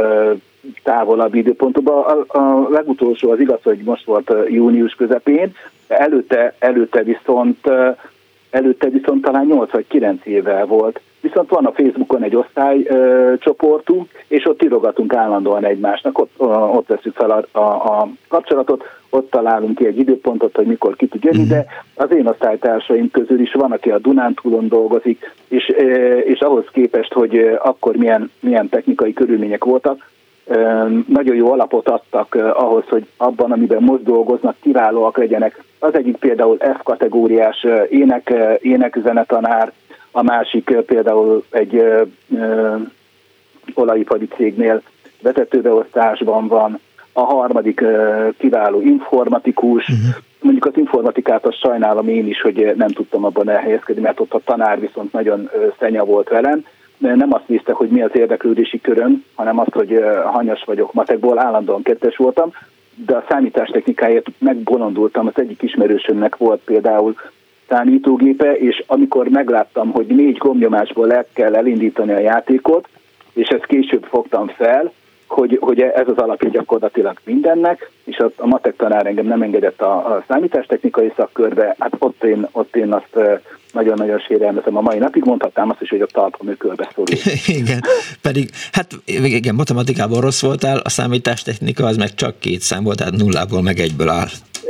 [0.82, 2.04] távolabb időpontban.
[2.04, 5.54] A, a legutolsó az igaz, hogy most volt június közepén,
[5.88, 7.70] előtte, előtte viszont
[8.50, 11.00] előtte viszont talán 8 vagy 9 évvel volt.
[11.26, 16.32] Viszont van a Facebookon egy osztálycsoportunk, és ott írogatunk állandóan egymásnak, ott,
[16.74, 21.06] ott veszük fel a, a, a kapcsolatot, ott találunk ki egy időpontot, hogy mikor ki
[21.06, 21.56] tud jönni, uh-huh.
[21.56, 25.68] de az én osztálytársaim közül is van, aki a Dunántúlon dolgozik, és,
[26.24, 30.10] és ahhoz képest, hogy akkor milyen, milyen technikai körülmények voltak,
[31.06, 35.62] nagyon jó alapot adtak ahhoz, hogy abban, amiben most dolgoznak, kiválóak legyenek.
[35.78, 39.72] Az egyik például F kategóriás ének, énekzenetanár,
[40.16, 41.82] a másik például egy
[43.74, 44.82] olajipari cégnél
[45.22, 46.80] vezetőbeosztásban van,
[47.12, 47.84] a harmadik
[48.38, 50.16] kiváló informatikus, uh-huh.
[50.40, 54.40] mondjuk az informatikát azt sajnálom én is, hogy nem tudtam abban elhelyezkedni, mert ott a
[54.44, 56.64] tanár viszont nagyon szenya volt velem,
[56.98, 61.82] nem azt nézte, hogy mi az érdeklődési köröm, hanem azt, hogy hanyas vagyok matekból, állandóan
[61.82, 62.52] kettes voltam,
[63.06, 65.26] de a számítástechnikáért megbolondultam.
[65.26, 67.14] Az egyik ismerősömnek volt például
[67.68, 72.88] számítógépe, és amikor megláttam, hogy négy gombnyomásból le kell elindítani a játékot,
[73.32, 74.92] és ezt később fogtam fel,
[75.26, 79.80] hogy, hogy ez az alapja gyakorlatilag mindennek, és a, a matek tanár engem nem engedett
[79.80, 83.40] a, a számítástechnikai szakkörbe, hát ott én, ott én azt
[83.72, 87.16] nagyon-nagyon sérelmezem a mai napig, mondhatnám azt is, hogy a talpam ökölbe szorul.
[87.60, 87.80] igen,
[88.22, 93.16] pedig, hát igen, matematikában rossz voltál, a számítástechnika az meg csak két szám volt, tehát
[93.16, 94.28] nullából meg egyből áll.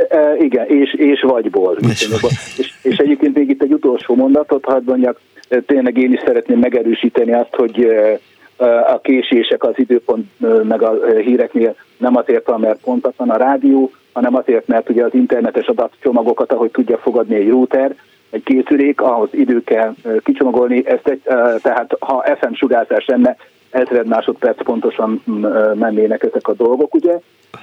[0.09, 1.77] E, igen, és, és vagyból.
[1.81, 2.15] És, és,
[2.57, 2.66] és
[2.97, 5.21] egyébként még itt egy utolsó mondatot, hadd mondjak,
[5.67, 7.89] tényleg én is szeretném megerősíteni azt, hogy
[8.93, 10.27] a késések az időpont
[10.63, 15.67] meg a híreknél nem azért mert pontatlan a rádió, hanem azért, mert ugye az internetes
[15.67, 17.95] adatcsomagokat, ahogy tudja fogadni egy router,
[18.31, 19.95] egy készülék, ahhoz idő kell
[20.25, 21.21] kicsomagolni, ezt egy,
[21.63, 23.37] tehát ha FM sugárzás lenne,
[23.71, 25.23] ezred másodperc pontosan
[25.75, 27.19] mennének ezek a dolgok, ugye,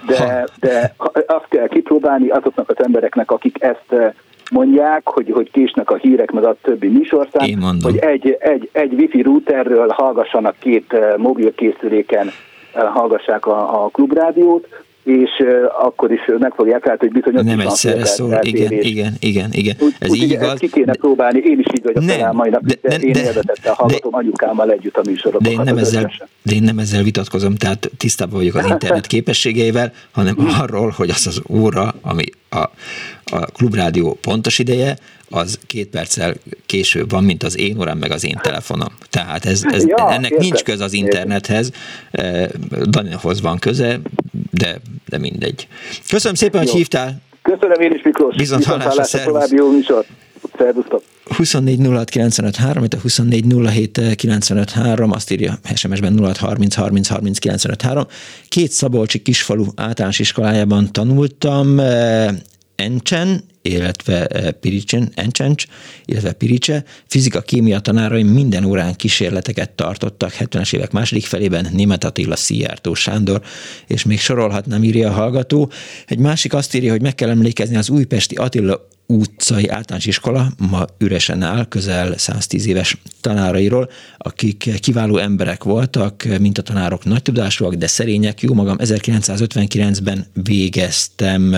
[0.06, 0.94] de, de
[1.26, 4.14] azt kell kipróbálni azoknak az embereknek, akik ezt
[4.54, 7.46] mondják, hogy, hogy késnek a hírek, meg a többi műsorszám,
[7.84, 12.30] hogy egy, egy, egy wifi routerről hallgassanak két mobilkészüléken,
[12.74, 14.68] hallgassák a, a klubrádiót,
[15.04, 15.30] és
[15.82, 17.44] akkor is meg fogják látni, hogy bizonyos...
[17.46, 19.76] Nem egyszerre szól, igen, igen, igen, igen.
[19.80, 20.60] Úgy, ez úgy, így igaz.
[20.60, 23.74] ki kéne próbálni, én is így vagyok nem, talán mai nap, de, de, én élvezettel
[23.74, 25.42] hallgatom de, anyukámmal együtt a műsorokat.
[25.42, 26.12] De én, nem ezzel,
[26.42, 31.28] de én nem ezzel vitatkozom, tehát tisztában vagyok az internet képességeivel, hanem arról, hogy az
[31.28, 32.70] az óra, ami a,
[33.26, 34.96] a klubrádió pontos ideje,
[35.30, 36.34] az két perccel
[36.66, 38.88] később van, mint az én órám, meg az én telefonom.
[39.10, 41.72] Tehát ez, ez, ja, ennek érte, nincs köze az internethez,
[42.84, 44.00] Danielhoz van köze,
[44.52, 44.78] de,
[45.10, 45.68] de mindegy.
[46.10, 46.68] Köszönöm szépen, jó.
[46.68, 47.22] hogy hívtál.
[47.42, 48.36] Köszönöm én is, Miklós.
[48.36, 49.52] Viszont hallásra, szervusz.
[49.52, 50.06] jó műsor.
[50.58, 51.04] Szervusztok.
[51.26, 53.46] 24 06 953, itt a 24
[55.12, 58.06] azt írja SMS-ben 06 30 30 30 953.
[58.48, 61.80] Két Szabolcsi kisfalu általános iskolájában tanultam,
[62.76, 65.66] Encsen, illetve eh, Piricsen, Encsencs,
[66.06, 72.94] illetve Piricse, fizika-kémia tanárai minden órán kísérleteket tartottak 70-es évek második felében Német Attila, Szijjártó
[72.94, 73.42] Sándor,
[73.88, 75.72] és még sorolhatnám, írja a hallgató.
[76.08, 80.86] Egy másik azt írja, hogy meg kell emlékezni az újpesti Attila utcai általános iskola ma
[80.98, 87.74] üresen áll, közel 110 éves tanárairól, akik kiváló emberek voltak, mint a tanárok nagy tudásúak,
[87.74, 88.42] de szerények.
[88.42, 91.56] Jó magam, 1959-ben végeztem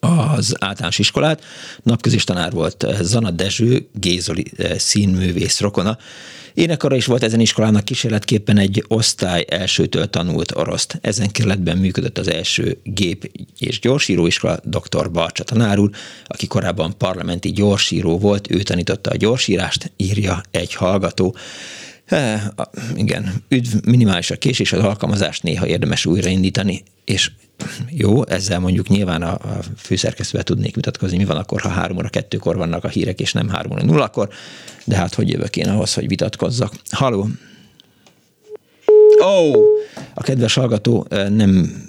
[0.00, 1.44] az általános iskolát.
[1.82, 5.98] Napközis tanár volt Zana Dezső, Gézoli eh, színművész rokona.
[6.54, 10.98] Énekarra is volt ezen iskolának kísérletképpen egy osztály elsőtől tanult oroszt.
[11.00, 15.10] Ezen kerületben működött az első gép és gyorsíróiskola, dr.
[15.10, 15.90] Barcsa tanár úr,
[16.26, 21.36] aki korábban parlamenti gyorsíró volt, ő tanította a gyorsírást, írja egy hallgató.
[22.04, 22.52] E,
[22.94, 27.30] igen, üdv, minimális a késés, az alkalmazást néha érdemes újraindítani, és
[27.90, 32.08] jó, ezzel mondjuk nyilván a, a főszerkesztővel tudnék vitatkozni, mi van akkor, ha három óra
[32.08, 34.28] kettőkor vannak a hírek, és nem három óra nullakor,
[34.84, 36.72] de hát hogy jövök én ahhoz, hogy vitatkozzak.
[36.90, 37.28] Haló!
[39.22, 39.26] Ó!
[39.26, 39.56] Oh!
[40.14, 41.82] A kedves hallgató nem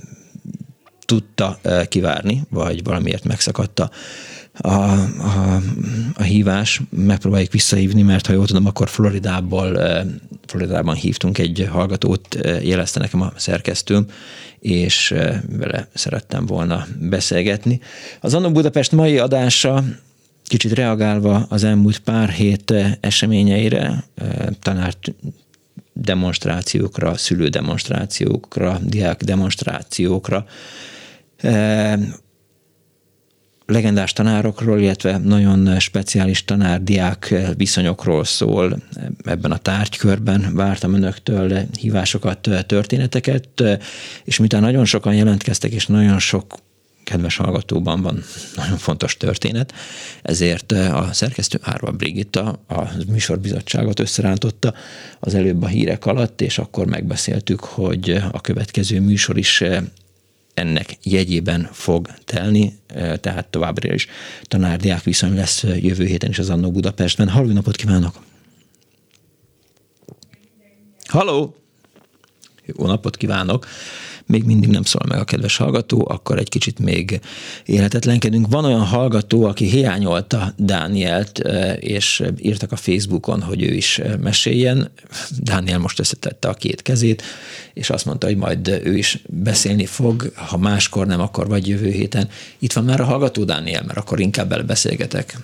[1.05, 3.91] tudta kivárni, vagy valamiért megszakadta
[4.57, 5.61] a, a,
[6.13, 9.79] a hívás, megpróbáljuk visszahívni, mert ha jól tudom, akkor Floridából,
[10.45, 14.05] Floridában hívtunk egy hallgatót, jelezte nekem a szerkesztőm,
[14.59, 15.13] és
[15.49, 17.79] vele szerettem volna beszélgetni.
[18.21, 19.83] Az Annó Budapest mai adása
[20.45, 24.03] kicsit reagálva az elmúlt pár hét eseményeire,
[24.59, 24.93] tanár
[25.93, 30.45] demonstrációkra, szülő demonstrációkra, diák demonstrációkra,
[33.65, 38.81] legendás tanárokról, illetve nagyon speciális tanár-diák viszonyokról szól
[39.23, 40.55] ebben a tárgykörben.
[40.55, 43.63] Vártam önöktől hívásokat, történeteket,
[44.23, 46.55] és miután nagyon sokan jelentkeztek, és nagyon sok
[47.03, 48.23] kedves hallgatóban van
[48.55, 49.73] nagyon fontos történet,
[50.21, 54.73] ezért a szerkesztő Árva Brigitta a műsorbizottságot összerántotta
[55.19, 59.63] az előbb a hírek alatt, és akkor megbeszéltük, hogy a következő műsor is
[60.55, 64.07] ennek jegyében fog telni, e, tehát továbbra is
[64.43, 67.29] tanárdiák viszony lesz jövő héten is az Annó Budapestben.
[67.29, 68.23] Halló, napot kívánok!
[71.05, 71.55] Halló!
[72.65, 73.67] Jó napot kívánok!
[74.27, 77.19] Még mindig nem szól meg a kedves hallgató, akkor egy kicsit még
[77.65, 78.47] élhetetlenkedünk.
[78.49, 81.39] Van olyan hallgató, aki hiányolta Dánielt,
[81.79, 84.91] és írtak a Facebookon, hogy ő is meséljen.
[85.39, 87.23] Dániel most összetette a két kezét,
[87.73, 91.89] és azt mondta, hogy majd ő is beszélni fog, ha máskor nem, akkor vagy jövő
[91.89, 92.29] héten.
[92.59, 95.37] Itt van már a hallgató, Dániel, mert akkor inkább belebeszélgetek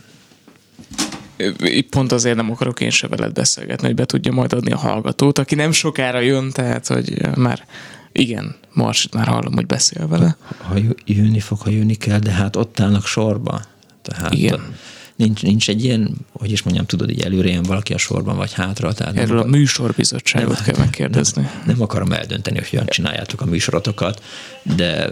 [1.90, 5.38] pont azért nem akarok én se veled beszélgetni, hogy be tudja majd adni a hallgatót,
[5.38, 7.66] aki nem sokára jön, tehát hogy már
[8.12, 10.38] igen, Marsit már hallom, hogy beszél vele.
[10.58, 10.76] Ha
[11.06, 13.62] jönni fog, ha jönni kell, de hát ott állnak sorba.
[14.02, 14.76] Tehát Igen.
[15.16, 18.54] Nincs, nincs egy ilyen, hogy is mondjam, tudod, így előre jön valaki a sorban, vagy
[18.54, 18.94] hátra.
[18.94, 21.42] Tehát Erről a műsorbizottságot nem, kell megkérdezni.
[21.42, 24.24] Nem, nem akarom eldönteni, hogy hogyan csináljátok a műsorotokat,
[24.64, 25.10] de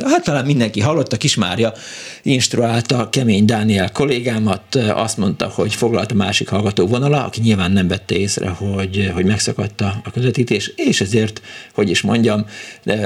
[0.00, 1.72] hát talán mindenki hallotta, Kismária
[2.22, 7.88] instruálta Kemény Dániel kollégámat, azt mondta, hogy foglalt a másik hallgató vonala, aki nyilván nem
[7.88, 11.42] vette észre, hogy, hogy megszakadta a közvetítés, és ezért,
[11.74, 12.46] hogy is mondjam,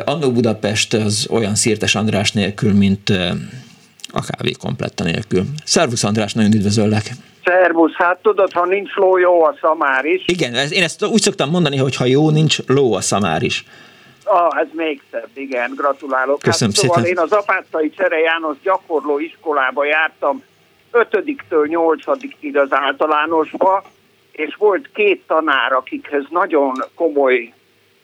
[0.04, 3.10] Annó Budapest az olyan Szirtes András nélkül, mint
[4.12, 5.44] a kávé kompletta nélkül.
[5.64, 7.10] Szervusz András, nagyon üdvözöllek!
[7.44, 10.22] Szervusz, hát tudod, ha nincs ló, jó a szamár is.
[10.26, 13.64] Igen, én ezt úgy szoktam mondani, hogy ha jó, nincs ló a szamár is.
[14.28, 16.38] Ah, ez még szebb, igen, gratulálok.
[16.38, 17.10] Köszönöm hát, szóval szépen.
[17.10, 20.42] én az Apácai Csere János gyakorló iskolába jártam
[20.92, 22.06] 5-től 8
[22.56, 23.84] az általánosba,
[24.32, 27.52] és volt két tanár, akikhez nagyon komoly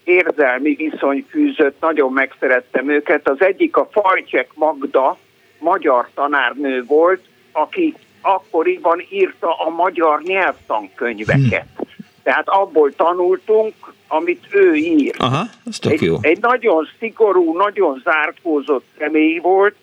[0.05, 3.29] érzelmi viszony fűzött, nagyon megszerettem őket.
[3.29, 5.17] Az egyik a Fajcsek Magda,
[5.59, 7.21] magyar tanárnő volt,
[7.53, 11.67] aki akkoriban írta a magyar nyelvtankönyveket.
[11.77, 11.87] Hmm.
[12.23, 13.75] Tehát abból tanultunk,
[14.13, 15.15] amit ő ír.
[15.19, 16.17] Aha, ez tök egy, jó.
[16.21, 19.75] Egy nagyon szigorú, nagyon zárkózott személy volt,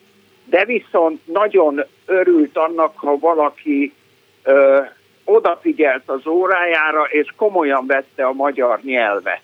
[0.44, 3.92] de viszont nagyon örült annak, ha valaki
[4.42, 4.78] ö,
[5.24, 9.42] odafigyelt az órájára, és komolyan vette a magyar nyelvet.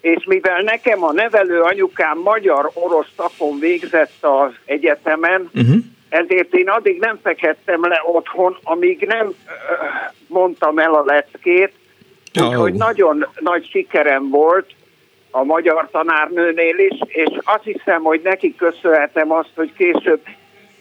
[0.00, 5.76] És mivel nekem a nevelő anyukám magyar-orosz szakon végzett az egyetemen, uh-huh.
[6.08, 9.32] ezért én addig nem fekettem le otthon, amíg nem ö,
[10.26, 11.72] mondtam el a leckét,
[12.34, 12.78] Úgyhogy oh.
[12.78, 14.74] nagyon nagy sikerem volt
[15.30, 20.20] a magyar tanárnőnél is, és azt hiszem, hogy neki köszönhetem azt, hogy később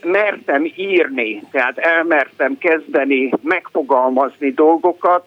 [0.03, 5.25] mertem írni, tehát elmertem kezdeni megfogalmazni dolgokat.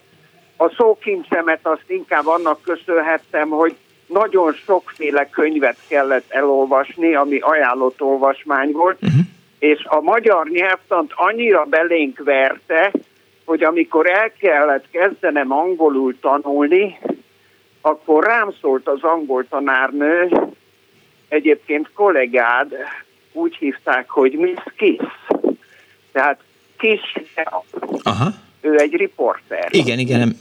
[0.56, 3.76] A szókincsemet azt inkább annak köszönhettem, hogy
[4.06, 9.20] nagyon sokféle könyvet kellett elolvasni, ami ajánlott olvasmány volt, uh-huh.
[9.58, 12.90] és a magyar nyelvtant annyira belénk verte,
[13.44, 16.98] hogy amikor el kellett kezdenem angolul tanulni,
[17.80, 20.28] akkor rám szólt az angol tanárnő,
[21.28, 22.74] egyébként kollégád,
[23.32, 25.08] úgy hívták, hogy Miss Kiss.
[26.12, 26.40] Tehát
[26.78, 27.16] Kiss,
[28.02, 28.30] Aha.
[28.60, 29.68] ő egy riporter.
[29.70, 30.38] Igen, igen.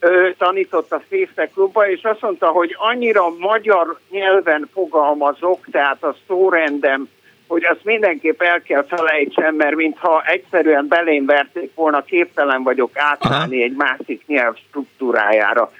[0.00, 6.16] Ő tanított a Fészek klubba, és azt mondta, hogy annyira magyar nyelven fogalmazok, tehát a
[6.26, 7.08] szórendem
[7.50, 13.62] hogy azt mindenképp el kell felejtsem, mert mintha egyszerűen belém verték volna, képtelen vagyok átállni
[13.62, 15.72] egy másik nyelv struktúrájára.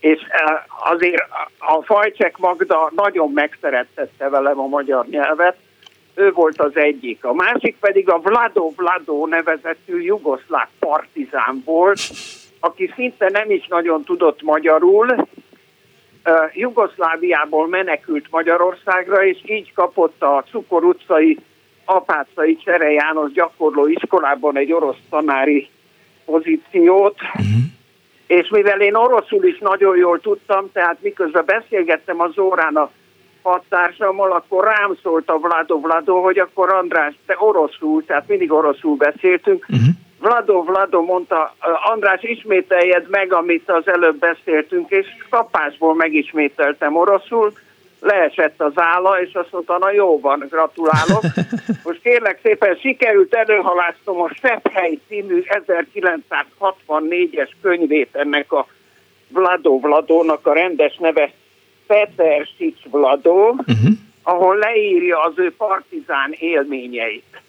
[0.00, 1.22] És e, azért
[1.58, 5.56] a Fajcsek Magda nagyon megszerettette velem a magyar nyelvet,
[6.14, 7.24] ő volt az egyik.
[7.24, 12.00] A másik pedig a Vlado Vlado nevezetű jugoszláv partizán volt,
[12.60, 15.28] aki szinte nem is nagyon tudott magyarul,
[16.52, 21.38] Jugoszláviából menekült Magyarországra, és így kapott a Cukor utcai
[21.84, 25.68] Apácai Csere János gyakorló iskolában egy orosz tanári
[26.24, 27.46] pozíciót, uh-huh.
[28.26, 32.90] és mivel én oroszul is nagyon jól tudtam, tehát miközben beszélgettem az órán a
[33.42, 38.96] pattársammal, akkor rám szólt a Vlado Vlado, hogy akkor András, te oroszul, tehát mindig oroszul
[38.96, 39.86] beszéltünk, uh-huh.
[40.20, 41.54] Vlado, Vlado mondta,
[41.92, 47.52] András, ismételjed meg, amit az előbb beszéltünk, és kapásból megismételtem oroszul,
[48.00, 51.22] leesett az álla, és azt mondta, na jó van, gratulálok.
[51.84, 58.66] Most kérlek szépen, sikerült előhalásztom a Sepphely című 1964-es könyvét ennek a
[59.28, 61.32] Vlado Vladónak a rendes neve
[61.86, 63.88] Peter Sics Vlado, uh-huh.
[64.22, 67.42] ahol leírja az ő partizán élményeit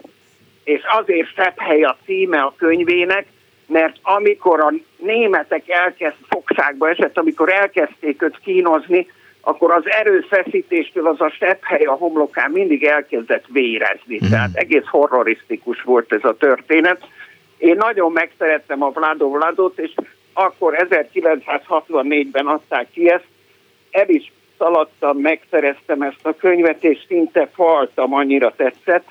[0.67, 3.25] és azért szebb hely a címe a könyvének,
[3.67, 9.07] mert amikor a németek elkezd fogságba esett, amikor elkezdték őt kínozni,
[9.41, 11.31] akkor az erőfeszítéstől az a
[11.61, 14.19] hely a homlokán mindig elkezdett vérezni.
[14.25, 14.29] Mm.
[14.29, 17.07] Tehát egész horrorisztikus volt ez a történet.
[17.57, 19.93] Én nagyon megszerettem a Vlado Vladot, és
[20.33, 23.27] akkor 1964-ben adták ki ezt.
[23.91, 29.05] El is szaladtam, megszereztem ezt a könyvet, és szinte faltam, annyira tetszett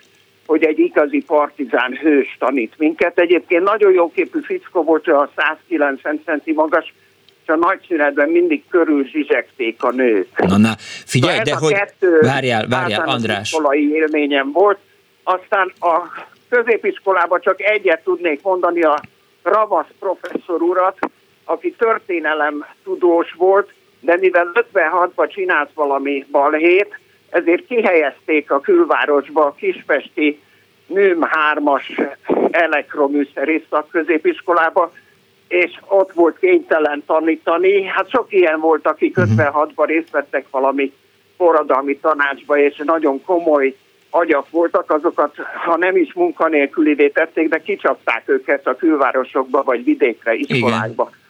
[0.46, 3.18] hogy egy igazi partizán hős tanít minket.
[3.18, 6.94] Egyébként nagyon jó képű fickó volt, a 190 centi magas,
[7.42, 10.28] és a nagy szünetben mindig körül zsizsegték a nőt.
[10.36, 10.74] Na, na,
[11.04, 11.74] figyelj, de hogy...
[12.20, 13.52] Várjál, várjál, András.
[13.52, 14.78] iskolai élményem volt.
[15.22, 19.00] Aztán a középiskolában csak egyet tudnék mondani a
[19.42, 20.98] Ravasz professzor urat,
[21.44, 26.98] aki történelem tudós volt, de mivel 56-ban csinált valami balhét,
[27.36, 30.40] ezért kihelyezték a külvárosba a kispesti
[30.86, 32.14] NÜM 3-as
[32.50, 34.92] elektroműszerész szakközépiskolába,
[35.48, 37.82] és ott volt kénytelen tanítani.
[37.82, 39.84] Hát sok ilyen volt, akik 56-ban mhm.
[39.84, 40.92] részt vettek valami
[41.36, 43.76] forradalmi tanácsba, és nagyon komoly
[44.10, 50.34] agyak voltak, azokat, ha nem is munkanélkülivé tették, de kicsapták őket a külvárosokba, vagy vidékre,
[50.34, 51.10] iskolákba.
[51.10, 51.24] Igen.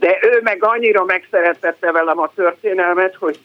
[0.00, 3.38] De ő meg annyira megszeretette velem a történelmet, hogy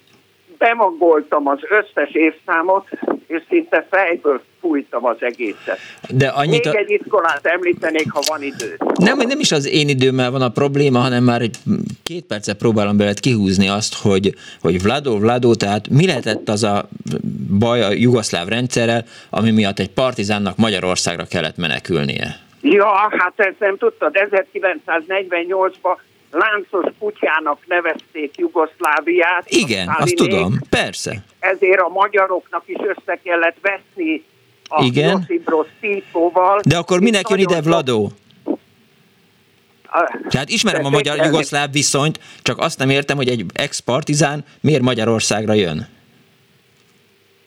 [0.58, 2.88] bemagoltam az összes évszámot,
[3.28, 5.80] és szinte fejből fújtam az egészet.
[6.10, 6.78] De annyit Még a...
[6.78, 8.78] egy iskolát említenék, ha van idő.
[8.96, 11.56] Nem, nem is az én időmmel van a probléma, hanem már egy
[12.04, 16.88] két percet próbálom belőle kihúzni azt, hogy, hogy Vlado, Vlado, tehát mi lehetett az a
[17.60, 22.44] baj a jugoszláv rendszerrel, ami miatt egy partizánnak Magyarországra kellett menekülnie?
[22.62, 25.98] Ja, hát ezt nem tudtad, 1948-ban
[26.32, 29.44] láncos kutyának nevezték Jugoszláviát.
[29.46, 31.24] Igen, azt tudom, persze.
[31.40, 34.24] Ezért a magyaroknak is össze kellett veszni
[34.68, 35.28] a Igen.
[35.80, 36.60] Titoval.
[36.68, 38.12] De akkor minek jön ide Vladó?
[40.30, 45.88] Tehát ismerem a magyar-jugoszláv viszonyt, csak azt nem értem, hogy egy ex-partizán miért Magyarországra jön.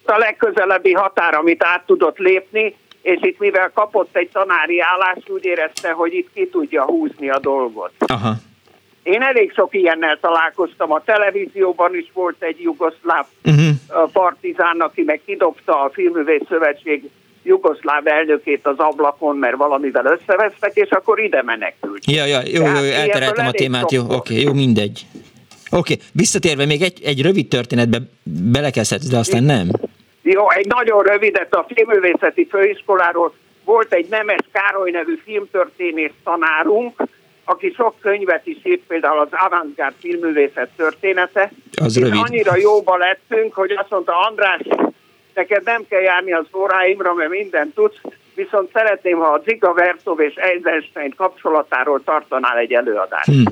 [0.05, 5.45] A legközelebbi határ, amit át tudott lépni, és itt mivel kapott egy tanári állást, úgy
[5.45, 7.93] érezte, hogy itt ki tudja húzni a dolgot.
[7.99, 8.35] Aha.
[9.09, 10.93] Én elég sok ilyennel találkoztam.
[10.93, 14.11] A televízióban is volt egy jugoszláv uh-huh.
[14.13, 17.11] partizán, aki meg kidobta a Filművész Szövetség
[17.43, 22.11] jugoszláv elnökét az ablakon, mert valamivel összevesztek, és akkor ide menekült.
[22.11, 25.07] Ja, ja, jó, jó, jó eltereltem a témát, jó, oké, jó, mindegy.
[25.71, 27.99] Oké, visszatérve még egy, egy rövid történetbe
[28.53, 29.69] belekezdhetsz, de aztán nem.
[30.23, 33.33] Jó, egy nagyon rövidet a filművészeti főiskoláról
[33.65, 37.03] volt egy Nemes Károly nevű filmtörténész tanárunk,
[37.49, 41.51] aki sok könyvet is írt, például az Avantgárd filmművészet története.
[41.77, 42.21] Az és rövid.
[42.25, 44.61] annyira jóba lettünk, hogy azt mondta, András,
[45.35, 48.01] neked nem kell járni az óráimra, mert mindent tudsz,
[48.35, 53.31] viszont szeretném, ha a Ziga Vertov és Eisenstein kapcsolatáról tartanál egy előadást.
[53.31, 53.47] Hm.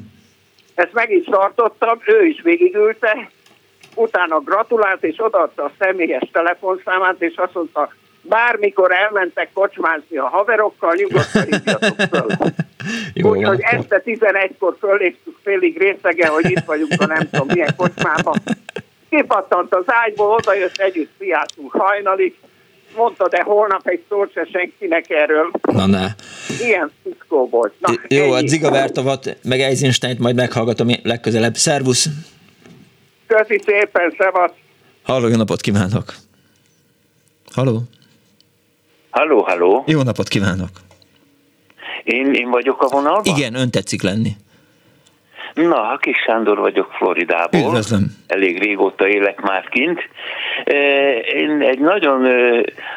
[0.74, 3.30] Ezt meg is tartottam, ő is végigülte,
[3.94, 7.92] utána gratulált, és odaadta a személyes telefonszámát, és azt mondta,
[8.22, 12.26] bármikor elmentek kocsmázni a haverokkal, nyugodtan hívjatok föl.
[13.14, 18.38] Úgyhogy este 11-kor föléptük félig részege, hogy itt vagyunk a nem tudom milyen kocsmában.
[19.08, 22.34] Kipattant az ágyból, oda jött együtt fiátunk hajnalig,
[22.96, 25.50] mondta, de holnap egy szót se senkinek erről.
[25.62, 26.06] Na ne.
[26.60, 27.72] Ilyen fickó volt.
[27.78, 31.54] Na, Jó, a Ziga Vertovat, meg Eisenstein-t majd meghallgatom legközelebb.
[31.54, 32.08] Szervusz!
[33.26, 34.52] Köszi szépen, szevasz!
[35.02, 36.14] Halló, jó napot kívánok!
[37.52, 37.82] Halló!
[39.10, 39.84] Halló, halló!
[39.86, 40.68] Jó napot kívánok!
[42.06, 43.36] Én, én vagyok a vonalban?
[43.36, 44.30] Igen, ön tetszik lenni.
[45.54, 47.60] Na, Kis Sándor vagyok Floridából.
[47.60, 48.04] Üdvözlöm.
[48.26, 50.08] Elég régóta élek már kint.
[51.34, 52.26] Én egy nagyon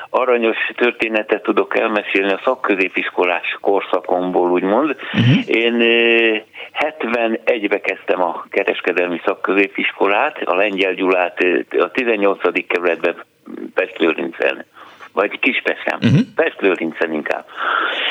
[0.09, 4.95] aranyos történetet tudok elmesélni a szakközépiskolás korszakomból, úgymond.
[5.13, 5.47] Uh-huh.
[5.47, 5.75] Én
[6.79, 11.37] 71-be kezdtem a kereskedelmi szakközépiskolát, a Lengyel Gyulát
[11.79, 12.67] a 18.
[12.67, 13.15] kerületben
[13.73, 14.65] Pestlőrincen
[15.13, 16.19] vagy Kispesten, uh-huh.
[16.35, 17.45] Pestlőrincen inkább.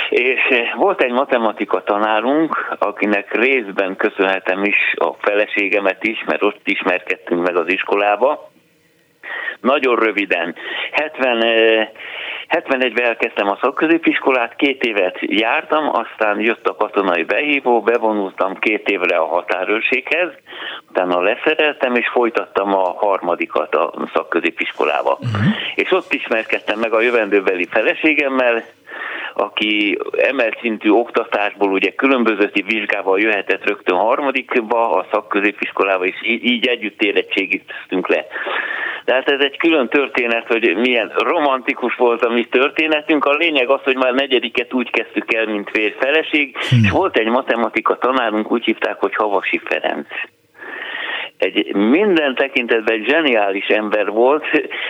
[0.09, 0.41] És
[0.77, 7.57] volt egy matematika tanárunk, akinek részben köszönhetem is a feleségemet is, mert ott ismerkedtünk meg
[7.57, 8.51] az iskolába.
[9.61, 10.55] Nagyon röviden,
[10.91, 11.89] 70
[12.49, 19.17] 71-ben elkezdtem a szakközépiskolát, két évet jártam, aztán jött a katonai behívó, bevonultam két évre
[19.17, 20.29] a határőrséghez,
[20.89, 25.19] utána leszereltem, és folytattam a harmadikat a szakközépiskolába.
[25.21, 25.47] Uh-huh.
[25.75, 28.65] És ott ismerkedtem meg a jövendőbeli feleségemmel,
[29.35, 37.03] aki emelt szintű oktatásból ugye különbözőti vizsgával jöhetett rögtön harmadikba, a szakközépiskolába, és így együtt
[37.03, 38.27] érettségiztünk le.
[39.05, 43.25] Tehát ez egy külön történet, hogy milyen romantikus volt a mi történetünk.
[43.25, 46.79] A lényeg az, hogy már negyediket úgy kezdtük el, mint férfeleség, hmm.
[46.85, 50.07] és volt egy matematika tanárunk, úgy hívták, hogy Havasi Ferenc
[51.39, 54.45] egy minden tekintetben egy zseniális ember volt.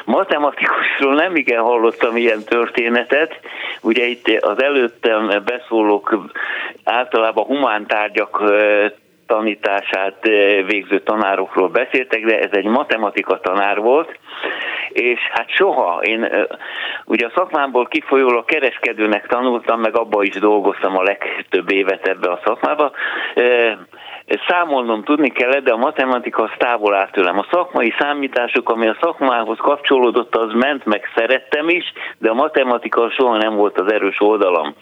[0.05, 3.41] Matematikusról nem igen hallottam ilyen történetet.
[3.83, 6.19] Ugye itt az előttem beszólók
[6.85, 8.43] általában humántárgyak
[9.27, 10.17] tanítását
[10.67, 14.19] végző tanárokról beszéltek, de ez egy matematika tanár volt,
[14.89, 16.47] és hát soha, én
[17.05, 22.41] ugye a szakmámból kifolyólag kereskedőnek tanultam, meg abba is dolgoztam a legtöbb évet ebbe a
[22.45, 22.93] szakmába,
[24.49, 27.39] számolnom tudni kellett, de a matematika az távol állt tőlem.
[27.39, 33.11] A szakmai számítások, ami a szakmához kapcsolódott, az ment, meg szerettem is, de a matematika
[33.11, 34.75] soha nem volt az erős oldalam.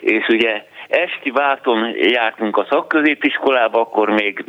[0.00, 4.44] És ugye esti válton jártunk a szakközépiskolába, akkor még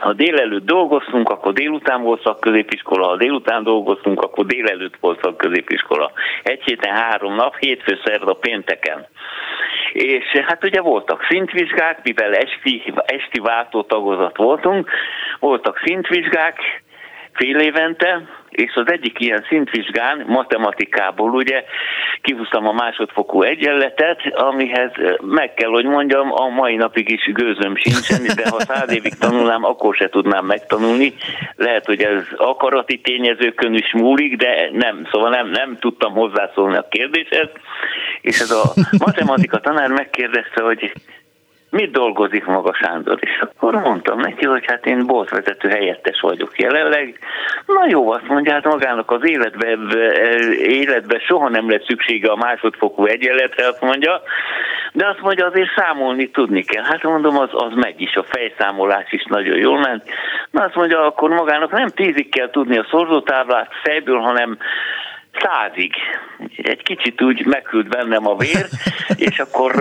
[0.00, 6.12] ha délelőtt dolgoztunk, akkor délután volt szakközépiskola, ha délután dolgoztunk, akkor délelőtt volt szakközépiskola.
[6.42, 9.06] Egy héten három nap, hétfő, szerda, pénteken.
[9.92, 13.86] És hát ugye voltak szintvizsgák, mivel esti, esti váltó
[14.36, 14.90] voltunk,
[15.38, 16.82] voltak szintvizsgák,
[17.32, 21.64] fél évente, és az egyik ilyen szintvizsgán, matematikából ugye
[22.20, 24.90] kihúztam a másodfokú egyenletet, amihez
[25.20, 29.64] meg kell, hogy mondjam, a mai napig is gőzöm sincsen, de ha száz évig tanulnám,
[29.64, 31.14] akkor se tudnám megtanulni.
[31.56, 36.88] Lehet, hogy ez akarati tényezőkön is múlik, de nem, szóval nem, nem tudtam hozzászólni a
[36.90, 37.48] kérdéshez.
[38.20, 38.72] És ez a
[39.06, 40.92] matematika tanár megkérdezte, hogy
[41.70, 43.18] mit dolgozik maga Sándor?
[43.20, 47.18] És akkor mondtam neki, hogy hát én boltvezető helyettes vagyok jelenleg.
[47.66, 49.78] Na jó, azt mondja, hát magának az életbe,
[50.58, 54.22] életbe soha nem lett szüksége a másodfokú egyenletre, azt mondja,
[54.92, 56.84] de azt mondja, azért számolni tudni kell.
[56.84, 60.02] Hát mondom, az, az megy is, a fejszámolás is nagyon jól ment.
[60.50, 64.58] Na azt mondja, akkor magának nem tízig kell tudni a szorzótáblát fejből, hanem
[65.42, 65.92] százig.
[66.56, 68.66] Egy kicsit úgy meghűlt bennem a vér,
[69.28, 69.72] és akkor,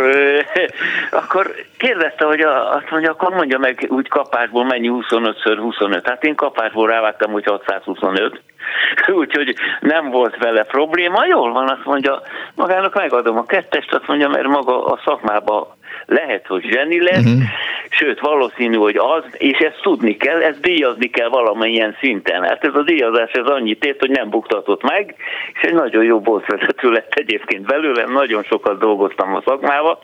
[1.11, 6.07] akkor kérdezte, hogy a, azt mondja, akkor mondja meg úgy kapásból mennyi 25-ször 25.
[6.07, 8.41] Hát én kapásból rávágtam, hogy 625.
[9.21, 11.25] Úgyhogy nem volt vele probléma.
[11.25, 12.21] Jól van, azt mondja,
[12.55, 15.77] magának megadom a kettest, azt mondja, mert maga a szakmába
[16.09, 17.41] lehet, hogy zseni lesz, uh-huh.
[17.89, 22.43] sőt valószínű, hogy az, és ezt tudni kell, ezt díjazni kell valamilyen szinten.
[22.43, 25.15] Hát ez a díjazás ez annyit ért, hogy nem buktatott meg,
[25.53, 29.99] és egy nagyon jó boltvezető lett egyébként belőlem, nagyon sokat dolgoztam a szakmába,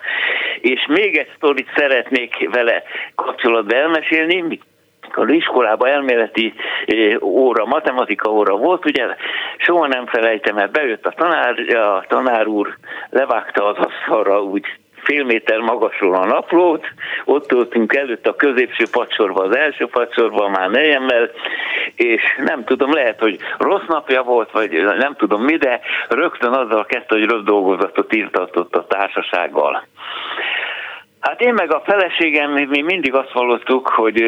[0.62, 2.84] és még egy sztorit szeretnék vele
[3.16, 4.60] kapcsolatban elmesélni,
[5.14, 6.54] az iskolában elméleti
[7.22, 9.06] óra, matematika óra volt, ugye
[9.58, 12.78] soha nem felejtem, mert bejött a tanár, a tanár úr,
[13.10, 14.66] levágta az asztalra úgy
[15.06, 16.86] fél méter magasról a naplót,
[17.26, 21.30] ott voltunk előtt a középső padsorba, az első padsorba már nejemmel,
[21.96, 25.80] és nem tudom, lehet, hogy rossz napja volt, vagy nem tudom mi, de
[26.10, 29.88] rögtön azzal kezdte, hogy rossz dolgozatot írtatott a társasággal.
[31.28, 34.22] Hát én meg a feleségem, mi mindig azt hallottuk, hogy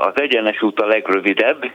[0.00, 1.70] az egyenes út a legrövidebb.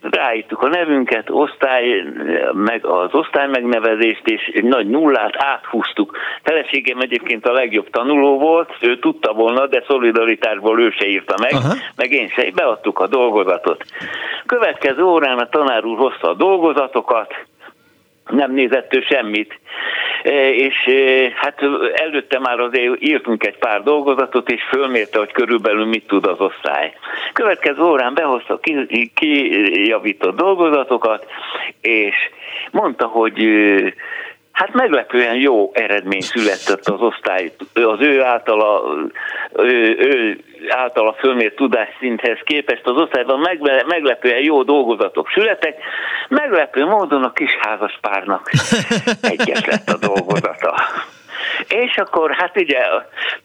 [0.00, 2.04] Ráírtuk a nevünket, osztály,
[2.52, 6.16] meg az osztály megnevezést, és egy nagy nullát áthúztuk.
[6.42, 11.52] Feleségem egyébként a legjobb tanuló volt, ő tudta volna, de szolidaritásból ő se írta meg,
[11.52, 11.74] Aha.
[11.96, 12.50] meg én se.
[12.54, 13.84] Beadtuk a dolgozatot.
[14.46, 17.34] Következő órán a tanár úr hozta a dolgozatokat,
[18.30, 19.58] nem nézett ő semmit.
[20.22, 21.62] E, és e, hát
[21.94, 26.94] előtte már azért írtunk egy pár dolgozatot, és fölmérte, hogy körülbelül mit tud az osztály.
[27.32, 28.60] Következő órán behozta
[29.14, 31.26] kijavított dolgozatokat,
[31.80, 32.14] és
[32.70, 33.38] mondta, hogy
[34.52, 38.82] hát meglepően jó eredmény született az osztály, az ő általa,
[39.56, 43.40] ő, ő általa fölmért tudásszinthez képest az osztályban
[43.86, 45.74] meglepően jó dolgozatok születek,
[46.28, 48.50] meglepő módon a kis házas párnak
[49.32, 50.74] egyes lett a dolgozata.
[51.68, 52.78] És akkor hát ugye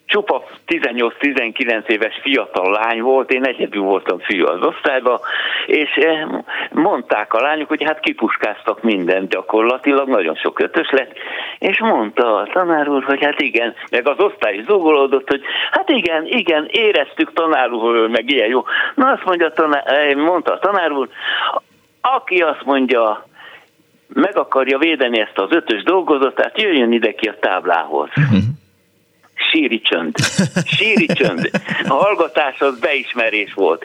[0.05, 5.19] csupa 18-19 éves fiatal lány volt, én egyedül voltam fiú az osztályban,
[5.65, 6.27] és eh,
[6.71, 11.11] mondták a lányok, hogy hát kipuskáztak mindent gyakorlatilag, nagyon sok ötös lett,
[11.59, 16.25] és mondta a tanár úr, hogy hát igen, meg az osztály zugolódott, hogy hát igen,
[16.25, 18.63] igen, éreztük tanár úr, meg ilyen jó.
[18.95, 21.09] Na azt mondja, tanár, eh, mondta a tanár úr,
[22.01, 23.25] aki azt mondja,
[24.15, 28.09] meg akarja védeni ezt az ötös dolgozatát, jöjjön ide ki a táblához.
[28.15, 28.43] Uh-huh
[29.55, 30.15] síri csönd.
[30.77, 31.49] Síri csönd.
[31.87, 33.83] A hallgatás az beismerés volt.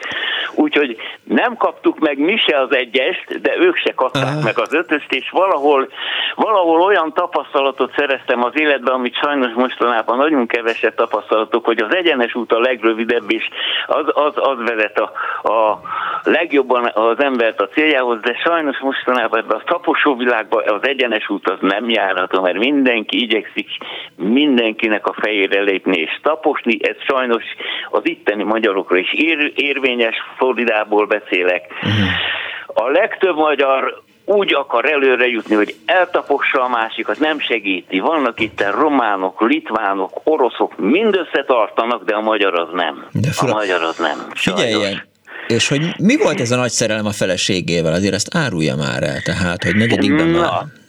[0.55, 5.13] Úgyhogy nem kaptuk meg mi se az egyest, de ők se kapták meg az ötöst,
[5.13, 5.87] és valahol,
[6.35, 12.35] valahol olyan tapasztalatot szereztem az életben, amit sajnos mostanában nagyon keveset tapasztalatok, hogy az egyenes
[12.35, 13.47] út a legrövidebb, és
[13.87, 15.11] az, az, az vezet a,
[15.53, 15.81] a
[16.23, 21.49] legjobban az embert a céljához, de sajnos mostanában ebben a taposó világban az egyenes út
[21.49, 23.67] az nem járható, mert mindenki igyekszik
[24.15, 27.43] mindenkinek a fejére lépni és taposni, ez sajnos
[27.89, 31.61] az itteni magyarokra is ér, érvényes, Floridából beszélek.
[31.83, 32.85] Uh-huh.
[32.85, 37.99] A legtöbb magyar úgy akar előre jutni, hogy eltapossa a másikat, nem segíti.
[37.99, 43.05] Vannak itt románok, litvánok, oroszok, mind összetartanak, de a magyar az nem.
[43.11, 43.51] De fura...
[43.51, 44.17] A magyar az nem.
[44.33, 45.03] Figyeljen,
[45.47, 47.93] és hogy mi volt ez a nagy szerelem a feleségével?
[47.93, 50.41] Azért ezt árulja már el, tehát, hogy negyedikben már...
[50.41, 50.80] Na, E,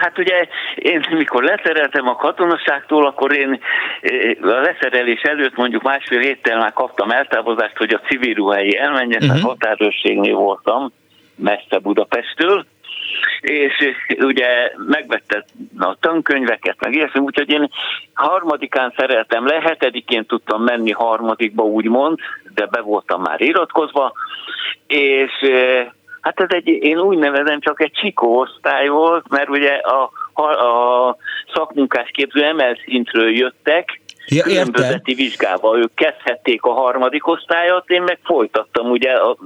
[0.00, 3.60] hát ugye én mikor leszereltem a katonaságtól, akkor én
[4.00, 9.22] e, a leszerelés előtt mondjuk másfél héttel már kaptam eltávozást, hogy a civil ruhái elmenjen,
[9.22, 9.36] uh-huh.
[9.36, 10.92] hát határőrségnél voltam,
[11.36, 12.66] messze Budapesttől,
[13.40, 13.72] és
[14.18, 15.44] ugye megvette
[15.78, 17.70] a tankönyveket, meg ilyesmi, úgyhogy én
[18.14, 22.18] harmadikán szereltem le, hetedikén tudtam menni harmadikba úgymond,
[22.54, 24.12] de be voltam már iratkozva,
[24.86, 25.92] és e,
[26.22, 30.42] Hát ez egy, én úgy nevezem, csak egy csikó osztály volt, mert ugye a, a,
[30.42, 31.16] a
[31.54, 35.78] szakmunkás képző emel szintről jöttek, ja, különbözeti vizsgába.
[35.78, 39.36] Ők kezdhették a harmadik osztályot, én meg folytattam ugye a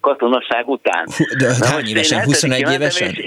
[0.00, 1.06] katonaság után.
[1.38, 2.22] De Na, hány évesen?
[2.22, 3.08] 21 évesen?
[3.08, 3.26] És,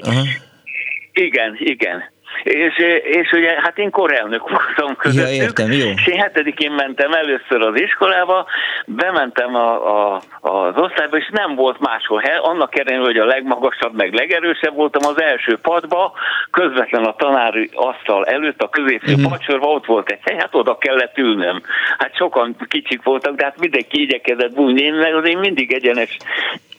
[1.14, 2.04] igen, igen.
[2.44, 5.88] És, és ugye, hát én korelnök voltam közöttük, ja, értem, jó.
[5.88, 8.46] és én hetedikén mentem először az iskolába,
[8.86, 9.72] bementem a,
[10.14, 14.76] a, az osztályba, és nem volt máshol hely, annak ellenére, hogy a legmagasabb, meg legerősebb
[14.76, 16.14] voltam az első padba,
[16.52, 19.74] közvetlen a tanári asztal előtt, a középső uh-huh.
[19.74, 21.62] ott volt egy hely, hát oda kellett ülnöm.
[21.98, 26.18] Hát sokan kicsik voltak, de hát mindenki igyekezett bújni, én meg azért mindig egyenes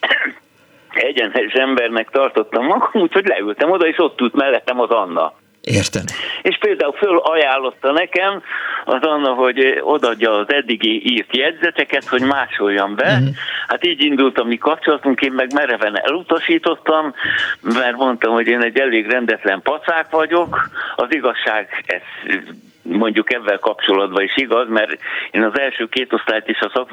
[0.91, 5.33] egyenes embernek tartottam magam, úgyhogy leültem oda, és ott ült mellettem az Anna.
[5.61, 6.03] Értem.
[6.43, 8.43] És például fölajánlotta nekem
[8.85, 13.13] az Anna, hogy odaadja az eddigi írt jegyzeteket, hogy másoljam be.
[13.13, 13.29] Uh-huh.
[13.69, 17.15] Hát így indult a mi kapcsolatunk, én meg mereven elutasítottam,
[17.61, 20.71] mert mondtam, hogy én egy elég rendetlen pacák vagyok.
[20.97, 22.35] Az igazság, ez
[22.83, 24.99] mondjuk ebben kapcsolatban is igaz, mert
[25.31, 26.91] én az első két osztályt is a szak,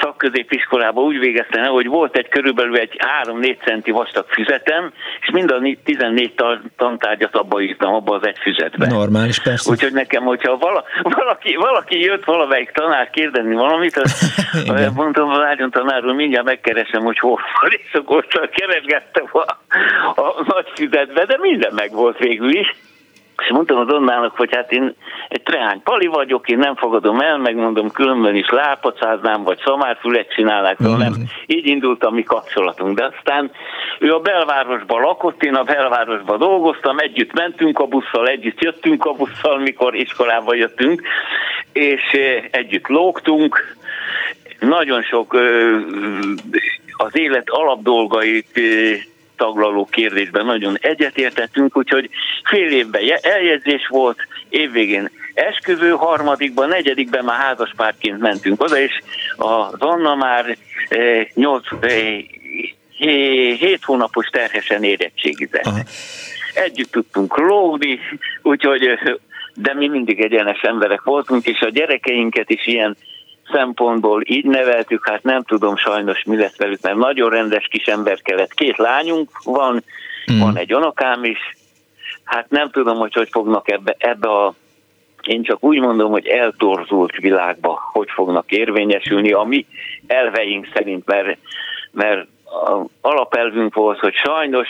[0.00, 5.50] szakközépiskolában úgy végeztem el, hogy volt egy körülbelül egy 3-4 centi vastag füzetem, és mind
[5.50, 6.34] a 14
[6.76, 8.86] tantárgyat abba írtam, abba az egy füzetbe.
[8.86, 9.70] Normális, persze.
[9.70, 14.44] Úgyhogy nekem, hogyha vala, valaki, valaki jött valamelyik tanár kérdezni valamit, az,
[14.94, 19.40] mondtam, várjon tanár úr, mindjárt megkeresem, hogy hol van, és akkor keresgettem a,
[20.20, 22.74] a nagy füzetbe, de minden meg volt végül is.
[23.42, 24.94] És mondtam az onnának, hogy hát én
[25.28, 30.82] egy trehány pali vagyok, én nem fogadom el, megmondom, különben is lápacáznám, vagy szamárfület csinálák,
[30.82, 30.96] mm.
[30.96, 31.14] nem.
[31.46, 32.98] Így indult a mi kapcsolatunk.
[32.98, 33.50] De aztán
[33.98, 39.12] ő a belvárosban lakott, én a belvárosban dolgoztam, együtt mentünk a busszal, együtt jöttünk a
[39.12, 41.02] busszal, mikor iskolába jöttünk,
[41.72, 43.76] és eh, együtt lógtunk,
[44.60, 45.34] nagyon sok
[46.96, 49.00] az élet alapdolgait eh,
[49.36, 52.10] taglaló kérdésben nagyon egyetértettünk, úgyhogy
[52.44, 54.18] fél évben eljegyzés volt,
[54.48, 58.92] évvégén esküvő, harmadikban, negyedikben már házaspárként mentünk oda, és
[59.36, 60.56] az Anna már
[60.88, 61.86] e, 8, e,
[62.98, 65.66] 7 hónapos terhesen érettségizett.
[65.66, 65.80] Aha.
[66.54, 67.98] Együtt tudtunk lógni,
[68.42, 68.98] úgyhogy
[69.54, 72.96] de mi mindig egyenes emberek voltunk, és a gyerekeinket is ilyen
[73.52, 78.22] szempontból így neveltük, hát nem tudom sajnos mi lesz velük, mert nagyon rendes kis ember
[78.22, 78.54] kellett.
[78.54, 79.84] Két lányunk van,
[80.32, 80.38] mm.
[80.38, 81.38] van egy unokám is,
[82.24, 84.54] hát nem tudom, hogy hogy fognak ebbe, ebbe a
[85.22, 89.66] én csak úgy mondom, hogy eltorzult világba hogy fognak érvényesülni, a mi
[90.06, 91.38] elveink szerint, mert,
[91.90, 92.26] mert
[93.00, 94.68] alapelvünk volt, hogy sajnos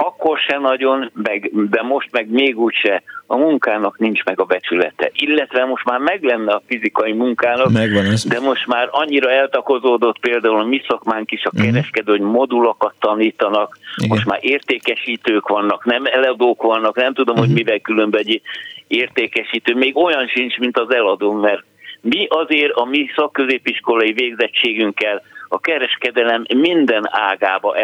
[0.00, 5.10] akkor se nagyon, meg, de most meg még úgyse a munkának nincs meg a becsülete.
[5.12, 8.24] Illetve most már meg lenne a fizikai munkának, Megvan ez.
[8.24, 11.70] de most már annyira eltakozódott például a mi szakmánk is, a uh-huh.
[11.70, 14.08] kereskedő, hogy modulokat tanítanak, Igen.
[14.08, 17.46] most már értékesítők vannak, nem eladók vannak, nem tudom, uh-huh.
[17.46, 17.64] hogy mhm.
[17.64, 18.40] mivel különben egy
[18.86, 21.64] értékesítő, még olyan sincs, mint az eladó, mert
[22.00, 27.76] mi azért a mi szakközépiskolai végzettségünkkel a kereskedelem minden ágába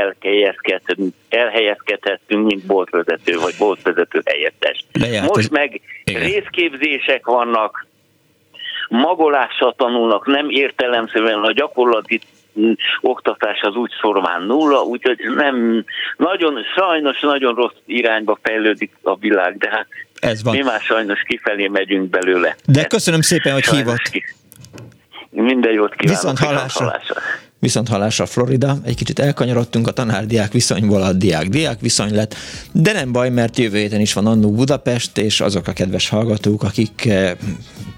[1.29, 4.85] elhelyezkedhetünk, mint boltvezető vagy boltvezető helyettes.
[4.93, 6.23] Lejárt, Most meg igen.
[6.23, 7.87] részképzések vannak,
[8.89, 12.21] magolással tanulnak, nem értelemszerűen a gyakorlati
[13.01, 15.85] oktatás az úgy szormán nulla, úgyhogy nem,
[16.17, 20.57] nagyon, sajnos nagyon rossz irányba fejlődik a világ, de hát Ez van.
[20.57, 22.57] mi már sajnos kifelé megyünk belőle.
[22.67, 23.99] De köszönöm szépen, hogy hívott.
[24.11, 24.25] Ki.
[25.31, 26.21] Minden jót kívánok.
[26.23, 26.85] Viszont hallásra.
[26.85, 27.21] Hallásra.
[27.65, 32.35] Viszont hallásra Florida, egy kicsit elkanyarodtunk a tanár-diák viszonyból, a diák-diák viszony lett,
[32.73, 36.63] de nem baj, mert jövő héten is van Annó Budapest, és azok a kedves hallgatók,
[36.63, 37.33] akik eh,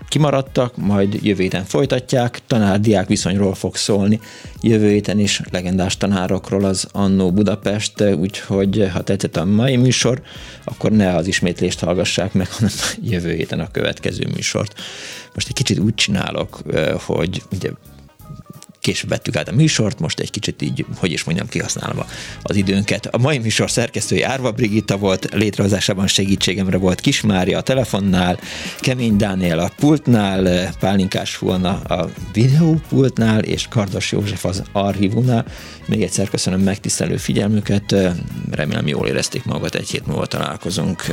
[0.08, 4.20] kimaradtak, majd jövő héten folytatják, tanár-diák viszonyról fog szólni,
[4.60, 10.22] jövő héten is legendás tanárokról az Annó Budapest, úgyhogy ha tetszett a mai műsor,
[10.64, 12.72] akkor ne az ismétlést hallgassák meg, hanem
[13.02, 14.74] jövő héten a következő műsort.
[15.34, 17.70] Most egy kicsit úgy csinálok, eh, hogy ugye
[18.86, 22.06] később vettük át a műsort, most egy kicsit így, hogy is mondjam, kihasználva
[22.42, 23.06] az időnket.
[23.06, 28.38] A mai műsor szerkesztője Árva Brigitta volt, létrehozásában segítségemre volt Kismária a telefonnál,
[28.80, 35.46] Kemény Dániel a pultnál, Pálinkás Huana a videópultnál, és Kardos József az archívumnál.
[35.86, 37.94] Még egyszer köszönöm megtisztelő figyelmüket,
[38.50, 41.04] remélem jól érezték magukat, egy hét múlva találkozunk,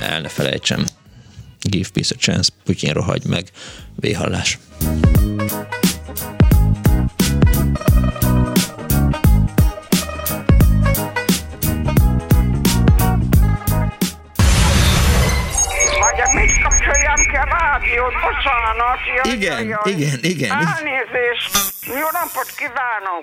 [0.00, 0.86] el ne felejtsem.
[1.60, 3.50] Give peace a chance, Putyin rohagy meg,
[3.96, 4.58] véhallás.
[5.48, 5.77] rádiót,
[18.78, 19.26] bocsánat.
[19.26, 20.50] Jaj, igen, jaj, igen, igen.
[20.50, 21.50] Elnézést.
[21.86, 23.22] Jó napot kívánok.